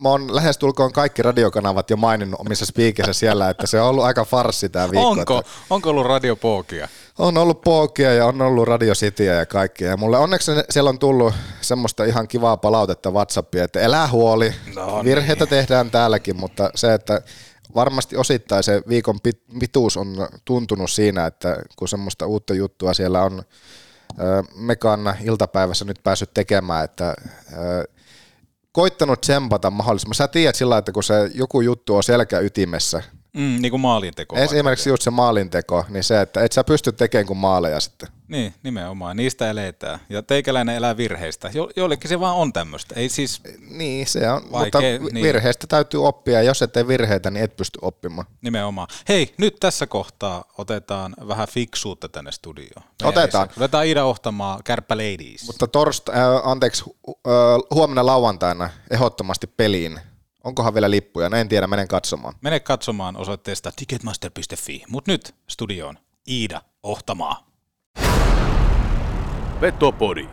mä 0.00 0.08
oon 0.08 0.34
lähestulkoon 0.34 0.92
kaikki 0.92 1.22
radiokanavat 1.22 1.90
jo 1.90 1.96
maininnut 1.96 2.40
omissa 2.40 2.66
spiikissä 2.66 3.12
siellä, 3.12 3.50
että 3.50 3.66
se 3.66 3.80
on 3.80 3.88
ollut 3.88 4.04
aika 4.04 4.24
farssi 4.24 4.68
tämä 4.68 4.90
viikko. 4.90 5.08
Onko, 5.08 5.38
että 5.38 5.50
onko 5.70 5.90
ollut 5.90 6.06
radiopookia? 6.06 6.88
On 7.18 7.38
ollut 7.38 7.60
Pookia 7.60 8.14
ja 8.14 8.26
on 8.26 8.42
ollut 8.42 8.68
Radio 8.68 8.94
Cityä 8.94 9.34
ja 9.34 9.46
kaikkia. 9.46 9.88
Ja 9.88 9.96
mulle 9.96 10.18
onneksi 10.18 10.52
siellä 10.70 10.90
on 10.90 10.98
tullut 10.98 11.34
semmoista 11.60 12.04
ihan 12.04 12.28
kivaa 12.28 12.56
palautetta 12.56 13.10
Whatsappia, 13.10 13.64
että 13.64 13.80
elää 13.80 14.08
huoli, 14.08 14.54
No 14.74 15.04
virheitä 15.04 15.46
tehdään 15.46 15.90
täälläkin, 15.90 16.36
mutta 16.36 16.70
se, 16.74 16.94
että 16.94 17.22
varmasti 17.74 18.16
osittain 18.16 18.62
se 18.62 18.82
viikon 18.88 19.18
pit- 19.28 19.58
pituus 19.60 19.96
on 19.96 20.28
tuntunut 20.44 20.90
siinä, 20.90 21.26
että 21.26 21.56
kun 21.76 21.88
semmoista 21.88 22.26
uutta 22.26 22.54
juttua 22.54 22.94
siellä 22.94 23.22
on 23.22 23.42
Mekan 24.54 25.16
iltapäivässä 25.24 25.84
nyt 25.84 26.00
päässyt 26.04 26.34
tekemään, 26.34 26.84
että 26.84 27.14
koittanut 28.72 29.20
tsempata 29.20 29.70
mahdollisimman. 29.70 30.14
Sä 30.14 30.28
tiedät 30.28 30.54
sillä, 30.54 30.78
että 30.78 30.92
kun 30.92 31.04
se 31.04 31.30
joku 31.34 31.60
juttu 31.60 31.96
on 31.96 32.02
selkäytimessä, 32.02 33.02
Mm, 33.36 33.56
niin 33.62 33.70
kuin 33.70 33.80
maalinteko. 33.80 34.36
esimerkiksi 34.36 34.88
just 34.90 35.02
se 35.02 35.10
maalinteko, 35.10 35.84
niin 35.88 36.04
se, 36.04 36.20
että 36.20 36.44
et 36.44 36.52
sä 36.52 36.64
pysty 36.64 36.92
tekemään 36.92 37.26
kuin 37.26 37.36
maaleja 37.36 37.80
sitten. 37.80 38.08
Niin, 38.28 38.54
nimenomaan. 38.62 39.16
Niistä 39.16 39.50
eletään. 39.50 39.98
Ja 40.08 40.22
teikäläinen 40.22 40.76
elää 40.76 40.96
virheistä. 40.96 41.50
Jo, 41.54 41.70
joillekin 41.76 42.08
se 42.08 42.20
vaan 42.20 42.36
on 42.36 42.52
tämmöistä. 42.52 42.94
Ei 42.98 43.08
siis 43.08 43.40
Niin, 43.70 44.06
se 44.06 44.30
on, 44.30 44.42
Vaikea, 44.52 45.00
mutta 45.00 45.14
niin. 45.14 45.24
virheistä 45.24 45.66
täytyy 45.66 46.06
oppia, 46.06 46.34
ja 46.34 46.42
jos 46.42 46.62
et 46.62 46.72
tee 46.72 46.88
virheitä, 46.88 47.30
niin 47.30 47.44
et 47.44 47.56
pysty 47.56 47.78
oppimaan. 47.82 48.26
nimenomaan. 48.42 48.88
Hei, 49.08 49.34
nyt 49.38 49.56
tässä 49.60 49.86
kohtaa 49.86 50.44
otetaan 50.58 51.14
vähän 51.28 51.48
fiksuutta 51.48 52.08
tänne 52.08 52.32
studioon. 52.32 52.82
Meidän 53.02 53.08
Otetaan. 53.08 53.42
lisäksi. 53.44 53.60
Otetaan 53.60 53.86
Ida 53.86 54.04
Ohtamaa, 54.04 54.60
Kärppä 54.64 54.96
Ladies. 54.96 55.46
Mutta 55.46 55.66
torsta, 55.66 56.12
äh, 56.12 56.48
anteeksi, 56.48 56.84
äh, 57.08 57.32
huomenna 57.74 58.06
lauantaina 58.06 58.70
ehdottomasti 58.90 59.46
peliin. 59.46 60.00
Onkohan 60.44 60.74
vielä 60.74 60.90
lippuja? 60.90 61.28
No 61.28 61.36
en 61.36 61.48
tiedä, 61.48 61.66
menen 61.66 61.88
katsomaan. 61.88 62.34
Mene 62.40 62.60
katsomaan 62.60 63.16
osoitteesta 63.16 63.72
ticketmaster.fi. 63.76 64.82
Mutta 64.88 65.12
nyt 65.12 65.34
studioon 65.48 65.98
Iida 66.28 66.62
Ohtamaa. 66.82 67.46
Petopodi. 69.60 70.28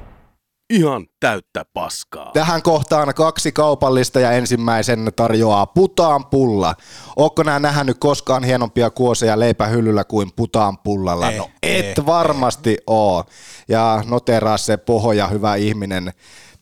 Ihan 0.69 1.07
täyttä 1.19 1.65
paskaa. 1.73 2.31
Tähän 2.33 2.61
kohtaan 2.61 3.13
kaksi 3.13 3.51
kaupallista 3.51 4.19
ja 4.19 4.31
ensimmäisen 4.31 5.11
tarjoaa 5.15 5.65
Putaan 5.65 6.25
pulla. 6.25 6.75
Ootko 7.15 7.43
nää 7.43 7.59
nähnyt 7.59 7.97
koskaan 7.99 8.43
hienompia 8.43 8.89
kuoseja 8.89 9.39
leipähyllyllä 9.39 10.03
kuin 10.03 10.31
Putaan 10.35 10.77
pullalla? 10.77 11.31
Ei, 11.31 11.37
no 11.37 11.49
et 11.63 11.85
ei, 11.85 12.05
varmasti 12.05 12.77
oo. 12.87 13.23
Ja 13.67 14.03
noteraa 14.05 14.57
se 14.57 14.77
pohja, 14.77 15.27
hyvä 15.27 15.55
ihminen. 15.55 16.13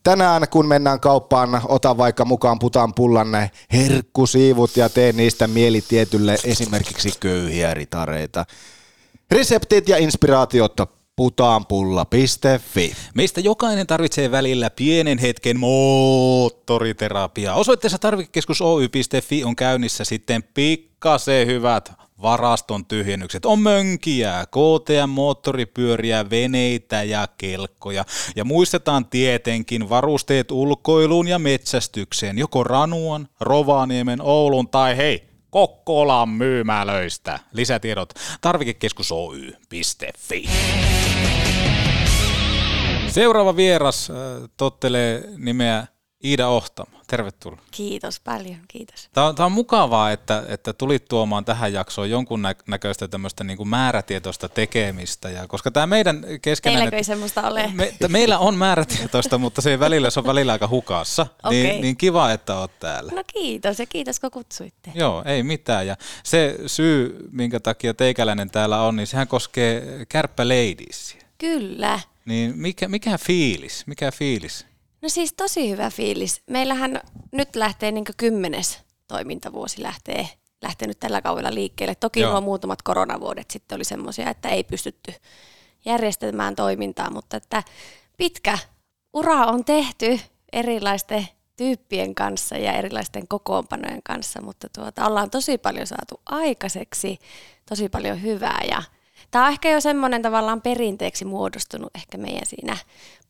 Tänään 0.07 0.47
kun 0.49 0.67
mennään 0.67 0.99
kauppaan, 0.99 1.61
ota 1.67 1.97
vaikka 1.97 2.25
mukaan 2.25 2.59
Putaan 2.59 2.93
pullan 2.93 3.27
herkkusiivut 3.73 4.77
ja 4.77 4.89
tee 4.89 5.11
niistä 5.11 5.47
mielitietylle 5.47 6.37
esimerkiksi 6.43 7.09
köyhiä 7.19 7.73
ritareita. 7.73 8.45
Reseptit 9.31 9.89
ja 9.89 9.97
inspiraatiot 9.97 10.75
putaanpulla.fi. 11.17 12.93
Meistä 13.15 13.41
jokainen 13.41 13.87
tarvitsee 13.87 14.31
välillä 14.31 14.69
pienen 14.69 15.17
hetken 15.17 15.59
moottoriterapiaa. 15.59 17.55
Osoitteessa 17.55 17.97
tarvikekeskus 17.97 18.61
Oy.fi 18.61 19.43
on 19.43 19.55
käynnissä 19.55 20.03
sitten 20.03 20.43
pikkasen 20.53 21.47
hyvät 21.47 21.93
varaston 22.21 22.85
tyhjennykset. 22.85 23.45
On 23.45 23.59
mönkiä, 23.59 24.45
KTM, 24.45 25.09
moottoripyöriä, 25.09 26.29
veneitä 26.29 27.03
ja 27.03 27.27
kelkkoja. 27.37 28.05
Ja 28.35 28.45
muistetaan 28.45 29.05
tietenkin 29.05 29.89
varusteet 29.89 30.51
ulkoiluun 30.51 31.27
ja 31.27 31.39
metsästykseen, 31.39 32.37
joko 32.37 32.63
Ranuan, 32.63 33.27
Rovaniemen, 33.39 34.21
Oulun 34.21 34.69
tai 34.69 34.97
hei, 34.97 35.27
Kokkolan 35.49 36.29
myymälöistä. 36.29 37.39
Lisätiedot 37.53 38.13
tarvikekeskus 38.41 39.11
Oy.fi. 39.11 40.49
Seuraava 43.17 43.55
vieras 43.55 44.09
äh, 44.09 44.15
tottelee 44.57 45.23
nimeä 45.37 45.87
Iida 46.23 46.47
Ohtamo. 46.47 46.97
Tervetuloa. 47.07 47.59
Kiitos 47.71 48.19
paljon, 48.19 48.59
kiitos. 48.67 49.09
Tämä 49.13 49.27
on, 49.27 49.35
tämä 49.35 49.45
on 49.45 49.51
mukavaa, 49.51 50.11
että, 50.11 50.43
että 50.47 50.73
tulit 50.73 51.05
tuomaan 51.05 51.45
tähän 51.45 51.73
jaksoon 51.73 52.09
jonkun 52.09 52.41
nä- 52.41 52.55
näköistä 52.67 53.07
tämmöistä 53.07 53.43
niin 53.43 53.57
kuin 53.57 53.69
määrätietoista 53.69 54.49
tekemistä, 54.49 55.29
ja 55.29 55.47
koska 55.47 55.71
tämä 55.71 55.87
meidän 55.87 56.25
keskenään... 56.41 56.77
Teilläkö 56.77 56.97
ei 56.97 57.03
semmoista 57.03 57.47
ole? 57.47 57.71
Me, 57.73 57.93
meillä 58.07 58.39
on 58.39 58.55
määrätietoista, 58.55 59.37
mutta 59.47 59.61
se 59.61 59.79
välillä, 59.79 60.09
se 60.09 60.19
on 60.19 60.25
välillä 60.25 60.51
aika 60.51 60.67
hukassa. 60.67 61.27
Okay. 61.43 61.51
Niin, 61.51 61.81
niin 61.81 61.97
kiva, 61.97 62.31
että 62.31 62.59
olet 62.59 62.79
täällä. 62.79 63.11
No 63.15 63.23
kiitos 63.33 63.79
ja 63.79 63.85
kiitos 63.85 64.19
kun 64.19 64.31
kutsuitte. 64.31 64.91
Joo, 64.95 65.23
ei 65.25 65.43
mitään. 65.43 65.87
Ja 65.87 65.95
se 66.23 66.57
syy, 66.65 67.29
minkä 67.31 67.59
takia 67.59 67.93
teikäläinen 67.93 68.49
täällä 68.49 68.81
on, 68.81 68.95
niin 68.95 69.07
sehän 69.07 69.27
koskee 69.27 70.05
Kärppä 70.09 70.43
Ladies. 70.47 71.17
Kyllä. 71.37 71.99
Niin 72.27 72.57
mikä, 72.57 72.87
mikä 72.87 73.17
fiilis? 73.17 73.87
Mikä 73.87 74.11
fiilis? 74.11 74.65
No 75.01 75.09
siis 75.09 75.33
tosi 75.33 75.69
hyvä 75.69 75.89
fiilis. 75.89 76.41
Meillähän 76.49 77.01
nyt 77.31 77.55
lähtee 77.55 77.91
niin 77.91 78.05
kymmenes 78.17 78.79
toimintavuosi 79.07 79.83
lähtee, 79.83 80.29
lähtenyt 80.61 80.99
tällä 80.99 81.21
kaudella 81.21 81.53
liikkeelle. 81.53 81.95
Toki 81.95 82.19
Joo. 82.19 82.31
nuo 82.31 82.41
muutamat 82.41 82.81
koronavuodet 82.81 83.51
sitten 83.51 83.75
oli 83.75 83.83
semmoisia, 83.83 84.29
että 84.29 84.49
ei 84.49 84.63
pystytty 84.63 85.13
järjestämään 85.85 86.55
toimintaa, 86.55 87.09
mutta 87.09 87.37
että 87.37 87.63
pitkä 88.17 88.57
ura 89.13 89.45
on 89.45 89.65
tehty 89.65 90.19
erilaisten 90.53 91.27
tyyppien 91.57 92.15
kanssa 92.15 92.57
ja 92.57 92.73
erilaisten 92.73 93.27
kokoonpanojen 93.27 94.03
kanssa, 94.03 94.41
mutta 94.41 94.67
tuota, 94.75 95.05
ollaan 95.05 95.29
tosi 95.29 95.57
paljon 95.57 95.87
saatu 95.87 96.21
aikaiseksi, 96.25 97.19
tosi 97.69 97.89
paljon 97.89 98.21
hyvää 98.21 98.61
ja 98.69 98.83
Tämä 99.31 99.45
on 99.45 99.51
ehkä 99.51 99.69
jo 99.69 99.81
semmoinen 99.81 100.21
tavallaan 100.21 100.61
perinteeksi 100.61 101.25
muodostunut 101.25 101.89
ehkä 101.95 102.17
meidän 102.17 102.45
siinä 102.45 102.77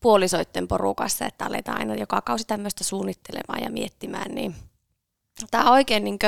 puolisoitten 0.00 0.68
porukassa, 0.68 1.26
että 1.26 1.44
aletaan 1.44 1.78
aina 1.78 1.94
joka 1.94 2.20
kausi 2.20 2.46
tämmöistä 2.46 2.84
suunnittelemaan 2.84 3.62
ja 3.62 3.70
miettimään, 3.70 4.34
niin 4.34 4.54
tämä 5.50 5.64
on 5.64 5.72
oikein 5.72 6.04
niin 6.04 6.18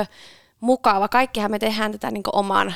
mukava. 0.60 1.08
Kaikkihan 1.08 1.50
me 1.50 1.58
tehdään 1.58 1.92
tätä 1.92 2.10
niin 2.10 2.22
oman 2.32 2.74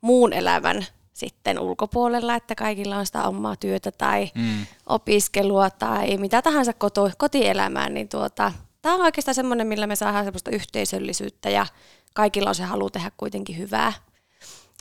muun 0.00 0.32
elämän 0.32 0.86
sitten 1.12 1.58
ulkopuolella, 1.58 2.34
että 2.34 2.54
kaikilla 2.54 2.96
on 2.96 3.06
sitä 3.06 3.22
omaa 3.22 3.56
työtä 3.56 3.92
tai 3.92 4.30
mm. 4.34 4.66
opiskelua 4.86 5.70
tai 5.70 6.16
mitä 6.16 6.42
tahansa 6.42 6.72
koto, 6.72 7.10
kotielämään, 7.18 7.94
niin 7.94 8.08
tuota, 8.08 8.52
tämä 8.82 8.94
on 8.94 9.00
oikeastaan 9.00 9.34
semmoinen, 9.34 9.66
millä 9.66 9.86
me 9.86 9.96
saadaan 9.96 10.24
semmoista 10.24 10.50
yhteisöllisyyttä 10.50 11.50
ja 11.50 11.66
kaikilla 12.14 12.48
on 12.48 12.54
se 12.54 12.62
halu 12.62 12.90
tehdä 12.90 13.10
kuitenkin 13.16 13.58
hyvää 13.58 13.92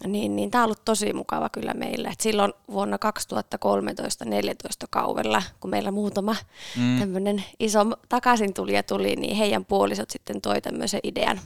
niin, 0.05 0.35
niin 0.35 0.51
tämä 0.51 0.63
on 0.63 0.65
ollut 0.65 0.85
tosi 0.85 1.13
mukava 1.13 1.49
kyllä 1.49 1.73
meille. 1.73 2.07
Et 2.07 2.19
silloin 2.19 2.53
vuonna 2.71 2.97
2013-2014 2.97 4.87
kaudella, 4.89 5.43
kun 5.59 5.69
meillä 5.69 5.91
muutama 5.91 6.35
mm. 6.77 6.99
tämmöinen 6.99 7.43
iso 7.59 7.79
takaisin 8.09 8.53
tuli 8.53 8.73
ja 8.73 8.83
tuli, 8.83 9.15
niin 9.15 9.37
heidän 9.37 9.65
puolisot 9.65 10.09
sitten 10.09 10.41
toi 10.41 10.61
tämmöisen 10.61 10.99
idean 11.03 11.39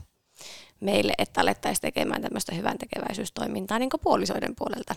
meille, 0.79 1.13
että 1.17 1.41
alettaisiin 1.41 1.81
tekemään 1.81 2.21
tämmöistä 2.21 2.55
hyvän 2.55 2.77
tekeväisyystoimintaa 2.77 3.79
niin 3.79 3.89
puolisoiden 4.03 4.55
puolelta. 4.55 4.95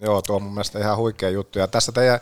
Joo, 0.00 0.22
tuo 0.22 0.36
on 0.36 0.42
mun 0.42 0.54
mielestä 0.54 0.78
ihan 0.78 0.96
huikea 0.96 1.30
juttu. 1.30 1.58
Ja 1.58 1.66
tässä 1.66 1.92
teidän 1.92 2.20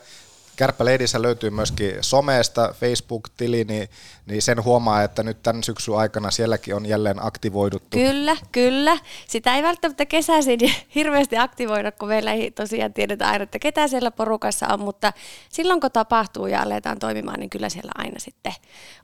Kärppä 0.59 0.85
Ladiesä 0.85 1.23
löytyy 1.23 1.51
myöskin 1.51 1.95
somesta, 2.01 2.75
Facebook-tili, 2.81 3.65
niin, 3.65 3.89
niin 4.27 4.43
sen 4.43 4.65
huomaa, 4.65 5.03
että 5.03 5.23
nyt 5.23 5.43
tämän 5.43 5.65
syksyn 5.65 5.95
aikana 5.95 6.31
sielläkin 6.31 6.75
on 6.75 6.87
jälleen 6.87 7.27
aktivoiduttu. 7.27 7.99
Kyllä, 7.99 8.37
kyllä. 8.53 8.99
Sitä 9.27 9.55
ei 9.55 9.63
välttämättä 9.63 10.07
kesäisin 10.07 10.59
hirveästi 10.95 11.37
aktivoida, 11.37 11.93
kun 11.93 12.09
meillä 12.09 12.33
ei 12.33 12.51
tosiaan 12.51 12.93
tiedetä 12.93 13.29
aina, 13.29 13.43
että 13.43 13.59
ketä 13.59 13.89
siellä 13.89 14.11
porukassa 14.11 14.67
on, 14.69 14.81
mutta 14.81 15.13
silloin 15.49 15.81
kun 15.81 15.91
tapahtuu 15.91 16.47
ja 16.47 16.63
aletaan 16.63 16.99
toimimaan, 16.99 17.41
niin 17.41 17.51
kyllä 17.51 17.69
siellä 17.69 17.93
aina 17.95 18.19
sitten 18.19 18.55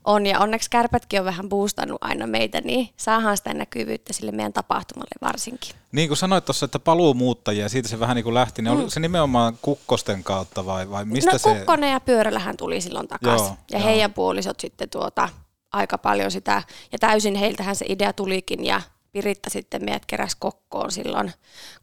on. 0.05 0.27
Ja 0.27 0.41
onneksi 0.41 0.71
kärpätkin 0.71 1.21
on 1.21 1.27
vähän 1.27 1.49
boostannut 1.49 1.99
aina 2.01 2.27
meitä, 2.27 2.61
niin 2.61 2.89
saadaan 2.97 3.37
sitä 3.37 3.55
näkyvyyttä 3.55 4.13
sille 4.13 4.33
meidän 4.33 4.53
tapahtumalle 4.53 5.15
varsinkin. 5.21 5.75
Niin 5.93 6.09
kuin 6.09 6.19
sanoit 6.19 6.45
tuossa, 6.45 6.65
että 6.65 6.79
paluumuuttajia, 6.79 7.69
siitä 7.69 7.89
se 7.89 8.01
vähän 8.01 8.17
niin 8.17 8.25
kuin 8.25 8.35
lähti, 8.35 8.63
niin 8.63 8.79
mm. 8.79 8.89
se 8.89 9.01
nimenomaan 9.01 9.59
kukkosten 9.63 10.25
kautta 10.25 10.67
vai, 10.67 10.91
vai 10.91 11.05
mistä 11.05 11.33
no, 11.33 11.39
se? 11.45 11.55
kukkonen 11.55 11.93
ja 11.93 12.01
pyörällähän 12.01 12.57
tuli 12.57 12.81
silloin 12.81 13.09
takaisin. 13.09 13.47
Joo, 13.47 13.57
ja 13.71 13.79
joo. 13.79 13.89
heidän 13.89 14.15
puolisot 14.15 14.61
sitten 14.61 14.91
tuota, 14.91 15.29
aika 15.73 15.99
paljon 15.99 16.31
sitä, 16.31 16.63
ja 16.93 16.99
täysin 16.99 17.35
heiltähän 17.35 17.77
se 17.77 17.85
idea 17.89 18.13
tulikin, 18.13 18.65
ja 18.65 18.81
Piritta 19.13 19.51
sitten 19.51 19.85
meidät 19.85 20.07
keräs 20.07 20.35
kokkoon 20.35 20.93
silloin 20.93 21.33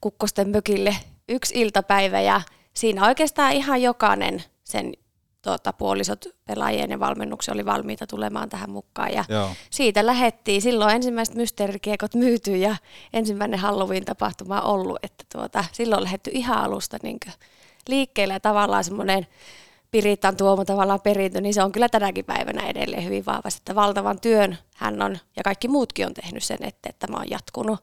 kukkosten 0.01 0.49
mökille 0.49 0.95
yksi 1.29 1.61
iltapäivä, 1.61 2.21
ja 2.21 2.41
siinä 2.73 3.07
oikeastaan 3.07 3.51
ihan 3.53 3.81
jokainen 3.81 4.43
sen 4.63 4.93
tuota, 5.41 5.73
puolisot 5.73 6.25
pelaajien 6.45 6.91
ja 6.91 6.99
valmennuksen 6.99 7.53
oli 7.53 7.65
valmiita 7.65 8.07
tulemaan 8.07 8.49
tähän 8.49 8.69
mukaan. 8.69 9.13
Ja 9.13 9.25
Joo. 9.29 9.49
siitä 9.69 10.05
lähettiin. 10.05 10.61
Silloin 10.61 10.95
ensimmäiset 10.95 11.35
mysteerikiekot 11.35 12.15
myyty 12.15 12.57
ja 12.57 12.75
ensimmäinen 13.13 13.59
Halloween-tapahtuma 13.59 14.61
ollut. 14.61 14.99
Että 15.03 15.23
tuota, 15.33 15.65
silloin 15.71 15.97
on 15.97 16.03
lähetty 16.03 16.31
ihan 16.33 16.57
alusta 16.57 16.97
niin 17.03 17.19
liikkeelle 17.89 18.33
ja 18.33 18.39
tavallaan 18.39 18.83
semmoinen 18.83 19.27
Piritan 19.91 20.37
tuoma 20.37 20.65
tavallaan 20.65 21.01
perintö, 21.01 21.41
niin 21.41 21.53
se 21.53 21.63
on 21.63 21.71
kyllä 21.71 21.89
tänäkin 21.89 22.25
päivänä 22.25 22.67
edelleen 22.67 23.05
hyvin 23.05 23.25
vahvasti, 23.25 23.61
että 23.61 23.75
valtavan 23.75 24.19
työn 24.19 24.57
hän 24.75 25.01
on 25.01 25.17
ja 25.35 25.43
kaikki 25.43 25.67
muutkin 25.67 26.05
on 26.05 26.13
tehnyt 26.13 26.43
sen, 26.43 26.57
että, 26.61 26.89
että 26.89 27.07
tämä 27.07 27.17
on 27.17 27.29
jatkunut 27.29 27.79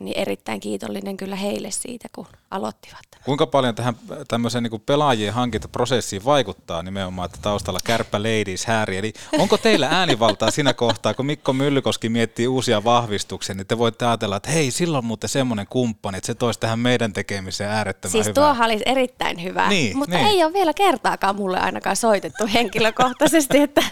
niin 0.00 0.18
erittäin 0.18 0.60
kiitollinen 0.60 1.16
kyllä 1.16 1.36
heille 1.36 1.70
siitä, 1.70 2.08
kun 2.14 2.26
aloittivat. 2.50 3.02
Kuinka 3.24 3.46
paljon 3.46 3.74
tähän 3.74 3.94
tämmöiseen 4.28 4.64
niin 4.64 4.80
pelaajien 4.86 5.34
hankintaprosessiin 5.34 6.24
vaikuttaa 6.24 6.82
nimenomaan, 6.82 7.26
että 7.26 7.38
taustalla 7.42 7.78
kärppä 7.84 8.18
ladies 8.18 8.66
hääri, 8.66 8.96
eli 8.96 9.12
onko 9.38 9.56
teillä 9.56 9.88
äänivaltaa 9.90 10.50
siinä 10.50 10.74
kohtaa, 10.74 11.14
kun 11.14 11.26
Mikko 11.26 11.52
Myllykoski 11.52 12.08
miettii 12.08 12.48
uusia 12.48 12.84
vahvistuksia, 12.84 13.54
niin 13.54 13.66
te 13.66 13.78
voitte 13.78 14.06
ajatella, 14.06 14.36
että 14.36 14.50
hei, 14.50 14.70
silloin 14.70 15.04
muuten 15.04 15.28
semmoinen 15.28 15.66
kumppani, 15.70 16.18
että 16.18 16.26
se 16.26 16.34
toisi 16.34 16.60
tähän 16.60 16.78
meidän 16.78 17.12
tekemiseen 17.12 17.70
äärettömän 17.70 18.12
siis 18.12 18.26
hyvää. 18.26 18.34
Siis 18.34 18.34
tuohan 18.34 18.66
olisi 18.66 18.84
erittäin 18.86 19.42
hyvä, 19.42 19.68
niin, 19.68 19.96
mutta 19.96 20.16
niin. 20.16 20.26
ei 20.26 20.44
ole 20.44 20.52
vielä 20.52 20.74
kertaakaan 20.74 21.36
mulle 21.36 21.60
ainakaan 21.60 21.96
soitettu 21.96 22.48
henkilökohtaisesti, 22.54 23.58
että 23.58 23.82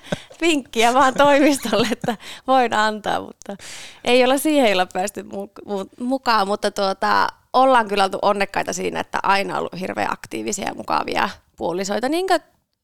vinkkiä 0.41 0.95
vaan 0.95 1.15
toimistolle, 1.15 1.89
että 1.93 2.17
voin 2.47 2.75
antaa, 2.75 3.21
mutta 3.21 3.57
ei 4.05 4.25
ole 4.25 4.39
siihen 4.39 4.73
päästy 4.93 5.23
mu- 5.23 5.92
mukaan, 6.01 6.47
mutta 6.47 6.71
tuota, 6.71 7.29
ollaan 7.53 7.89
kyllä 7.89 8.05
oltu 8.05 8.19
onnekkaita 8.23 8.73
siinä, 8.73 9.01
että 9.01 9.19
aina 9.23 9.59
ollut 9.59 9.81
hirveän 9.81 10.13
aktiivisia 10.13 10.69
ja 10.69 10.75
mukavia 10.75 11.29
puolisoita, 11.57 12.09
niin 12.09 12.27
kuin 12.27 12.41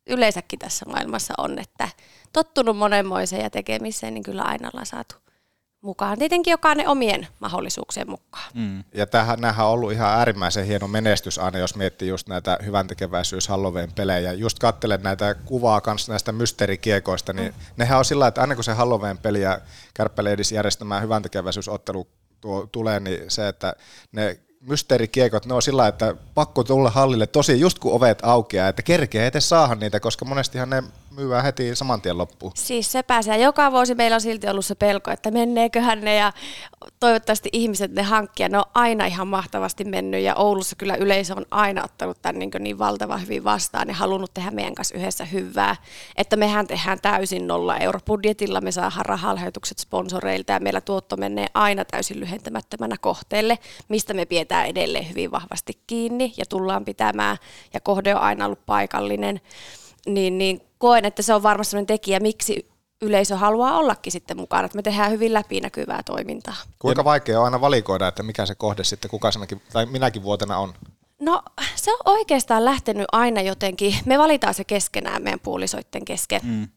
yleensäkin 0.07 0.59
tässä 0.59 0.87
maailmassa 0.87 1.35
on, 1.39 1.59
että 1.59 1.89
tottunut 2.33 2.77
monenmoiseen 2.77 3.43
ja 3.43 3.51
tekemiseen, 3.51 4.15
niin 4.15 4.23
kyllä 4.23 4.43
aina 4.43 4.69
ollaan 4.69 4.87
saatu 4.87 5.15
mukaan. 5.81 6.19
Tietenkin 6.19 6.51
jokainen 6.51 6.89
omien 6.89 7.29
mahdollisuuksien 7.41 8.11
mukaan. 8.11 8.51
Mm. 8.55 8.85
Ja 8.95 9.07
tämähän, 9.07 9.41
nämähän 9.41 9.67
on 9.67 9.73
ollut 9.73 9.93
ihan 9.93 10.11
äärimmäisen 10.11 10.67
hieno 10.67 10.89
menestys 10.89 11.39
aina, 11.39 11.59
jos 11.59 11.77
miettii 11.77 12.09
just 12.09 12.29
näitä 12.29 12.59
hyvän 12.65 12.87
tekeväisyys 12.87 13.49
Halloween 13.49 13.93
pelejä. 13.93 14.33
Just 14.33 14.59
katselen 14.59 15.03
näitä 15.03 15.35
kuvaa 15.35 15.81
kanssa 15.81 16.13
näistä 16.13 16.33
mysteerikiekoista, 16.33 17.33
niin 17.33 17.55
mm. 17.55 17.61
nehän 17.77 17.99
on 17.99 18.05
sillä 18.05 18.27
että 18.27 18.41
aina 18.41 18.55
kun 18.55 18.65
se 18.65 18.73
Halloween 18.73 19.19
peli 19.19 19.43
ja 19.43 19.61
Kärppäleidis 19.95 20.53
järjestämään 20.53 21.03
hyvän 21.03 21.23
tekeväisyysottelu 21.23 22.09
tuo, 22.41 22.69
tulee, 22.73 23.01
niin 23.01 23.31
se, 23.31 23.49
että 23.49 23.75
ne 24.13 24.39
mysteerikiekot, 24.61 25.47
ne 25.47 25.55
on 25.55 25.63
sillä 25.63 25.89
että 25.89 26.15
pakko 26.35 26.65
tulla 26.65 26.91
hallille 26.91 27.27
tosi 27.27 27.61
just 27.61 27.79
kun 27.79 27.93
ovet 27.93 28.19
aukeaa, 28.23 28.69
että 28.69 28.83
kerkeä 28.83 29.27
etes 29.27 29.49
saahan 29.49 29.81
niitä, 29.81 30.01
koska 30.01 30.25
monestihan 30.25 30.71
ne 30.71 30.83
myyvää 31.19 31.43
heti 31.43 31.77
saman 31.77 32.01
tien 32.01 32.19
loppuun. 32.19 32.53
Siis 32.55 32.93
se 32.93 33.03
pääsee. 33.03 33.39
Joka 33.39 33.73
vuosi 33.73 33.95
meillä 33.95 34.15
on 34.15 34.21
silti 34.21 34.49
ollut 34.49 34.67
se 34.67 34.75
pelko, 34.75 35.11
että 35.11 35.31
menneeköhän 35.31 36.01
ne 36.01 36.15
ja 36.15 36.33
toivottavasti 37.01 37.49
ihmiset 37.53 37.93
ne 37.93 38.03
hankkia. 38.03 38.49
Ne 38.49 38.59
on 38.59 38.65
aina 38.75 39.07
ihan 39.07 39.29
mahtavasti 39.29 39.85
mennyt 39.85 40.23
ja 40.23 40.35
Oulussa 40.35 40.77
kyllä 40.77 40.95
yleisö 40.95 41.35
on 41.37 41.47
aina 41.51 41.85
ottanut 41.85 42.23
tämän 42.23 42.39
niin, 42.39 42.51
niin 42.61 42.79
valtavan 42.79 43.23
hyvin 43.23 43.45
vastaan 43.45 43.89
ja 43.89 43.95
halunnut 43.95 44.35
tehdä 44.35 44.51
meidän 44.51 44.75
kanssa 44.75 44.95
yhdessä 44.95 45.25
hyvää. 45.25 45.77
Että 46.17 46.37
mehän 46.37 46.67
tehdään 46.67 46.99
täysin 47.03 47.47
nolla 47.47 47.77
euro 47.77 48.01
budjetilla, 48.07 48.61
me 48.61 48.73
saadaan 48.73 49.07
rahalahjoitukset 49.07 49.79
sponsoreilta 49.79 50.53
ja 50.53 50.61
meillä 50.61 50.81
tuotto 50.81 51.17
menee 51.17 51.47
aina 51.55 51.85
täysin 51.85 52.21
lyhentämättömänä 52.21 52.97
kohteelle, 53.01 53.59
mistä 53.89 54.15
me 54.15 54.25
pidetään 54.25 54.67
edelleen 54.67 55.09
hyvin 55.09 55.31
vahvasti 55.31 55.73
kiinni 55.87 56.33
ja 56.37 56.47
tullaan 56.47 56.85
pitämään 56.85 57.37
ja 57.75 57.81
kohde 57.81 58.15
on 58.15 58.21
aina 58.21 58.45
ollut 58.45 58.67
paikallinen. 58.67 59.41
Niin, 60.07 60.39
niin 60.39 60.68
koen, 60.79 61.05
että 61.05 61.23
se 61.23 61.35
on 61.35 61.43
varmasti 61.43 61.71
sellainen 61.71 61.87
tekijä, 61.87 62.21
miksi 62.21 62.69
yleisö 63.03 63.37
haluaa 63.37 63.79
ollakin 63.79 64.13
sitten 64.13 64.37
mukana, 64.37 64.65
että 64.65 64.77
me 64.77 64.83
tehdään 64.83 65.11
hyvin 65.11 65.35
läpinäkyvää 65.35 66.03
toimintaa. 66.03 66.57
Kuinka 66.79 67.05
vaikea 67.05 67.39
on 67.39 67.45
aina 67.45 67.61
valikoida, 67.61 68.09
että 68.09 68.23
mikä 68.23 68.47
se 68.47 68.55
kohde 68.55 68.85
sitten 68.85 69.11
kuka 69.11 69.31
tai 69.73 69.87
minäkin 69.87 70.23
vuotena 70.23 70.59
on? 70.59 70.75
No 71.21 71.43
se 71.75 71.93
on 71.93 71.99
oikeastaan 72.05 72.65
lähtenyt 72.65 73.07
aina 73.13 73.41
jotenkin, 73.41 73.95
me 74.05 74.19
valitaan 74.19 74.55
se 74.55 74.65
keskenään 74.65 75.23
meidän 75.23 75.41
puolisoitten 75.41 76.05
kesken. 76.05 76.41
Mm. 76.45 76.69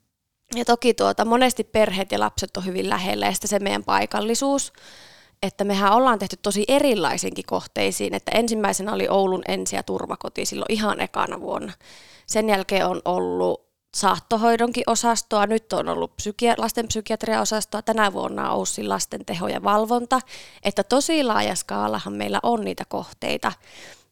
Ja 0.56 0.66
toki 0.66 0.94
tuota, 0.94 1.26
monesti 1.26 1.64
perheet 1.64 2.12
ja 2.12 2.20
lapset 2.20 2.58
on 2.58 2.66
hyvin 2.66 2.90
lähellä 2.90 3.26
ja 3.26 3.32
sitten 3.32 3.50
se 3.50 3.60
meidän 3.60 3.84
paikallisuus, 3.84 4.74
että 5.44 5.64
mehän 5.64 5.94
ollaan 5.94 6.20
tehty 6.20 6.38
tosi 6.42 6.66
erilaisinkin 6.68 7.46
kohteisiin, 7.46 8.14
että 8.14 8.32
ensimmäisenä 8.32 8.94
oli 8.94 9.08
Oulun 9.08 9.44
ensi- 9.48 9.76
ja 9.76 9.84
turvakoti 9.84 10.46
silloin 10.46 10.72
ihan 10.72 11.00
ekana 11.00 11.40
vuonna. 11.40 11.74
Sen 12.28 12.50
jälkeen 12.50 12.88
on 12.88 13.02
ollut 13.06 13.71
saattohoidonkin 13.96 14.84
osastoa, 14.88 15.48
nyt 15.48 15.74
on 15.74 15.90
ollut 15.90 16.12
psykia- 16.12 16.56
lasten 16.58 16.88
psykiatriaosastoa, 16.88 17.82
tänä 17.82 18.14
vuonna 18.14 18.52
on 18.52 18.58
Oussin 18.58 18.90
lasten 18.90 19.26
teho 19.26 19.48
ja 19.48 19.64
valvonta, 19.64 20.22
että 20.64 20.84
tosi 20.84 21.24
laaja 21.24 21.56
skaalahan 21.56 22.14
meillä 22.14 22.40
on 22.44 22.62
niitä 22.64 22.84
kohteita 22.86 23.52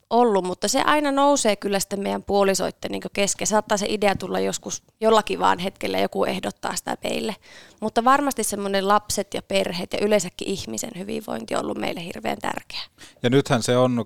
ollut, 0.09 0.45
mutta 0.45 0.67
se 0.67 0.81
aina 0.81 1.11
nousee 1.11 1.55
kyllä 1.55 1.79
sitten 1.79 1.99
meidän 1.99 2.23
puolisoitten 2.23 2.91
niin 2.91 3.01
kesken. 3.13 3.47
Saattaa 3.47 3.77
se 3.77 3.85
idea 3.89 4.15
tulla 4.15 4.39
joskus 4.39 4.83
jollakin 5.01 5.39
vaan 5.39 5.59
hetkellä, 5.59 5.99
joku 5.99 6.25
ehdottaa 6.25 6.75
sitä 6.75 6.97
meille. 7.03 7.35
Mutta 7.81 8.03
varmasti 8.03 8.43
semmoinen 8.43 8.87
lapset 8.87 9.33
ja 9.33 9.41
perheet 9.41 9.93
ja 9.93 9.99
yleensäkin 10.05 10.47
ihmisen 10.47 10.91
hyvinvointi 10.97 11.55
on 11.55 11.61
ollut 11.61 11.77
meille 11.77 12.03
hirveän 12.05 12.37
tärkeä. 12.37 12.81
Ja 13.23 13.29
nythän 13.29 13.63
se 13.63 13.77
on 13.77 14.05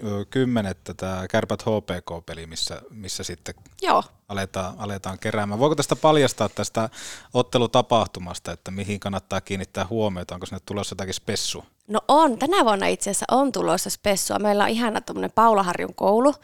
28.10. 0.00 0.94
tämä 0.96 1.28
Kärpät 1.28 1.62
HPK-peli, 1.62 2.46
missä, 2.46 2.82
missä 2.90 3.22
sitten 3.22 3.54
Joo. 3.82 4.04
Aletaan, 4.28 4.74
aletaan 4.78 5.18
keräämään. 5.18 5.60
Voiko 5.60 5.74
tästä 5.74 5.96
paljastaa 5.96 6.48
tästä 6.48 6.88
ottelutapahtumasta, 7.34 8.52
että 8.52 8.70
mihin 8.70 9.00
kannattaa 9.00 9.40
kiinnittää 9.40 9.86
huomiota? 9.90 10.34
Onko 10.34 10.46
sinne 10.46 10.60
tulossa 10.66 10.92
jotakin 10.92 11.14
spessu? 11.14 11.64
No 11.90 12.00
on, 12.08 12.38
tänä 12.38 12.64
vuonna 12.64 12.86
itse 12.86 13.10
asiassa 13.10 13.26
on 13.30 13.52
tulossa 13.52 13.90
spessua. 13.90 14.38
Meillä 14.38 14.64
on 14.64 14.70
ihana 14.70 15.00
tuommoinen 15.00 15.32
Paulaharjun 15.34 15.94
koulu, 15.94 16.34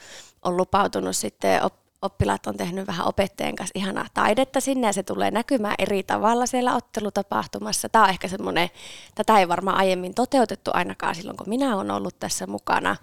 on 0.42 0.56
lupautunut 0.56 1.16
sitten 1.16 1.60
oppilaat 2.02 2.46
on 2.46 2.56
tehnyt 2.56 2.86
vähän 2.86 3.06
opettajien 3.06 3.56
kanssa 3.56 3.72
ihanaa 3.74 4.06
taidetta 4.14 4.60
sinne 4.60 4.86
ja 4.86 4.92
se 4.92 5.02
tulee 5.02 5.30
näkymään 5.30 5.74
eri 5.78 6.02
tavalla 6.02 6.46
siellä 6.46 6.74
ottelutapahtumassa. 6.74 7.88
Tämä 7.88 8.04
on 8.04 8.10
ehkä 8.10 8.28
semmoinen, 8.28 8.70
tätä 9.14 9.38
ei 9.38 9.48
varmaan 9.48 9.76
aiemmin 9.76 10.14
toteutettu 10.14 10.70
ainakaan 10.74 11.14
silloin, 11.14 11.36
kun 11.36 11.48
minä 11.48 11.76
olen 11.76 11.90
ollut 11.90 12.20
tässä 12.20 12.46
mukana. 12.46 12.96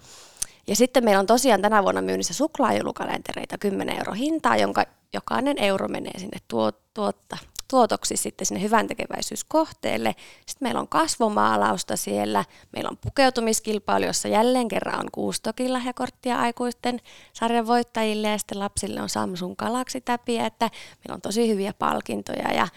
Ja 0.66 0.76
sitten 0.76 1.04
meillä 1.04 1.20
on 1.20 1.26
tosiaan 1.26 1.62
tänä 1.62 1.82
vuonna 1.82 2.02
myynnissä 2.02 2.34
suklaajoulukalentereita 2.34 3.58
10 3.58 3.98
euro 3.98 4.12
hintaa, 4.12 4.56
jonka 4.56 4.84
jokainen 5.12 5.58
euro 5.58 5.88
menee 5.88 6.18
sinne 6.18 6.38
tuo, 6.48 6.72
tuotta, 6.94 7.36
tuotoksi 7.68 8.16
sitten 8.16 8.46
sinne 8.46 8.62
hyvän 8.62 8.86
tekeväisyyskohteelle. 8.86 10.14
Sitten 10.46 10.66
meillä 10.66 10.80
on 10.80 10.88
kasvomaalausta 10.88 11.96
siellä, 11.96 12.44
meillä 12.72 12.90
on 12.90 12.96
pukeutumiskilpailu, 12.96 14.04
jossa 14.04 14.28
jälleen 14.28 14.68
kerran 14.68 15.00
on 15.00 15.08
kuustokin 15.12 15.72
lahjakorttia 15.72 16.40
aikuisten 16.40 17.00
sarjan 17.32 17.66
voittajille 17.66 18.28
ja 18.28 18.38
sitten 18.38 18.58
lapsille 18.58 19.02
on 19.02 19.08
Samsung 19.08 19.54
Galaxy 19.56 20.00
täpiä, 20.00 20.46
että 20.46 20.70
meillä 20.98 21.14
on 21.14 21.20
tosi 21.20 21.48
hyviä 21.48 21.72
palkintoja 21.78 22.52
ja 22.52 22.68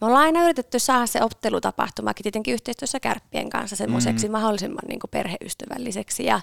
me 0.00 0.06
ollaan 0.06 0.24
aina 0.24 0.44
yritetty 0.44 0.78
saada 0.78 1.06
se 1.06 1.22
ottelutapahtumakin 1.22 2.22
tietenkin 2.22 2.54
yhteistyössä 2.54 3.00
kärppien 3.00 3.50
kanssa 3.50 3.76
semmoiseksi 3.76 4.28
mm. 4.28 4.32
mahdollisimman 4.32 4.84
niin 4.88 5.00
perheystävälliseksi 5.10 6.24
ja 6.24 6.40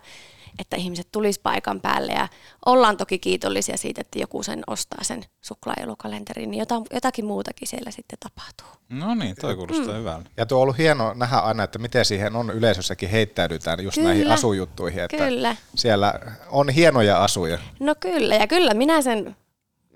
että 0.59 0.75
ihmiset 0.75 1.07
tulisi 1.11 1.39
paikan 1.41 1.81
päälle 1.81 2.11
ja 2.11 2.27
ollaan 2.65 2.97
toki 2.97 3.19
kiitollisia 3.19 3.77
siitä, 3.77 4.01
että 4.01 4.19
joku 4.19 4.43
sen 4.43 4.63
ostaa 4.67 5.03
sen 5.03 5.23
suklaajoulukalenterin, 5.41 6.51
niin 6.51 6.65
jotakin 6.93 7.25
muutakin 7.25 7.67
siellä 7.67 7.91
sitten 7.91 8.19
tapahtuu. 8.19 8.67
No 8.89 9.15
niin, 9.15 9.35
toi 9.41 9.55
kuulostaa 9.55 9.93
mm. 9.93 9.99
hyvältä. 9.99 10.29
Ja 10.37 10.45
tuo 10.45 10.57
on 10.57 10.61
ollut 10.61 10.77
hieno 10.77 11.13
nähdä 11.13 11.37
aina, 11.37 11.63
että 11.63 11.79
miten 11.79 12.05
siihen 12.05 12.35
on 12.35 12.49
yleisössäkin 12.49 13.09
heittäydytään 13.09 13.83
just 13.83 13.95
kyllä, 13.95 14.09
näihin 14.09 14.31
asujuttuihin, 14.31 15.03
että 15.03 15.17
kyllä. 15.17 15.55
siellä 15.75 16.13
on 16.49 16.69
hienoja 16.69 17.23
asuja. 17.23 17.59
No 17.79 17.95
kyllä, 17.99 18.35
ja 18.35 18.47
kyllä 18.47 18.73
minä 18.73 19.01
sen 19.01 19.35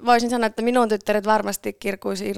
voisin 0.05 0.29
sanoa, 0.29 0.47
että 0.47 0.61
minun 0.61 0.89
tyttäret 0.89 1.25
varmasti 1.25 1.73
kirkuisi 1.73 2.33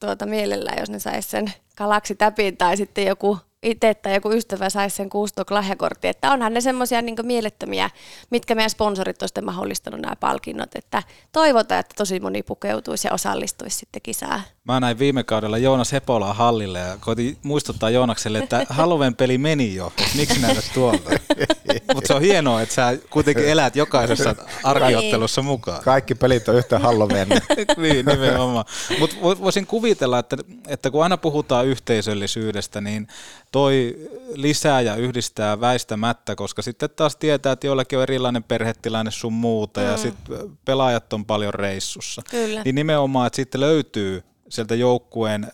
tuota 0.00 0.26
mielellään, 0.26 0.78
jos 0.80 0.90
ne 0.90 0.98
saisi 0.98 1.28
sen 1.28 1.52
kalaksi 1.76 2.14
täpin 2.14 2.56
tai 2.56 2.76
sitten 2.76 3.06
joku 3.06 3.38
itse 3.66 3.94
tai 3.94 4.14
joku 4.14 4.32
ystävä 4.32 4.70
saisi 4.70 4.96
sen 4.96 5.10
kuustok 5.10 5.50
lahjakortti. 5.50 6.08
Että 6.08 6.32
onhan 6.32 6.54
ne 6.54 6.60
semmoisia 6.60 7.02
niin 7.02 7.16
mielettömiä, 7.22 7.90
mitkä 8.30 8.54
meidän 8.54 8.70
sponsorit 8.70 9.22
on 9.22 9.28
sitten 9.28 9.44
mahdollistanut 9.44 10.00
nämä 10.00 10.16
palkinnot. 10.16 10.74
Että 10.74 11.02
toivotaan, 11.32 11.80
että 11.80 11.94
tosi 11.96 12.20
moni 12.20 12.42
pukeutuisi 12.42 13.08
ja 13.08 13.14
osallistuisi 13.14 13.78
sitten 13.78 14.02
kisaan. 14.02 14.42
Mä 14.64 14.80
näin 14.80 14.98
viime 14.98 15.24
kaudella 15.24 15.58
Joonas 15.58 15.92
Hepolaa 15.92 16.34
hallille 16.34 16.78
ja 16.78 16.96
koitin 17.00 17.36
muistuttaa 17.42 17.90
Joonakselle, 17.90 18.38
että 18.38 18.66
Halloween 18.78 19.16
peli 19.16 19.38
meni 19.38 19.74
jo, 19.74 19.86
että 19.86 20.16
miksi 20.16 20.40
näytät 20.40 20.70
tuolta. 20.74 21.10
Mutta 21.94 22.08
se 22.08 22.14
on 22.14 22.22
hienoa, 22.22 22.62
että 22.62 22.74
sä 22.74 22.98
kuitenkin 23.10 23.48
elät 23.48 23.76
jokaisessa 23.76 24.34
arkiottelussa 24.64 25.42
mukaan. 25.42 25.84
Kaikki 25.84 26.14
pelit 26.14 26.48
on 26.48 26.54
yhtä 26.54 26.78
Halloween. 26.78 27.28
niin, 27.76 28.06
nimenomaan. 28.06 28.64
Mutta 28.98 29.16
voisin 29.22 29.66
kuvitella, 29.66 30.18
että, 30.18 30.36
että 30.68 30.90
kun 30.90 31.02
aina 31.02 31.16
puhutaan 31.16 31.66
yhteisöllisyydestä, 31.66 32.80
niin 32.80 33.08
toi 33.56 33.96
lisää 34.34 34.80
ja 34.80 34.96
yhdistää 34.96 35.60
väistämättä, 35.60 36.34
koska 36.34 36.62
sitten 36.62 36.90
taas 36.96 37.16
tietää, 37.16 37.52
että 37.52 37.66
joillakin 37.66 37.98
on 37.98 38.02
erilainen 38.02 38.42
perhetilanne 38.44 39.10
sun 39.10 39.32
muuta 39.32 39.80
mm. 39.80 39.86
ja 39.86 39.96
sitten 39.96 40.58
pelaajat 40.64 41.12
on 41.12 41.26
paljon 41.26 41.54
reissussa. 41.54 42.22
Kyllä. 42.30 42.62
Niin 42.64 42.74
nimenomaan, 42.74 43.26
että 43.26 43.36
sitten 43.36 43.60
löytyy 43.60 44.22
sieltä 44.48 44.74
joukkueen 44.74 45.52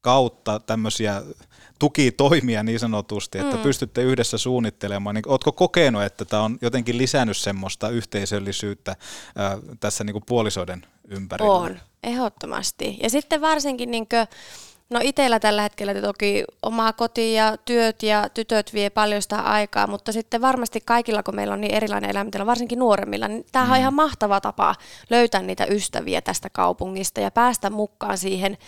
kautta 0.00 0.60
tämmöisiä 0.60 1.22
tukitoimia 1.78 2.62
niin 2.62 2.80
sanotusti, 2.80 3.38
että 3.38 3.56
mm. 3.56 3.62
pystytte 3.62 4.02
yhdessä 4.02 4.38
suunnittelemaan. 4.38 5.14
Niin, 5.14 5.28
oletko 5.28 5.52
kokenut, 5.52 6.02
että 6.02 6.24
tämä 6.24 6.42
on 6.42 6.58
jotenkin 6.62 6.98
lisännyt 6.98 7.36
semmoista 7.36 7.88
yhteisöllisyyttä 7.88 8.96
ää, 9.36 9.58
tässä 9.80 10.04
niin 10.04 10.12
kuin 10.12 10.24
puolisoiden 10.26 10.86
ympärillä? 11.08 11.52
On, 11.52 11.78
ehdottomasti. 12.02 12.98
Ja 13.02 13.10
sitten 13.10 13.40
varsinkin 13.40 13.90
niin 13.90 14.06
kuin, 14.08 14.26
No 14.92 15.00
itsellä 15.02 15.40
tällä 15.40 15.62
hetkellä 15.62 15.94
toki 15.94 16.44
omaa 16.62 16.92
koti 16.92 17.34
ja 17.34 17.56
työt 17.64 18.02
ja 18.02 18.28
tytöt 18.34 18.74
vie 18.74 18.90
paljon 18.90 19.22
sitä 19.22 19.40
aikaa, 19.40 19.86
mutta 19.86 20.12
sitten 20.12 20.40
varmasti 20.40 20.80
kaikilla, 20.84 21.22
kun 21.22 21.34
meillä 21.34 21.54
on 21.54 21.60
niin 21.60 21.74
erilainen 21.74 22.10
elämä, 22.10 22.46
varsinkin 22.46 22.78
nuoremmilla, 22.78 23.28
niin 23.28 23.46
tämähän 23.52 23.70
mm. 23.70 23.74
on 23.74 23.80
ihan 23.80 23.94
mahtava 23.94 24.40
tapa 24.40 24.74
löytää 25.10 25.42
niitä 25.42 25.64
ystäviä 25.64 26.20
tästä 26.20 26.50
kaupungista 26.50 27.20
ja 27.20 27.30
päästä 27.30 27.70
mukaan 27.70 28.18
siihen. 28.18 28.58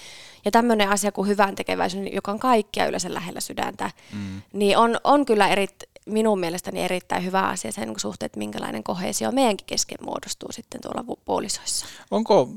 Ja 0.44 0.50
tämmöinen 0.50 0.88
asia 0.88 1.12
kuin 1.12 1.28
hyvän 1.28 1.54
tekeväisyys, 1.54 2.08
joka 2.12 2.32
on 2.32 2.38
kaikkia 2.38 2.86
yleensä 2.86 3.14
lähellä 3.14 3.40
sydäntä, 3.40 3.90
mm. 4.12 4.42
niin 4.52 4.78
on, 4.78 5.00
on 5.04 5.24
kyllä 5.24 5.48
eri, 5.48 5.66
minun 6.06 6.40
mielestäni 6.40 6.82
erittäin 6.82 7.24
hyvä 7.24 7.42
asia 7.42 7.72
sen 7.72 7.94
suhteen, 7.96 8.26
että 8.26 8.38
minkälainen 8.38 8.82
kohesio 8.82 9.32
meidänkin 9.32 9.66
kesken 9.66 9.98
muodostuu 10.02 10.52
sitten 10.52 10.80
tuolla 10.80 11.16
puolisoissa. 11.24 11.86
Onko 12.10 12.48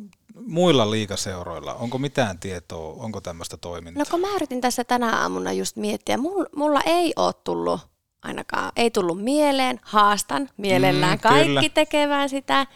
muilla 0.46 0.92
liikaseuroilla, 0.92 1.74
onko 1.74 1.98
mitään 1.98 2.40
tietoa, 2.40 3.04
onko 3.04 3.22
tämmöistä 3.22 3.58
toimintaa? 3.58 4.02
No 4.04 4.06
kun 4.12 4.22
mä 4.22 4.36
yritin 4.36 4.62
tässä 4.62 4.84
tänä 4.84 5.22
aamuna 5.22 5.52
just 5.52 5.76
miettiä, 5.76 6.18
mulla 6.56 6.82
ei 6.86 7.14
ole 7.16 7.34
tullut 7.44 7.82
ainakaan, 8.24 8.72
ei 8.76 8.92
tullut 8.92 9.24
mieleen, 9.24 9.80
haastan 9.84 10.50
mielellään 10.58 11.18
mm, 11.18 11.22
kaikki 11.22 11.46
kyllä. 11.46 11.62
tekevään 11.74 12.30
sitä 12.30 12.68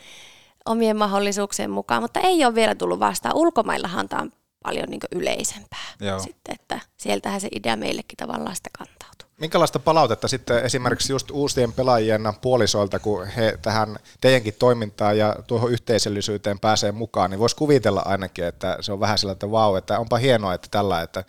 omien 0.66 0.98
mahdollisuuksien 0.98 1.72
mukaan, 1.72 2.04
mutta 2.04 2.20
ei 2.20 2.46
ole 2.46 2.56
vielä 2.56 2.76
tullut 2.76 3.00
vastaan. 3.00 3.36
Ulkomaillahan 3.36 4.10
tämä 4.10 4.22
on 4.22 4.32
paljon 4.64 4.90
niin 4.90 5.02
yleisempää 5.12 5.86
Joo. 6.00 6.20
sitten, 6.20 6.56
että 6.60 6.80
sieltähän 6.98 7.42
se 7.42 7.48
idea 7.52 7.76
meillekin 7.76 8.18
tavallaan 8.18 8.56
sitä 8.56 8.70
kantautuu. 8.78 9.01
Minkälaista 9.42 9.80
palautetta 9.80 10.28
sitten 10.28 10.66
esimerkiksi 10.66 11.14
just 11.14 11.32
uusien 11.32 11.74
pelaajien 11.74 12.22
puolisoilta, 12.42 13.00
kun 13.00 13.28
he 13.28 13.58
tähän 13.62 13.98
teidänkin 14.22 14.54
toimintaan 14.60 15.18
ja 15.18 15.36
tuohon 15.48 15.72
yhteisöllisyyteen 15.72 16.60
pääsee 16.60 16.92
mukaan, 16.92 17.32
niin 17.32 17.40
voisi 17.40 17.56
kuvitella 17.56 18.02
ainakin, 18.06 18.46
että 18.46 18.78
se 18.82 18.92
on 18.92 19.00
vähän 19.00 19.18
sillä, 19.18 19.32
että 19.32 19.52
vau, 19.52 19.76
että 19.76 20.00
onpa 20.00 20.18
hienoa, 20.18 20.54
että 20.54 20.68
tällä, 20.72 21.02
että 21.02 21.24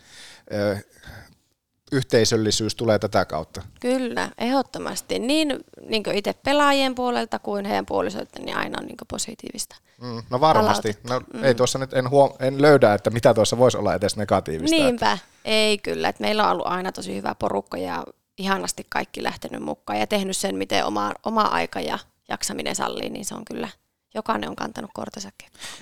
yhteisöllisyys 1.91 2.75
tulee 2.75 2.99
tätä 2.99 3.25
kautta. 3.25 3.61
Kyllä, 3.79 4.29
ehdottomasti. 4.37 5.19
Niin, 5.19 5.59
niin 5.89 6.03
itse 6.13 6.33
pelaajien 6.33 6.95
puolelta 6.95 7.39
kuin 7.39 7.65
heidän 7.65 7.85
puolisoiden, 7.85 8.45
niin 8.45 8.57
aina 8.57 8.77
on 8.81 8.85
niin 8.85 8.97
positiivista. 9.07 9.75
Mm, 10.01 10.23
no 10.29 10.39
varmasti. 10.39 10.97
No, 11.09 11.21
mm. 11.33 11.43
Ei 11.43 11.55
tuossa 11.55 11.79
nyt 11.79 11.93
en, 11.93 12.05
huom- 12.09 12.33
en 12.39 12.61
löydä, 12.61 12.93
että 12.93 13.09
mitä 13.09 13.33
tuossa 13.33 13.57
voisi 13.57 13.77
olla 13.77 13.93
edes 13.93 14.17
negatiivista. 14.17 14.75
Niinpä, 14.75 15.11
että... 15.11 15.32
ei 15.45 15.77
kyllä. 15.77 16.09
Että 16.09 16.21
meillä 16.21 16.45
on 16.45 16.51
ollut 16.51 16.67
aina 16.67 16.91
tosi 16.91 17.15
hyvä 17.15 17.35
porukka 17.35 17.77
ja 17.77 18.03
ihanasti 18.37 18.85
kaikki 18.89 19.23
lähtenyt 19.23 19.61
mukaan 19.61 19.99
ja 19.99 20.07
tehnyt 20.07 20.37
sen, 20.37 20.55
miten 20.55 20.85
oma, 20.85 21.11
oma 21.25 21.41
aika 21.41 21.79
ja 21.79 21.99
jaksaminen 22.29 22.75
sallii, 22.75 23.09
niin 23.09 23.25
se 23.25 23.35
on 23.35 23.45
kyllä– 23.45 23.69
jokainen 24.13 24.49
on 24.49 24.55
kantanut 24.55 24.91
kortensa 24.93 25.29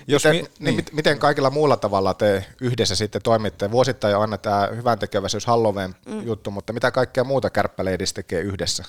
Jos 0.06 0.24
miten, 0.24 0.42
mi- 0.42 0.48
niin. 0.58 0.76
niin. 0.76 0.86
miten 0.92 1.18
kaikilla 1.18 1.50
muulla 1.50 1.76
tavalla 1.76 2.14
te 2.14 2.46
yhdessä 2.60 2.96
sitten 2.96 3.22
toimitte? 3.22 3.70
Vuosittain 3.70 4.16
on 4.16 4.22
aina 4.22 4.38
tämä 4.38 4.68
hyvän 4.76 4.98
tekeväisyys 4.98 5.46
Halloween 5.46 5.94
mm. 6.06 6.22
juttu, 6.26 6.50
mutta 6.50 6.72
mitä 6.72 6.90
kaikkea 6.90 7.24
muuta 7.24 7.50
kärppäleidistä 7.50 8.14
tekee 8.14 8.40
yhdessä? 8.40 8.84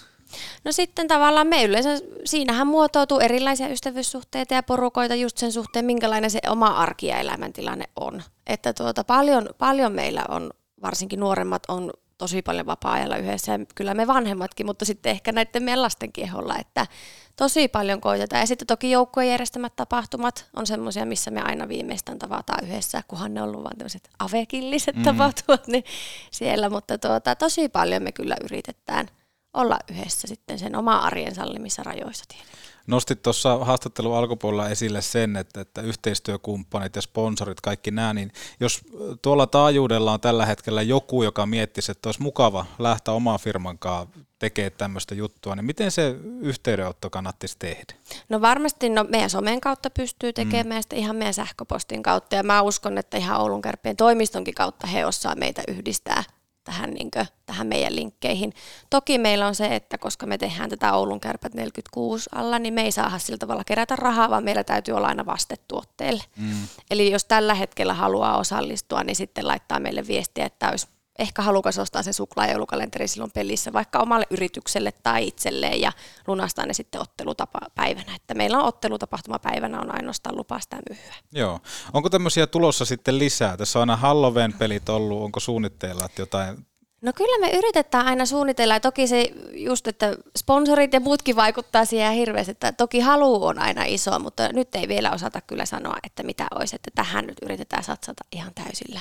No 0.63 0.71
sitten 0.71 1.07
tavallaan 1.07 1.47
me 1.47 1.63
yleensä, 1.63 1.89
siinähän 2.25 2.67
muotoutuu 2.67 3.19
erilaisia 3.19 3.67
ystävyyssuhteita 3.67 4.53
ja 4.53 4.63
porukoita 4.63 5.15
just 5.15 5.37
sen 5.37 5.51
suhteen, 5.51 5.85
minkälainen 5.85 6.31
se 6.31 6.39
oma 6.49 6.67
arki 6.67 7.07
ja 7.07 7.19
elämäntilanne 7.19 7.85
on. 7.95 8.23
Että 8.47 8.73
tuota, 8.73 9.03
paljon, 9.03 9.49
paljon 9.57 9.91
meillä 9.91 10.25
on, 10.29 10.51
varsinkin 10.83 11.19
nuoremmat 11.19 11.63
on 11.67 11.91
tosi 12.17 12.41
paljon 12.41 12.65
vapaa-ajalla 12.65 13.17
yhdessä 13.17 13.51
ja 13.51 13.59
kyllä 13.75 13.93
me 13.93 14.07
vanhemmatkin, 14.07 14.65
mutta 14.65 14.85
sitten 14.85 15.09
ehkä 15.09 15.31
näiden 15.31 15.63
meidän 15.63 15.81
lasten 15.81 16.11
keholla, 16.11 16.55
että 16.59 16.87
tosi 17.35 17.67
paljon 17.67 18.01
koitetaan. 18.01 18.39
Ja 18.39 18.47
sitten 18.47 18.67
toki 18.67 18.91
joukkueen 18.91 19.29
järjestämät 19.29 19.75
tapahtumat 19.75 20.49
on 20.55 20.67
semmoisia, 20.67 21.05
missä 21.05 21.31
me 21.31 21.41
aina 21.41 21.67
viimeistään 21.67 22.19
tavataan 22.19 22.67
yhdessä, 22.67 23.03
kunhan 23.07 23.33
ne 23.33 23.41
on 23.41 23.49
ollut 23.49 23.63
vain 23.63 23.77
tämmöiset 23.77 24.09
avekilliset 24.19 24.95
mm. 24.95 25.03
tapahtumat, 25.03 25.67
niin 25.67 25.83
siellä, 26.31 26.69
mutta 26.69 26.97
tuota, 26.97 27.35
tosi 27.35 27.69
paljon 27.69 28.03
me 28.03 28.11
kyllä 28.11 28.35
yritetään 28.43 29.07
olla 29.53 29.79
yhdessä 29.91 30.27
sitten 30.27 30.59
sen 30.59 30.75
oma 30.75 30.97
arjen 30.97 31.35
sallimissa 31.35 31.83
rajoissa 31.83 32.25
tietenkin. 32.27 32.72
Nostit 32.87 33.21
tuossa 33.21 33.57
haastattelun 33.57 34.17
alkupuolella 34.17 34.69
esille 34.69 35.01
sen, 35.01 35.35
että, 35.35 35.61
että 35.61 35.81
yhteistyökumppanit 35.81 36.95
ja 36.95 37.01
sponsorit, 37.01 37.61
kaikki 37.61 37.91
nämä, 37.91 38.13
niin 38.13 38.31
jos 38.59 38.81
tuolla 39.21 39.47
taajuudella 39.47 40.13
on 40.13 40.19
tällä 40.19 40.45
hetkellä 40.45 40.81
joku, 40.81 41.23
joka 41.23 41.45
miettisi, 41.45 41.91
että 41.91 42.09
olisi 42.09 42.21
mukava 42.21 42.65
lähteä 42.79 43.13
omaa 43.13 43.37
firman 43.37 43.79
kanssa 43.79 44.07
tekee 44.39 44.69
tämmöistä 44.69 45.15
juttua, 45.15 45.55
niin 45.55 45.65
miten 45.65 45.91
se 45.91 46.15
yhteydenotto 46.39 47.09
kannattaisi 47.09 47.55
tehdä? 47.59 47.93
No 48.29 48.41
varmasti 48.41 48.89
no, 48.89 49.05
meidän 49.09 49.29
somen 49.29 49.61
kautta 49.61 49.89
pystyy 49.89 50.33
tekemään 50.33 50.79
mm. 50.79 50.83
sitä 50.83 50.95
ihan 50.95 51.15
meidän 51.15 51.33
sähköpostin 51.33 52.03
kautta 52.03 52.35
ja 52.35 52.43
mä 52.43 52.61
uskon, 52.61 52.97
että 52.97 53.17
ihan 53.17 53.41
Oulun 53.41 53.61
kärppien 53.61 53.97
toimistonkin 53.97 54.53
kautta 54.53 54.87
he 54.87 55.05
osaa 55.05 55.35
meitä 55.35 55.63
yhdistää 55.67 56.23
tähän, 56.63 56.91
niin 56.91 57.11
kuin, 57.11 57.27
tähän 57.45 57.67
meidän 57.67 57.95
linkkeihin. 57.95 58.53
Toki 58.89 59.17
meillä 59.17 59.47
on 59.47 59.55
se, 59.55 59.75
että 59.75 59.97
koska 59.97 60.25
me 60.25 60.37
tehdään 60.37 60.69
tätä 60.69 60.93
Oulun 60.93 61.19
kärpät 61.19 61.53
46 61.53 62.29
alla, 62.35 62.59
niin 62.59 62.73
me 62.73 62.81
ei 62.81 62.91
saada 62.91 63.19
sillä 63.19 63.37
tavalla 63.37 63.63
kerätä 63.63 63.95
rahaa, 63.95 64.29
vaan 64.29 64.43
meillä 64.43 64.63
täytyy 64.63 64.93
olla 64.93 65.07
aina 65.07 65.25
vastetuotteelle. 65.25 66.23
Mm. 66.37 66.67
Eli 66.91 67.11
jos 67.11 67.25
tällä 67.25 67.55
hetkellä 67.55 67.93
haluaa 67.93 68.37
osallistua, 68.37 69.03
niin 69.03 69.15
sitten 69.15 69.47
laittaa 69.47 69.79
meille 69.79 70.07
viestiä, 70.07 70.45
että 70.45 70.69
olisi 70.69 70.87
ehkä 71.19 71.41
halukas 71.41 71.77
ostaa 71.79 72.03
se 72.03 72.13
suklaa- 72.13 72.45
ja 72.45 72.51
joulukalenteri 72.51 73.07
silloin 73.07 73.31
pelissä 73.31 73.73
vaikka 73.73 73.99
omalle 73.99 74.25
yritykselle 74.29 74.91
tai 74.91 75.27
itselleen 75.27 75.81
ja 75.81 75.91
lunastaa 76.27 76.65
ne 76.65 76.73
sitten 76.73 77.01
ottelutapapäivänä. 77.01 78.15
Että 78.15 78.33
meillä 78.33 78.59
on 78.59 78.65
ottelutapahtumapäivänä 78.65 79.79
on 79.79 79.95
ainoastaan 79.95 80.37
lupa 80.37 80.59
sitä 80.59 80.77
myyä. 80.89 81.13
Joo. 81.31 81.59
Onko 81.93 82.09
tämmöisiä 82.09 82.47
tulossa 82.47 82.85
sitten 82.85 83.19
lisää? 83.19 83.57
Tässä 83.57 83.79
on 83.79 83.81
aina 83.81 83.95
Halloween 83.95 84.53
pelit 84.53 84.89
ollut. 84.89 85.23
Onko 85.23 85.39
suunnitteilla 85.39 86.05
että 86.05 86.21
jotain 86.21 86.65
No 87.01 87.13
kyllä 87.15 87.39
me 87.39 87.57
yritetään 87.57 88.05
aina 88.05 88.25
suunnitella 88.25 88.73
ja 88.73 88.79
toki 88.79 89.07
se 89.07 89.31
just, 89.53 89.87
että 89.87 90.17
sponsorit 90.37 90.93
ja 90.93 90.99
muutkin 90.99 91.35
vaikuttaa 91.35 91.85
siihen 91.85 92.13
hirveästi, 92.13 92.51
että 92.51 92.71
toki 92.71 92.99
halu 92.99 93.45
on 93.45 93.59
aina 93.59 93.83
iso, 93.83 94.19
mutta 94.19 94.49
nyt 94.53 94.75
ei 94.75 94.87
vielä 94.87 95.11
osata 95.11 95.41
kyllä 95.41 95.65
sanoa, 95.65 95.95
että 96.03 96.23
mitä 96.23 96.47
olisi, 96.55 96.75
että 96.75 96.91
tähän 96.95 97.25
nyt 97.27 97.37
yritetään 97.41 97.83
satsata 97.83 98.23
ihan 98.31 98.51
täysillä 98.55 98.99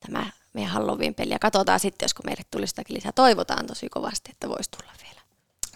tämä 0.00 0.30
meidän 0.52 0.72
Halloween-peli 0.72 1.32
ja 1.32 1.38
katsotaan 1.38 1.80
sitten, 1.80 2.04
josko 2.04 2.22
meille 2.26 2.42
tulisi 2.50 2.72
jotakin 2.72 2.96
lisää. 2.96 3.12
Toivotaan 3.12 3.66
tosi 3.66 3.88
kovasti, 3.88 4.30
että 4.30 4.48
voisi 4.48 4.70
tulla 4.70 4.92
vielä. 5.02 5.17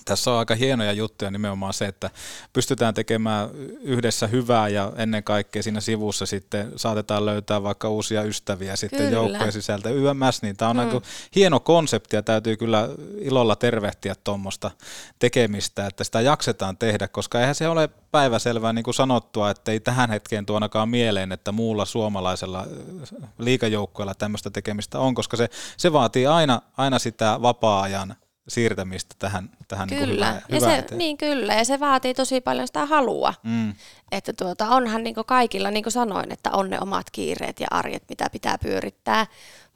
Tässä 0.05 0.31
on 0.33 0.39
aika 0.39 0.55
hienoja 0.55 0.93
juttuja 0.93 1.31
nimenomaan 1.31 1.75
se, 1.75 1.87
että 1.87 2.11
pystytään 2.53 2.95
tekemään 2.95 3.49
yhdessä 3.81 4.27
hyvää 4.27 4.69
ja 4.69 4.93
ennen 4.97 5.25
kaikkea 5.25 5.63
siinä 5.63 5.81
sivussa 5.81 6.27
sitten 6.27 6.73
saatetaan 6.77 7.27
löytää 7.27 7.63
vaikka 7.63 7.89
uusia 7.89 8.23
ystäviä 8.23 8.77
sitten 8.77 9.13
joukkojen 9.13 9.53
sisältä 9.53 9.91
YMS, 9.91 10.43
niin 10.43 10.57
tämä 10.57 10.71
on 10.71 10.77
mm. 10.77 11.01
hieno 11.35 11.61
konsepti 11.61 12.17
ja 12.17 12.23
täytyy 12.23 12.57
kyllä 12.57 12.89
ilolla 13.19 13.57
tervehtiä 13.57 14.15
tuommoista 14.25 14.71
tekemistä, 15.19 15.87
että 15.87 16.05
sitä 16.05 16.21
jaksetaan 16.21 16.77
tehdä, 16.77 17.09
koska 17.09 17.41
eihän 17.41 17.55
se 17.55 17.69
ole 17.69 17.89
päiväselvää 18.11 18.73
niin 18.73 18.85
kuin 18.85 18.95
sanottua, 18.95 19.51
että 19.51 19.73
ei 19.73 19.81
tähän 19.81 20.11
hetkeen 20.11 20.47
tuonakaan 20.47 20.89
mieleen, 20.89 21.33
että 21.33 21.53
muulla 21.53 21.85
suomalaisella 21.85 22.67
liikajoukkueella 23.39 24.15
tämmöistä 24.15 24.51
tekemistä 24.51 24.99
on, 24.99 25.15
koska 25.15 25.37
se, 25.37 25.49
se 25.77 25.93
vaatii 25.93 26.27
aina, 26.27 26.63
aina 26.77 26.99
sitä 26.99 27.39
vapaa-ajan 27.43 28.17
siirtämistä 28.49 29.15
tähän, 29.19 29.51
tähän 29.69 29.89
kyllä. 29.89 30.07
Niin 30.07 30.17
hyvään, 30.17 30.43
ja 30.49 30.57
hyvään 30.57 30.85
se, 30.89 30.97
Niin 30.97 31.19
kyllä, 31.19 31.55
ja 31.55 31.65
se 31.65 31.81
vaatii 31.81 32.15
tosi 32.15 32.41
paljon 32.41 32.67
sitä 32.67 32.87
halua. 32.87 33.35
Mm. 33.43 33.75
Että 34.13 34.33
tuota, 34.33 34.69
onhan 34.69 35.05
niin 35.05 35.15
kaikilla, 35.27 35.71
niin 35.71 35.83
kuin 35.83 35.93
sanoin, 35.93 36.33
että 36.33 36.51
on 36.51 36.71
ne 36.71 36.81
omat 36.81 37.11
kiireet 37.11 37.61
ja 37.61 37.67
arjet, 37.71 38.03
mitä 38.09 38.31
pitää 38.33 38.59
pyörittää. 38.59 39.27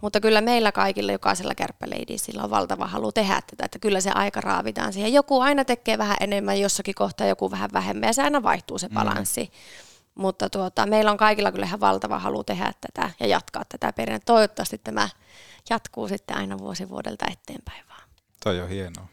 Mutta 0.02 0.20
kyllä 0.20 0.40
meillä 0.40 0.72
kaikilla, 0.72 1.12
jokaisella 1.12 1.54
kärppäleidisillä 1.54 2.42
on 2.42 2.50
valtava 2.50 2.86
halu 2.86 3.12
tehdä 3.12 3.40
tätä, 3.50 3.64
että 3.64 3.78
kyllä 3.78 4.00
se 4.00 4.10
aika 4.10 4.40
raavitaan 4.40 4.92
siihen. 4.92 5.12
Joku 5.12 5.40
aina 5.40 5.64
tekee 5.64 5.98
vähän 5.98 6.16
enemmän 6.20 6.60
jossakin 6.60 6.94
kohtaa, 6.94 7.26
joku 7.26 7.50
vähän 7.50 7.70
vähemmän, 7.72 8.08
ja 8.08 8.12
se 8.12 8.22
aina 8.22 8.42
vaihtuu 8.42 8.78
se 8.78 8.88
mm. 8.88 8.94
balanssi. 8.94 9.44
Mm. 9.44 10.22
Mutta 10.22 10.50
tuota, 10.50 10.86
meillä 10.86 11.10
on 11.10 11.16
kaikilla 11.16 11.52
kyllä 11.52 11.66
ihan 11.66 11.80
valtava 11.80 12.18
halu 12.18 12.44
tehdä 12.44 12.72
tätä 12.80 13.10
ja 13.20 13.26
jatkaa 13.26 13.62
tätä 13.68 13.92
perinnettä. 13.92 14.32
Toivottavasti 14.32 14.78
tämä 14.78 15.08
jatkuu 15.70 16.08
sitten 16.08 16.36
aina 16.36 16.58
vuosi 16.58 16.88
vuodelta 16.88 17.26
eteenpäin. 17.32 17.85
Toi 18.46 18.60
on 18.60 18.68
hienoa. 18.68 19.08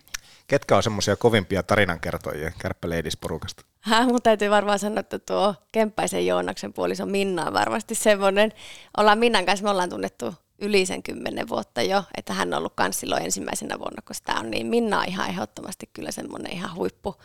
Ketkä 0.48 0.78
on 0.78 0.84
semmoisia 0.84 1.16
kovimpia 1.16 1.64
tarinankertojia 1.64 2.52
kärppäleidisporukasta? 2.60 3.66
Häh, 3.80 4.08
mutta 4.08 4.22
täytyy 4.22 4.50
varmaan 4.50 4.80
sanoa, 4.80 5.00
että 5.00 5.20
tuo 5.20 5.56
Kemppaisen 5.72 6.28
Joonaksen 6.28 6.74
puoliso 6.74 7.06
Minna 7.06 7.46
on 7.46 7.54
varmasti 7.54 7.96
semmoinen. 7.96 8.52
Ollaan 8.98 9.18
Minnan 9.18 9.46
kanssa, 9.46 9.64
me 9.64 9.70
ollaan 9.70 9.90
tunnettu 9.90 10.34
yli 10.60 10.86
sen 10.86 11.04
kymmenen 11.04 11.50
vuotta 11.50 11.82
jo, 11.82 12.04
että 12.18 12.34
hän 12.34 12.54
on 12.54 12.58
ollut 12.58 12.74
kans 12.76 13.00
silloin 13.00 13.24
ensimmäisenä 13.24 13.80
vuonna, 13.80 14.02
kun 14.02 14.16
sitä 14.16 14.34
on, 14.34 14.52
niin 14.52 14.68
Minna 14.68 15.00
on 15.00 15.08
ihan 15.08 15.30
ehdottomasti 15.30 15.90
kyllä 15.94 16.12
semmoinen 16.12 16.54
ihan 16.54 16.76
huippu, 16.76 17.16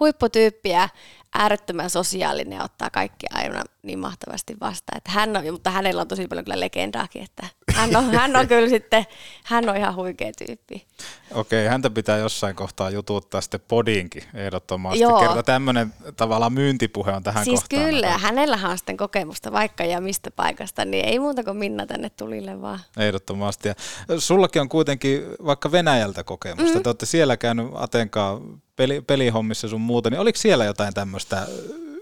huipputyyppi 0.00 0.68
ja 0.68 0.88
äärettömän 1.34 1.90
sosiaalinen 1.90 2.56
ja 2.56 2.64
ottaa 2.64 2.90
kaikki 2.90 3.26
aina 3.30 3.62
niin 3.82 3.98
mahtavasti 3.98 4.56
vastaan. 4.60 4.96
Että 4.96 5.10
hän 5.10 5.36
on, 5.36 5.52
mutta 5.52 5.70
hänellä 5.70 6.02
on 6.02 6.08
tosi 6.08 6.26
paljon 6.26 6.44
kyllä 6.44 6.60
legendaakin, 6.60 7.22
että 7.22 7.46
hän 7.74 7.96
on, 7.96 8.14
hän 8.14 8.36
on 8.36 8.48
kyllä 8.48 8.68
sitten, 8.68 9.06
hän 9.44 9.68
on 9.68 9.76
ihan 9.76 9.94
huikea 9.94 10.32
tyyppi. 10.46 10.86
Okei, 11.34 11.66
häntä 11.66 11.90
pitää 11.90 12.18
jossain 12.18 12.56
kohtaa 12.56 12.90
jututtaa 12.90 13.40
sitten 13.40 13.60
podiinkin 13.68 14.22
ehdottomasti. 14.34 15.00
Joo. 15.00 15.20
Kerta 15.20 15.42
tämmöinen 15.42 15.94
tavallaan 16.16 16.52
myyntipuhe 16.52 17.12
on 17.12 17.22
tähän 17.22 17.44
siis 17.44 17.60
kohtaan. 17.60 17.80
Siis 17.80 17.90
kyllä, 17.90 18.06
ja 18.06 18.18
hänellä 18.18 18.58
on 18.64 18.78
sitten 18.78 18.96
kokemusta 18.96 19.52
vaikka 19.52 19.84
ja 19.84 20.00
mistä 20.00 20.30
paikasta, 20.30 20.84
niin 20.84 21.04
ei 21.04 21.18
muuta 21.18 21.44
kuin 21.44 21.56
Minna 21.56 21.86
tänne 21.86 22.10
tulille 22.10 22.60
vaan. 22.60 22.80
Ehdottomasti. 22.96 23.68
Ja 23.68 23.74
sullakin 24.18 24.62
on 24.62 24.68
kuitenkin 24.68 25.22
vaikka 25.44 25.72
Venäjältä 25.72 26.24
kokemusta. 26.24 26.64
Mm-hmm. 26.64 26.82
Te 26.82 26.88
olette 26.88 27.06
siellä 27.06 27.36
käynyt 27.36 27.66
Atenkaan 27.74 28.62
peli, 28.76 29.00
pelihommissa 29.00 29.68
sun 29.68 29.80
muuta, 29.80 30.10
niin 30.10 30.20
oliko 30.20 30.38
siellä 30.38 30.64
jotain 30.64 30.94
tämmöistä 30.94 31.46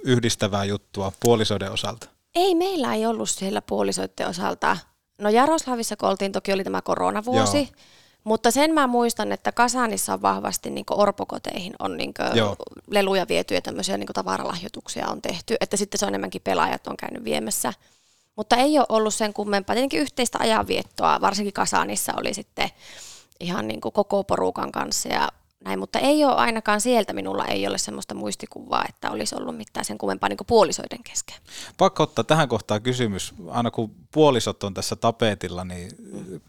yhdistävää 0.05 0.65
juttua 0.65 1.13
puolisoiden 1.21 1.73
osalta? 1.73 2.09
Ei, 2.35 2.55
meillä 2.55 2.95
ei 2.95 3.07
ollut 3.07 3.31
siellä 3.31 3.63
puolisoiden 3.63 4.29
osalta. 4.29 4.77
No 5.19 5.29
Jaroslavissa 5.31 5.97
kun 5.97 6.09
oltiin, 6.09 6.33
toki 6.33 6.53
oli 6.53 6.65
tämä 6.65 6.83
koronavuosi, 6.83 7.59
Joo. 7.59 7.67
mutta 8.25 8.51
sen 8.51 8.75
mä 8.75 8.87
muistan, 8.87 9.33
että 9.33 9.53
Kasanissa 9.53 10.13
on 10.13 10.23
vahvasti 10.23 10.71
niin 10.71 10.85
orpokoteihin 10.91 11.73
on 11.79 11.97
niin 11.97 12.15
leluja 12.91 13.29
viety 13.29 13.55
ja 13.55 13.63
tämmöisiä 13.63 13.99
niin 13.99 14.07
tavaralahjoituksia 14.15 15.09
on 15.09 15.23
tehty, 15.23 15.57
että 15.61 15.77
sitten 15.77 15.99
se 15.99 16.05
on 16.07 16.09
enemmänkin 16.09 16.43
pelaajat 16.43 16.87
on 16.87 16.97
käynyt 16.97 17.25
viemässä. 17.25 17.73
Mutta 18.37 18.57
ei 18.57 18.79
ole 18.79 18.87
ollut 18.89 19.15
sen 19.15 19.33
kummempaa. 19.33 19.75
Tietenkin 19.75 20.01
yhteistä 20.01 20.39
ajanviettoa, 20.41 21.21
varsinkin 21.21 21.53
Kasanissa 21.53 22.13
oli 22.17 22.35
sitten 22.35 22.71
ihan 23.41 23.69
niin 23.69 23.81
koko 23.81 24.25
porukan 24.25 24.73
kanssa 24.73 25.09
ja 25.09 25.29
näin, 25.65 25.79
mutta 25.79 25.99
ei 25.99 26.25
ole 26.25 26.35
ainakaan 26.35 26.81
sieltä 26.81 27.13
minulla 27.13 27.45
ei 27.45 27.67
ole 27.67 27.79
semmoista 27.79 28.15
muistikuvaa, 28.15 28.85
että 28.89 29.11
olisi 29.11 29.35
ollut 29.35 29.57
mitään 29.57 29.85
sen 29.85 29.99
kummempaa 29.99 30.29
niin 30.29 30.39
puolisoiden 30.47 31.03
kesken. 31.03 31.37
Pakko 31.77 32.03
ottaa 32.03 32.25
tähän 32.25 32.49
kohtaan 32.49 32.83
kysymys, 32.83 33.35
aina 33.49 33.71
kun 33.71 33.91
puolisot 34.13 34.65
on 34.65 34.75
tässä 34.75 34.97
tapetilla, 34.97 35.65
niin 35.65 35.91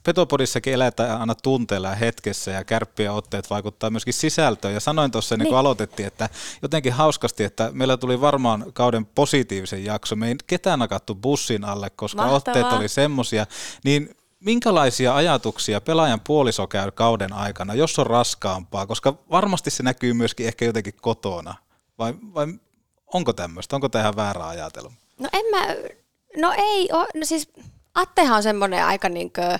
Petopodissakin 0.03 0.73
eletään 0.73 1.19
aina 1.19 1.35
tunteella 1.35 1.87
ja 1.87 1.95
hetkessä 1.95 2.51
ja 2.51 2.63
kärppiä 2.63 3.13
otteet 3.13 3.49
vaikuttaa 3.49 3.89
myöskin 3.89 4.13
sisältöön. 4.13 4.73
Ja 4.73 4.79
sanoin 4.79 5.11
tuossa, 5.11 5.35
niin. 5.35 5.43
niin 5.43 5.49
kun 5.49 5.57
aloitettiin, 5.57 6.07
että 6.07 6.29
jotenkin 6.61 6.93
hauskasti, 6.93 7.43
että 7.43 7.69
meillä 7.73 7.97
tuli 7.97 8.21
varmaan 8.21 8.65
kauden 8.73 9.05
positiivisen 9.05 9.85
jakso. 9.85 10.15
Me 10.15 10.27
ei 10.27 10.35
ketään 10.47 10.79
nakattu 10.79 11.15
bussin 11.15 11.63
alle, 11.63 11.89
koska 11.89 12.21
Mahtavaa. 12.21 12.37
otteet 12.37 12.79
oli 12.79 12.87
semmosia. 12.87 13.45
Niin 13.83 14.15
minkälaisia 14.45 15.15
ajatuksia 15.15 15.81
pelaajan 15.81 16.19
puoliso 16.19 16.67
käy 16.67 16.91
kauden 16.91 17.33
aikana, 17.33 17.73
jos 17.73 17.99
on 17.99 18.07
raskaampaa, 18.07 18.85
koska 18.85 19.17
varmasti 19.31 19.69
se 19.69 19.83
näkyy 19.83 20.13
myöskin 20.13 20.47
ehkä 20.47 20.65
jotenkin 20.65 20.93
kotona, 21.01 21.55
vai, 21.99 22.13
vai 22.33 22.47
onko 23.13 23.33
tämmöistä, 23.33 23.75
onko 23.75 23.89
tämä 23.89 24.15
väärä 24.15 24.47
ajatelma? 24.47 24.95
No 25.19 25.29
en 25.33 25.45
mä, 25.51 25.67
no 26.37 26.53
ei 26.57 26.89
ole, 26.91 27.07
no 27.15 27.25
siis 27.25 27.49
Attehan 27.95 28.37
on 28.37 28.43
semmoinen 28.43 28.85
aika 28.85 29.09
niin 29.09 29.33
kuin, 29.33 29.59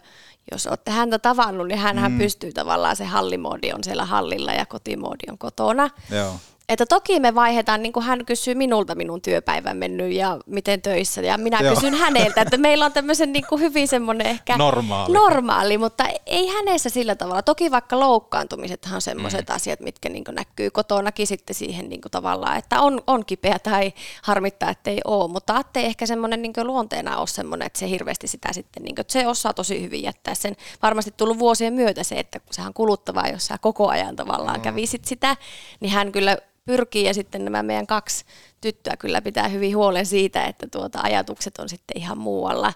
jos 0.52 0.68
olette 0.68 0.92
häntä 0.92 1.20
tavannut, 1.20 1.68
niin 1.68 1.80
hän 1.80 2.12
mm. 2.12 2.18
pystyy 2.18 2.54
tavallaan, 2.54 2.96
se 2.96 3.06
hallimoodi 3.06 3.74
on 3.74 3.84
siellä 3.84 4.06
hallilla 4.06 4.54
ja 4.54 4.66
kotimoodi 4.66 5.24
on 5.32 5.38
kotona. 5.38 5.90
Joo. 6.12 6.36
Että 6.70 6.86
toki 6.86 7.20
me 7.20 7.36
vaihdetaan, 7.36 7.82
niin 7.82 7.94
kuin 7.94 8.06
hän 8.06 8.26
kysyy 8.26 8.56
minulta 8.56 8.96
minun 8.96 9.22
työpäivän 9.22 9.78
mennyt 9.78 10.12
ja 10.12 10.40
miten 10.46 10.82
töissä, 10.82 11.22
ja 11.22 11.38
minä 11.38 11.60
Joo. 11.62 11.76
kysyn 11.76 11.94
häneltä, 11.94 12.42
että 12.42 12.58
meillä 12.58 12.86
on 12.86 12.94
tämmöisen 12.94 13.34
niin 13.34 13.46
kuin 13.50 13.62
hyvin 13.62 13.88
semmoinen 13.88 14.28
ehkä 14.28 14.58
normaali. 14.58 15.14
normaali, 15.14 15.78
mutta 15.78 16.06
ei 16.26 16.48
hänessä 16.48 16.90
sillä 16.90 17.16
tavalla. 17.16 17.42
Toki 17.42 17.72
vaikka 17.72 18.00
loukkaantumisethan 18.00 18.96
on 18.96 19.02
semmoiset 19.02 19.50
mm. 19.50 19.56
asiat, 19.56 19.80
mitkä 19.80 20.10
niin 20.10 20.24
kuin 20.24 20.36
näkyy 20.36 20.70
kotonakin 20.72 21.28
sitten 21.28 21.56
siihen 21.56 21.90
niin 21.90 22.02
kuin 22.02 22.12
tavallaan, 22.12 22.58
että 22.58 22.82
on, 22.82 23.02
on 23.08 23.26
kipeä 23.26 23.60
tai 23.60 23.94
harmittaa, 24.22 24.70
että 24.70 24.92
ei 24.92 25.02
ole, 25.06 25.32
mutta 25.32 25.56
Atte 25.56 25.80
ei 25.80 25.86
ehkä 25.86 26.06
semmoinen 26.06 26.42
niin 26.42 26.54
kuin 26.54 26.68
luonteena 26.68 27.18
ole 27.18 27.28
semmoinen, 27.28 27.66
että 27.66 27.80
se 27.80 27.90
hirveästi 27.90 28.28
sitä 28.28 28.54
sitten, 28.54 28.84
niin 28.84 28.96
kuin, 28.96 29.02
että 29.02 29.14
se 29.14 29.28
osaa 29.28 29.54
tosi 29.54 29.82
hyvin 29.82 30.04
jättää 30.04 30.36
sen. 30.36 30.56
Varmasti 30.82 31.14
tullut 31.18 31.40
vuosien 31.40 31.74
myötä 31.74 32.04
se, 32.04 32.16
että 32.16 32.40
sehän 32.52 32.70
on 32.70 32.74
kuluttavaa, 32.74 33.28
jos 33.28 33.48
sä 33.48 33.58
koko 33.58 33.88
ajan 33.88 34.16
tavallaan 34.16 34.58
mm. 34.58 34.62
kävisit 34.62 35.06
sitä, 35.06 35.38
niin 35.80 35.92
hän 35.92 36.12
kyllä 36.12 36.38
pyrkii 36.66 37.06
ja 37.06 37.14
sitten 37.14 37.44
nämä 37.44 37.64
meidän 37.64 37.88
kaksi 37.88 38.26
tyttöä 38.62 38.98
kyllä 38.98 39.22
pitää 39.22 39.48
hyvin 39.48 39.78
huolen 39.78 40.06
siitä, 40.06 40.44
että 40.44 40.68
tuota 40.72 41.00
ajatukset 41.04 41.58
on 41.58 41.70
sitten 41.70 41.98
ihan 41.98 42.18
muualla. 42.18 42.74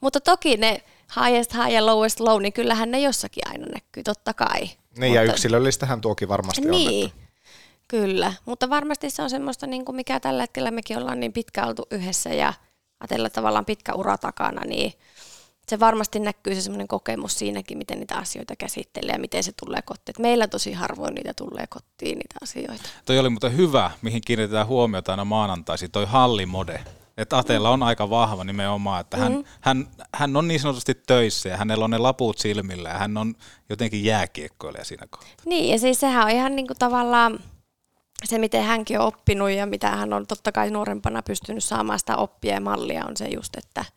Mutta 0.00 0.20
toki 0.20 0.56
ne 0.56 0.82
highest 1.16 1.54
high 1.54 1.70
ja 1.70 1.86
lowest 1.86 2.20
low, 2.20 2.42
niin 2.42 2.52
kyllähän 2.52 2.90
ne 2.90 3.00
jossakin 3.00 3.42
aina 3.50 3.66
näkyy, 3.66 4.02
totta 4.02 4.34
kai. 4.34 4.60
Niin 4.60 4.78
mutta, 4.96 5.14
ja 5.14 5.22
yksilöllistähän 5.22 6.00
tuokin 6.00 6.28
varmasti 6.28 6.60
niin, 6.60 7.04
on. 7.04 7.10
Että... 7.10 7.26
Kyllä, 7.88 8.32
mutta 8.44 8.70
varmasti 8.70 9.10
se 9.10 9.22
on 9.22 9.30
semmoista, 9.30 9.66
niin 9.66 9.84
kuin 9.84 9.96
mikä 9.96 10.20
tällä 10.20 10.42
hetkellä 10.42 10.70
mekin 10.70 10.98
ollaan 10.98 11.20
niin 11.20 11.32
pitkä 11.32 11.66
oltu 11.66 11.86
yhdessä 11.90 12.30
ja 12.30 12.54
ajatella 13.00 13.30
tavallaan 13.30 13.64
pitkä 13.64 13.94
ura 13.94 14.18
takana, 14.18 14.64
niin 14.64 14.92
se 15.68 15.80
varmasti 15.80 16.18
näkyy 16.18 16.54
se 16.54 16.60
semmoinen 16.60 16.88
kokemus 16.88 17.38
siinäkin, 17.38 17.78
miten 17.78 17.98
niitä 17.98 18.16
asioita 18.16 18.56
käsittelee 18.56 19.12
ja 19.12 19.18
miten 19.18 19.44
se 19.44 19.52
tulee 19.64 19.82
kotiin. 19.82 20.02
Et 20.08 20.18
meillä 20.18 20.48
tosi 20.48 20.72
harvoin 20.72 21.14
niitä 21.14 21.34
tulee 21.34 21.66
kotiin, 21.66 22.18
niitä 22.18 22.34
asioita. 22.42 22.88
Toi 23.04 23.18
oli 23.18 23.30
muuten 23.30 23.56
hyvä, 23.56 23.90
mihin 24.02 24.22
kiinnitetään 24.26 24.66
huomiota 24.66 25.12
aina 25.12 25.24
maanantaisin, 25.24 25.90
toi 25.90 26.06
hallimode. 26.06 26.80
Että 27.16 27.38
Atella 27.38 27.70
on 27.70 27.82
aika 27.82 28.10
vahva 28.10 28.44
nimenomaan, 28.44 29.00
että 29.00 29.16
hän, 29.16 29.32
mm. 29.32 29.44
hän, 29.60 29.86
hän 30.14 30.36
on 30.36 30.48
niin 30.48 30.60
sanotusti 30.60 30.94
töissä 30.94 31.48
ja 31.48 31.56
hänellä 31.56 31.84
on 31.84 31.90
ne 31.90 31.98
laput 31.98 32.38
silmillä 32.38 32.88
ja 32.88 32.98
hän 32.98 33.16
on 33.16 33.34
jotenkin 33.68 34.04
jääkiekkoilija 34.04 34.84
siinä 34.84 35.06
kohtaa. 35.10 35.34
Niin 35.44 35.72
ja 35.72 35.78
siis 35.78 36.00
sehän 36.00 36.24
on 36.24 36.30
ihan 36.30 36.56
niin 36.56 36.66
kuin 36.66 36.78
tavallaan 36.78 37.38
se, 38.24 38.38
miten 38.38 38.64
hänkin 38.64 39.00
on 39.00 39.06
oppinut 39.06 39.50
ja 39.50 39.66
mitä 39.66 39.90
hän 39.90 40.12
on 40.12 40.26
totta 40.26 40.52
kai 40.52 40.70
nuorempana 40.70 41.22
pystynyt 41.22 41.64
saamaan 41.64 41.98
sitä 41.98 42.16
oppia 42.16 42.54
ja 42.54 42.60
mallia 42.60 43.04
on 43.06 43.16
se 43.16 43.28
just, 43.28 43.56
että– 43.56 43.84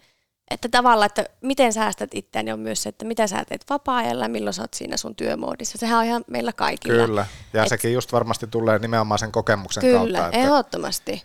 että 0.51 0.69
tavallaan, 0.69 1.05
että 1.05 1.25
miten 1.41 1.73
säästät 1.73 2.09
itseäni 2.13 2.51
on 2.51 2.59
myös 2.59 2.83
se, 2.83 2.89
että 2.89 3.05
mitä 3.05 3.27
sä 3.27 3.45
teet 3.45 3.65
vapaa-ajalla 3.69 4.25
ja 4.25 4.29
milloin 4.29 4.53
sä 4.53 4.61
oot 4.61 4.73
siinä 4.73 4.97
sun 4.97 5.15
työmoodissa. 5.15 5.77
Sehän 5.77 5.99
on 5.99 6.05
ihan 6.05 6.25
meillä 6.27 6.53
kaikilla. 6.53 7.05
Kyllä, 7.05 7.25
ja 7.53 7.63
Et, 7.63 7.69
sekin 7.69 7.93
just 7.93 8.13
varmasti 8.13 8.47
tulee 8.47 8.79
nimenomaan 8.79 9.19
sen 9.19 9.31
kokemuksen 9.31 9.81
kyllä, 9.81 9.97
kautta. 9.97 10.31
Kyllä, 10.31 10.43
ehdottomasti. 10.43 11.23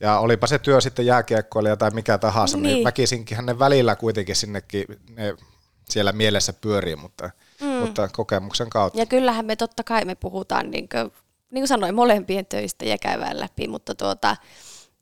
Ja 0.00 0.18
olipa 0.18 0.46
se 0.46 0.58
työ 0.58 0.80
sitten 0.80 1.06
jääkiekkoilija 1.06 1.76
tai 1.76 1.90
mikä 1.90 2.18
tahansa, 2.18 2.56
niin, 2.56 2.62
niin 2.62 2.84
väkisinkin 2.84 3.46
ne 3.46 3.58
välillä 3.58 3.96
kuitenkin 3.96 4.36
sinnekin 4.36 4.84
ne 5.08 5.34
siellä 5.88 6.12
mielessä 6.12 6.52
pyörii, 6.52 6.96
mutta, 6.96 7.30
mm. 7.60 7.66
mutta 7.66 8.08
kokemuksen 8.08 8.70
kautta. 8.70 8.98
Ja 8.98 9.06
kyllähän 9.06 9.44
me 9.44 9.56
totta 9.56 9.84
kai 9.84 10.04
me 10.04 10.14
puhutaan, 10.14 10.70
niin 10.70 10.88
kuin, 10.88 11.12
niin 11.50 11.60
kuin 11.60 11.68
sanoin, 11.68 11.94
molempien 11.94 12.46
töistä 12.46 12.84
ja 12.84 12.98
käydään 12.98 13.40
läpi, 13.40 13.68
mutta 13.68 13.94
tuota, 13.94 14.36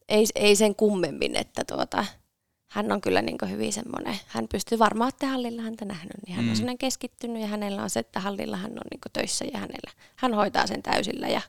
ei, 0.09 0.27
ei 0.35 0.57
sen 0.57 0.75
kummemmin, 0.75 1.37
että 1.37 1.65
tuota, 1.65 2.05
hän 2.73 2.93
on 2.93 3.01
kyllä 3.01 3.23
niin 3.23 3.39
hyvin 3.49 3.73
semmoinen, 3.73 4.17
hän 4.27 4.49
pystyy 4.49 4.79
varmaan, 4.79 5.09
että 5.09 5.27
hallilla 5.27 5.63
häntä 5.63 5.85
nähnyt, 5.85 6.17
niin 6.27 6.37
hän 6.37 6.45
mm. 6.45 6.51
on 6.51 6.57
semmoinen 6.57 6.79
keskittynyt 6.79 7.43
ja 7.43 7.49
hänellä 7.49 7.83
on 7.83 7.91
se, 7.91 8.01
että 8.01 8.21
hallilla 8.21 8.57
hän 8.57 8.71
on 8.71 8.83
niin 8.91 9.13
töissä 9.13 9.45
ja 9.53 9.59
hänellä, 9.59 9.91
hän 10.17 10.35
hoitaa 10.35 10.67
sen 10.67 10.83
täysillä 10.83 11.29
ja 11.29 11.41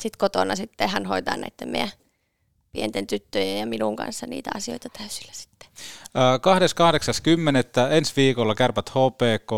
sitten 0.00 0.18
kotona 0.18 0.56
sitten 0.56 0.88
hän 0.88 1.06
hoitaa 1.06 1.36
näiden 1.36 1.68
meidän 1.68 1.90
pienten 2.72 3.06
tyttöjen 3.06 3.58
ja 3.58 3.66
minun 3.66 3.96
kanssa 3.96 4.26
niitä 4.26 4.50
asioita 4.54 4.88
täysillä 4.98 5.32
sitten. 5.32 5.68
2.8.10. 7.88 7.92
ensi 7.92 8.12
viikolla 8.16 8.54
Kärpät 8.54 8.90
HPK, 8.90 9.52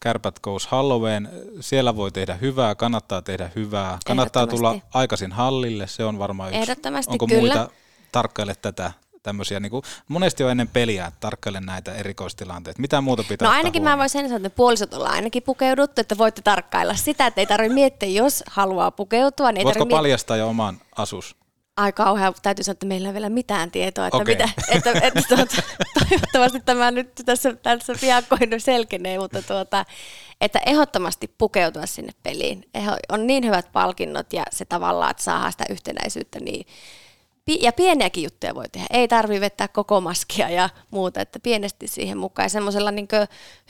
Kärpät 0.00 0.40
Goes 0.40 0.66
Halloween. 0.66 1.28
Siellä 1.60 1.96
voi 1.96 2.12
tehdä 2.12 2.34
hyvää, 2.34 2.74
kannattaa 2.74 3.22
tehdä 3.22 3.50
hyvää. 3.56 3.98
Kannattaa 4.06 4.46
tulla 4.46 4.78
aikaisin 4.94 5.32
hallille, 5.32 5.86
se 5.86 6.04
on 6.04 6.18
varmaan 6.18 6.50
yksi. 6.50 6.60
Ehdottomasti, 6.62 7.12
Onko 7.12 7.26
kyllä. 7.26 7.40
muita 7.40 7.70
tarkkaile 8.12 8.54
tätä 8.62 8.92
tämmöisiä, 9.22 9.60
niin 9.60 9.70
kuin, 9.70 9.82
monesti 10.08 10.44
on 10.44 10.50
ennen 10.50 10.68
peliä, 10.68 11.12
tarkkailen 11.20 11.66
näitä 11.66 11.94
erikoistilanteita. 11.94 12.80
Mitä 12.80 13.00
muuta 13.00 13.24
pitää 13.28 13.48
No 13.48 13.54
ainakin 13.54 13.82
mä 13.82 13.98
voin 13.98 14.08
sen 14.08 14.24
sanoa, 14.28 14.36
että 14.36 14.50
puolisot 14.50 14.94
ollaan 14.94 15.14
ainakin 15.14 15.42
pukeuduttu, 15.42 16.00
että 16.00 16.18
voitte 16.18 16.42
tarkkailla 16.42 16.94
sitä, 16.94 17.26
että 17.26 17.40
ei 17.40 17.46
tarvitse 17.46 17.74
miettiä, 17.74 18.08
jos 18.08 18.44
haluaa 18.46 18.90
pukeutua. 18.90 19.52
Niin 19.52 19.64
Voitko 19.64 19.84
miet- 19.84 19.90
paljastaa 19.90 20.36
jo 20.36 20.48
oman 20.48 20.80
asus? 20.96 21.36
Ai 21.76 21.92
kauhean, 21.92 22.34
täytyy 22.42 22.64
sanoa, 22.64 22.72
että 22.72 22.86
meillä 22.86 23.06
ei 23.06 23.08
ole 23.08 23.14
vielä 23.14 23.28
mitään 23.28 23.70
tietoa, 23.70 24.06
että, 24.06 24.16
okay. 24.16 24.34
mitä, 24.34 24.48
että, 24.68 24.90
että 24.92 25.22
tuota, 25.28 25.62
toivottavasti 25.98 26.60
tämä 26.60 26.90
nyt 26.90 27.10
tässä, 27.24 27.54
tässä 27.54 27.94
piakkoin 28.00 28.60
selkenee, 28.60 29.18
mutta 29.18 29.42
tuota, 29.42 29.84
että 30.40 30.60
ehdottomasti 30.66 31.34
pukeutua 31.38 31.86
sinne 31.86 32.12
peliin. 32.22 32.64
On 33.08 33.26
niin 33.26 33.44
hyvät 33.44 33.72
palkinnot 33.72 34.32
ja 34.32 34.44
se 34.50 34.64
tavallaan, 34.64 35.10
että 35.10 35.22
saadaan 35.22 35.52
sitä 35.52 35.64
yhtenäisyyttä, 35.70 36.40
niin 36.40 36.66
ja 37.60 37.72
pieniäkin 37.72 38.24
juttuja 38.24 38.54
voi 38.54 38.68
tehdä. 38.68 38.86
Ei 38.90 39.08
tarvi 39.08 39.40
vetää 39.40 39.68
koko 39.68 40.00
maskia 40.00 40.50
ja 40.50 40.68
muuta, 40.90 41.20
että 41.20 41.40
pienesti 41.40 41.88
siihen 41.88 42.18
mukaan. 42.18 42.50
Semmoisella 42.50 42.90
niin 42.90 43.08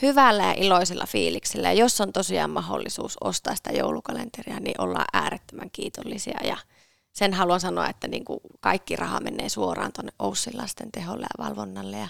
hyvällä 0.02 0.42
ja 0.42 0.52
iloisella 0.52 1.06
fiiliksellä. 1.06 1.72
Ja 1.72 1.78
jos 1.78 2.00
on 2.00 2.12
tosiaan 2.12 2.50
mahdollisuus 2.50 3.16
ostaa 3.24 3.54
sitä 3.54 3.70
joulukalenteria, 3.70 4.60
niin 4.60 4.80
ollaan 4.80 5.06
äärettömän 5.12 5.70
kiitollisia. 5.70 6.38
Ja 6.44 6.56
sen 7.12 7.34
haluan 7.34 7.60
sanoa, 7.60 7.88
että 7.88 8.08
niin 8.08 8.24
kuin 8.24 8.40
kaikki 8.60 8.96
raha 8.96 9.20
menee 9.20 9.48
suoraan 9.48 9.92
tuonne 9.92 10.12
Oussin 10.18 10.56
lasten 10.56 10.92
teholle 10.92 11.26
ja 11.38 11.44
valvonnalle. 11.44 11.98
Ja 11.98 12.08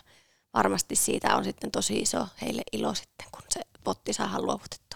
varmasti 0.54 0.96
siitä 0.96 1.36
on 1.36 1.44
sitten 1.44 1.70
tosi 1.70 1.98
iso 1.98 2.26
heille 2.42 2.62
ilo 2.72 2.94
sitten, 2.94 3.26
kun 3.32 3.42
se 3.50 3.60
potti 3.84 4.12
saadaan 4.12 4.46
luovutettua. 4.46 4.87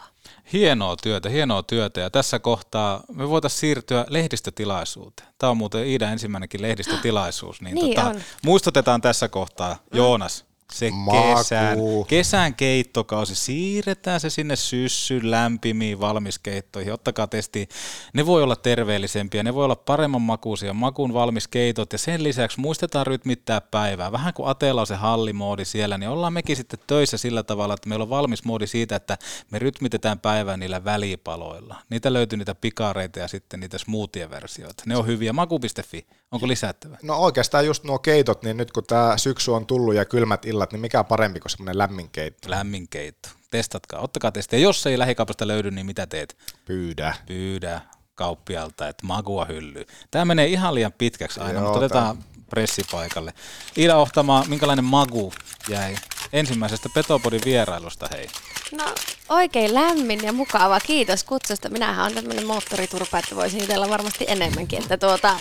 Hienoa 0.52 0.96
työtä, 1.02 1.28
hienoa 1.28 1.62
työtä. 1.62 2.00
Ja 2.00 2.10
tässä 2.10 2.38
kohtaa 2.38 3.02
me 3.12 3.28
voitaisiin 3.28 3.60
siirtyä 3.60 4.06
lehdistötilaisuuteen. 4.08 5.28
Tämä 5.38 5.50
on 5.50 5.56
muuten 5.56 5.86
Iida 5.86 6.10
ensimmäinenkin 6.10 6.62
lehdistötilaisuus. 6.62 7.60
Niin, 7.62 7.74
niin 7.74 7.94
tota, 7.94 8.14
muistutetaan 8.42 9.00
tässä 9.00 9.28
kohtaa, 9.28 9.76
Joonas, 9.94 10.44
se 10.72 10.90
kesän, 11.12 11.78
kesän 12.08 12.54
keittokausi, 12.54 13.34
siirretään 13.34 14.20
se 14.20 14.30
sinne 14.30 14.56
syssyn 14.56 15.30
lämpimiin 15.30 16.00
valmiskeittoihin, 16.00 16.92
ottakaa 16.92 17.26
testi. 17.26 17.68
Ne 18.14 18.26
voi 18.26 18.42
olla 18.42 18.56
terveellisempiä, 18.56 19.42
ne 19.42 19.54
voi 19.54 19.64
olla 19.64 19.76
paremman 19.76 20.22
makuisia, 20.22 20.74
makuun 20.74 21.14
valmiskeitot 21.14 21.92
ja 21.92 21.98
sen 21.98 22.22
lisäksi 22.22 22.60
muistetaan 22.60 23.06
rytmittää 23.06 23.60
päivää. 23.60 24.12
Vähän 24.12 24.34
kuin 24.34 24.48
Ateella 24.48 24.80
on 24.80 24.86
se 24.86 24.94
hallimoodi 24.94 25.64
siellä, 25.64 25.98
niin 25.98 26.08
ollaan 26.08 26.32
mekin 26.32 26.56
sitten 26.56 26.78
töissä 26.86 27.18
sillä 27.18 27.42
tavalla, 27.42 27.74
että 27.74 27.88
meillä 27.88 28.02
on 28.02 28.10
valmis 28.10 28.44
moodi 28.44 28.66
siitä, 28.66 28.96
että 28.96 29.18
me 29.50 29.58
rytmitetään 29.58 30.20
päivää 30.20 30.56
niillä 30.56 30.84
välipaloilla. 30.84 31.76
Niitä 31.90 32.12
löytyy 32.12 32.36
niitä 32.36 32.54
pikareita 32.54 33.18
ja 33.18 33.28
sitten 33.28 33.60
niitä 33.60 33.78
smoothie-versioita. 33.78 34.82
Ne 34.86 34.96
on 34.96 35.06
hyviä. 35.06 35.32
Maku.fi, 35.32 36.06
onko 36.32 36.48
lisättävä? 36.48 36.96
No 37.02 37.16
oikeastaan 37.16 37.66
just 37.66 37.84
nuo 37.84 37.98
keitot, 37.98 38.42
niin 38.42 38.56
nyt 38.56 38.72
kun 38.72 38.84
tämä 38.86 39.18
syksy 39.18 39.50
on 39.50 39.66
tullut 39.66 39.94
ja 39.94 40.04
kylmät 40.04 40.44
illat, 40.44 40.72
niin 40.72 40.80
mikä 40.80 41.04
parempi 41.04 41.40
kuin 41.40 41.50
semmoinen 41.50 41.78
lämmin 41.78 42.10
keitto? 42.10 42.50
Lämmin 42.50 42.88
keitto. 42.88 43.28
Testatkaa, 43.50 44.00
ottakaa 44.00 44.32
testiä. 44.32 44.58
Jos 44.58 44.86
ei 44.86 44.98
lähikaupasta 44.98 45.46
löydy, 45.48 45.70
niin 45.70 45.86
mitä 45.86 46.06
teet? 46.06 46.36
Pyydä. 46.64 47.14
Pyydä 47.26 47.80
kauppialta, 48.14 48.88
että 48.88 49.06
magua 49.06 49.44
hylly. 49.44 49.86
Tämä 50.10 50.24
menee 50.24 50.46
ihan 50.46 50.74
liian 50.74 50.92
pitkäksi 50.92 51.40
aina, 51.40 51.52
Joo, 51.52 51.62
mutta 51.62 51.78
otetaan 51.78 52.16
tämän. 52.16 52.30
pressipaikalle. 52.50 53.32
Iida 53.78 53.96
Ohtama, 53.96 54.44
minkälainen 54.48 54.84
magu 54.84 55.32
jäi 55.68 55.96
ensimmäisestä 56.32 56.88
Petopodin 56.94 57.40
vierailusta, 57.44 58.08
hei? 58.12 58.26
No 58.72 58.84
oikein 59.28 59.74
lämmin 59.74 60.20
ja 60.24 60.32
mukava. 60.32 60.80
Kiitos 60.80 61.24
kutsusta. 61.24 61.68
Minähän 61.68 62.06
on 62.06 62.12
tämmöinen 62.14 62.46
moottoriturpa, 62.46 63.18
että 63.18 63.36
voisin 63.36 63.60
jutella 63.60 63.88
varmasti 63.88 64.24
enemmänkin. 64.28 64.82
Että 64.82 64.96
tuota, 64.96 65.38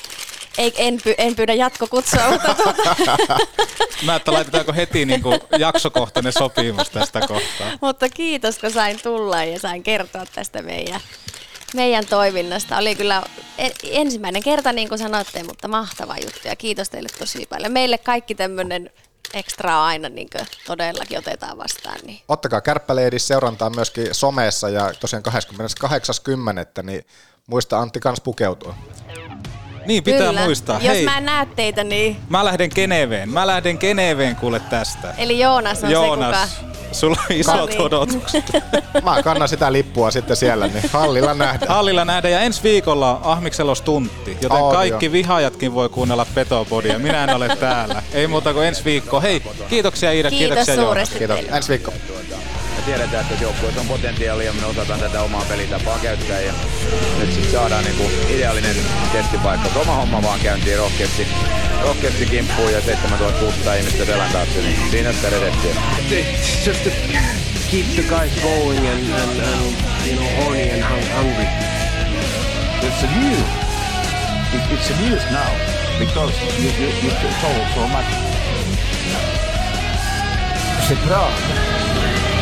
ei, 0.58 0.74
en, 0.78 0.98
py, 1.04 1.16
en 1.18 1.36
pyydä 1.36 1.54
jatkokutsua, 1.54 2.32
mutta 2.32 2.54
tuota. 2.54 2.96
Mä 4.06 4.16
että 4.16 4.34
laitetaanko 4.34 4.74
heti 4.74 5.06
niin 5.06 5.22
kuin 5.22 5.40
jaksokohtainen 5.58 6.34
sopimus 6.34 6.90
tästä 6.90 7.20
kohtaa. 7.20 7.72
mutta 7.82 8.10
kiitos, 8.10 8.58
kun 8.58 8.72
sain 8.72 9.00
tulla 9.04 9.44
ja 9.44 9.60
sain 9.60 9.84
kertoa 9.84 10.26
tästä 10.36 10.62
meidän, 10.62 11.02
meidän 11.76 12.06
toiminnasta. 12.06 12.78
Oli 12.78 12.96
kyllä 12.96 13.24
ensimmäinen 13.84 14.44
kerta, 14.44 14.74
niin 14.74 14.90
kuin 14.90 15.00
sanoitte, 15.00 15.44
mutta 15.44 15.68
mahtava 15.68 16.18
juttu 16.18 16.48
ja 16.48 16.56
kiitos 16.56 16.90
teille 16.90 17.10
tosi 17.20 17.46
paljon. 17.50 17.72
Meille 17.72 17.98
kaikki 17.98 18.36
tämmöinen 18.36 18.90
ekstraa 19.34 19.86
aina 19.86 20.10
niin 20.10 20.28
todellakin 20.68 21.18
otetaan 21.18 21.58
vastaan. 21.58 22.00
Niin. 22.04 22.22
Ottakaa 22.28 22.62
kärppäleidis 22.62 23.28
seurantaa 23.28 23.70
myöskin 23.70 24.08
somessa 24.12 24.70
ja 24.70 24.94
tosiaan 25.00 25.24
28.10. 26.80 26.84
niin 26.84 27.06
muista 27.48 27.80
Antti 27.80 28.00
kans 28.00 28.22
pukeutua. 28.22 28.76
Niin, 29.86 30.04
pitää 30.04 30.28
Kyllä. 30.28 30.42
muistaa. 30.46 30.80
Jos 30.82 30.94
Hei, 30.94 31.06
mä 31.06 31.18
en 31.18 31.26
näe 31.26 31.46
teitä, 31.56 31.84
niin... 31.84 32.18
mä 32.30 32.46
lähden 32.46 32.70
Geneveen. 32.76 33.30
Mä 33.30 33.48
lähden 33.48 33.78
Geneveen 33.80 34.36
kuule 34.36 34.60
tästä. 34.60 35.14
Eli 35.18 35.40
Joonas 35.40 35.84
on 35.84 35.92
Joonas, 35.92 36.52
se, 36.56 36.60
kuka... 36.62 36.76
sulla 36.92 37.18
on 37.30 37.36
isot 37.36 37.56
No 37.56 37.66
niin. 37.66 37.82
odotukset. 37.82 38.44
Mä 39.04 39.24
kannan 39.24 39.50
sitä 39.50 39.72
lippua 39.72 40.12
sitten 40.12 40.36
siellä, 40.36 40.68
niin 40.68 40.84
hallilla 40.94 41.34
nähdään. 41.34 41.72
Hallilla 41.74 42.06
nähdään 42.06 42.32
ja 42.32 42.40
ensi 42.40 42.64
viikolla 42.64 43.20
Ahmiksella 43.24 43.72
on 43.72 43.76
stuntti, 43.76 44.38
joten 44.42 44.62
On, 44.62 44.74
kaikki 44.76 45.06
joo. 45.06 45.12
vihaajatkin 45.14 45.74
voi 45.74 45.90
kuunnella 45.90 46.26
Petopodia. 46.36 47.00
Minä 47.00 47.24
en 47.24 47.36
ole 47.36 47.56
täällä. 47.60 48.04
Ei 48.14 48.28
muuta 48.28 48.54
kuin 48.54 48.68
ensi 48.68 48.86
viikko. 48.86 49.22
Hei, 49.22 49.44
kiitoksia 49.70 50.12
Iida, 50.12 50.30
Kiitos 50.30 50.48
kiitoksia 50.48 50.74
Joonas. 50.76 51.10
suuresti 51.10 51.18
Kiitos. 51.18 51.56
Ensi 51.58 51.70
viikko. 51.70 51.94
Me 52.76 52.82
tiedetään, 52.86 53.26
että 53.30 53.44
joukkueessa 53.44 53.82
on 53.82 53.88
potentiaalia 53.88 54.46
ja 54.48 54.54
me 54.54 54.66
osataan 54.66 55.00
tätä 55.00 55.22
omaa 55.22 55.46
pelitapaa 55.50 56.00
käyttää 56.00 56.40
ja 56.40 56.54
nyt 57.20 57.34
sitten 57.34 57.52
saadaan 57.52 57.84
niinku 57.84 58.12
ideaalinen 58.30 58.76
testipaikka. 59.12 59.80
Oma 59.80 59.96
homma 59.96 60.22
vaan 60.22 60.40
käyntiin 60.40 60.78
rohkeasti, 60.78 61.28
rohkeasti 61.84 62.26
kimppuun 62.26 62.74
ja 62.74 62.82
7600 62.82 63.76
ihmistä 63.76 64.06
selän 64.06 64.32
taakse, 64.32 64.62
niin 64.62 64.92
siinä 64.92 65.14
sitä 65.14 65.30
reseptiä. 65.30 65.72
It's 66.10 66.68
just 66.68 66.84
to 66.84 66.90
keep 67.72 67.86
the 67.96 68.04
guys 68.04 68.32
going 68.42 68.80
and, 68.80 69.14
and, 69.14 69.40
and 69.40 69.76
you 70.08 70.16
know 70.18 70.44
horny 70.44 70.70
and 70.72 70.82
hung- 70.84 71.16
hungry. 71.18 71.48
It's 72.82 73.04
a 73.04 73.20
news. 73.20 73.48
It, 74.54 74.62
it's 74.80 74.90
a 74.94 75.02
news 75.02 75.24
now 75.32 75.52
because 76.00 76.34
you, 76.60 76.70
you, 76.80 76.90
you 77.04 77.12
told 77.42 77.68
so 77.76 77.88
much. 77.88 78.06
C'est 80.88 81.00
Prague, 81.08 81.32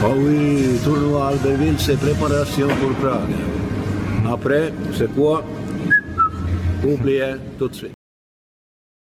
Oh 0.00 0.14
oui, 0.16 0.78
tournoi 0.84 1.28
Albertville, 1.28 1.74
c'est 1.78 1.98
préparation 1.98 2.68
pour 2.68 2.94
Prague. 3.00 3.34
Après, 4.30 4.72
c'est 4.94 5.12
quoi 5.12 5.42
Oubliez 6.84 7.34
tout 7.58 7.68
de 7.68 7.74
suite. 7.74 7.97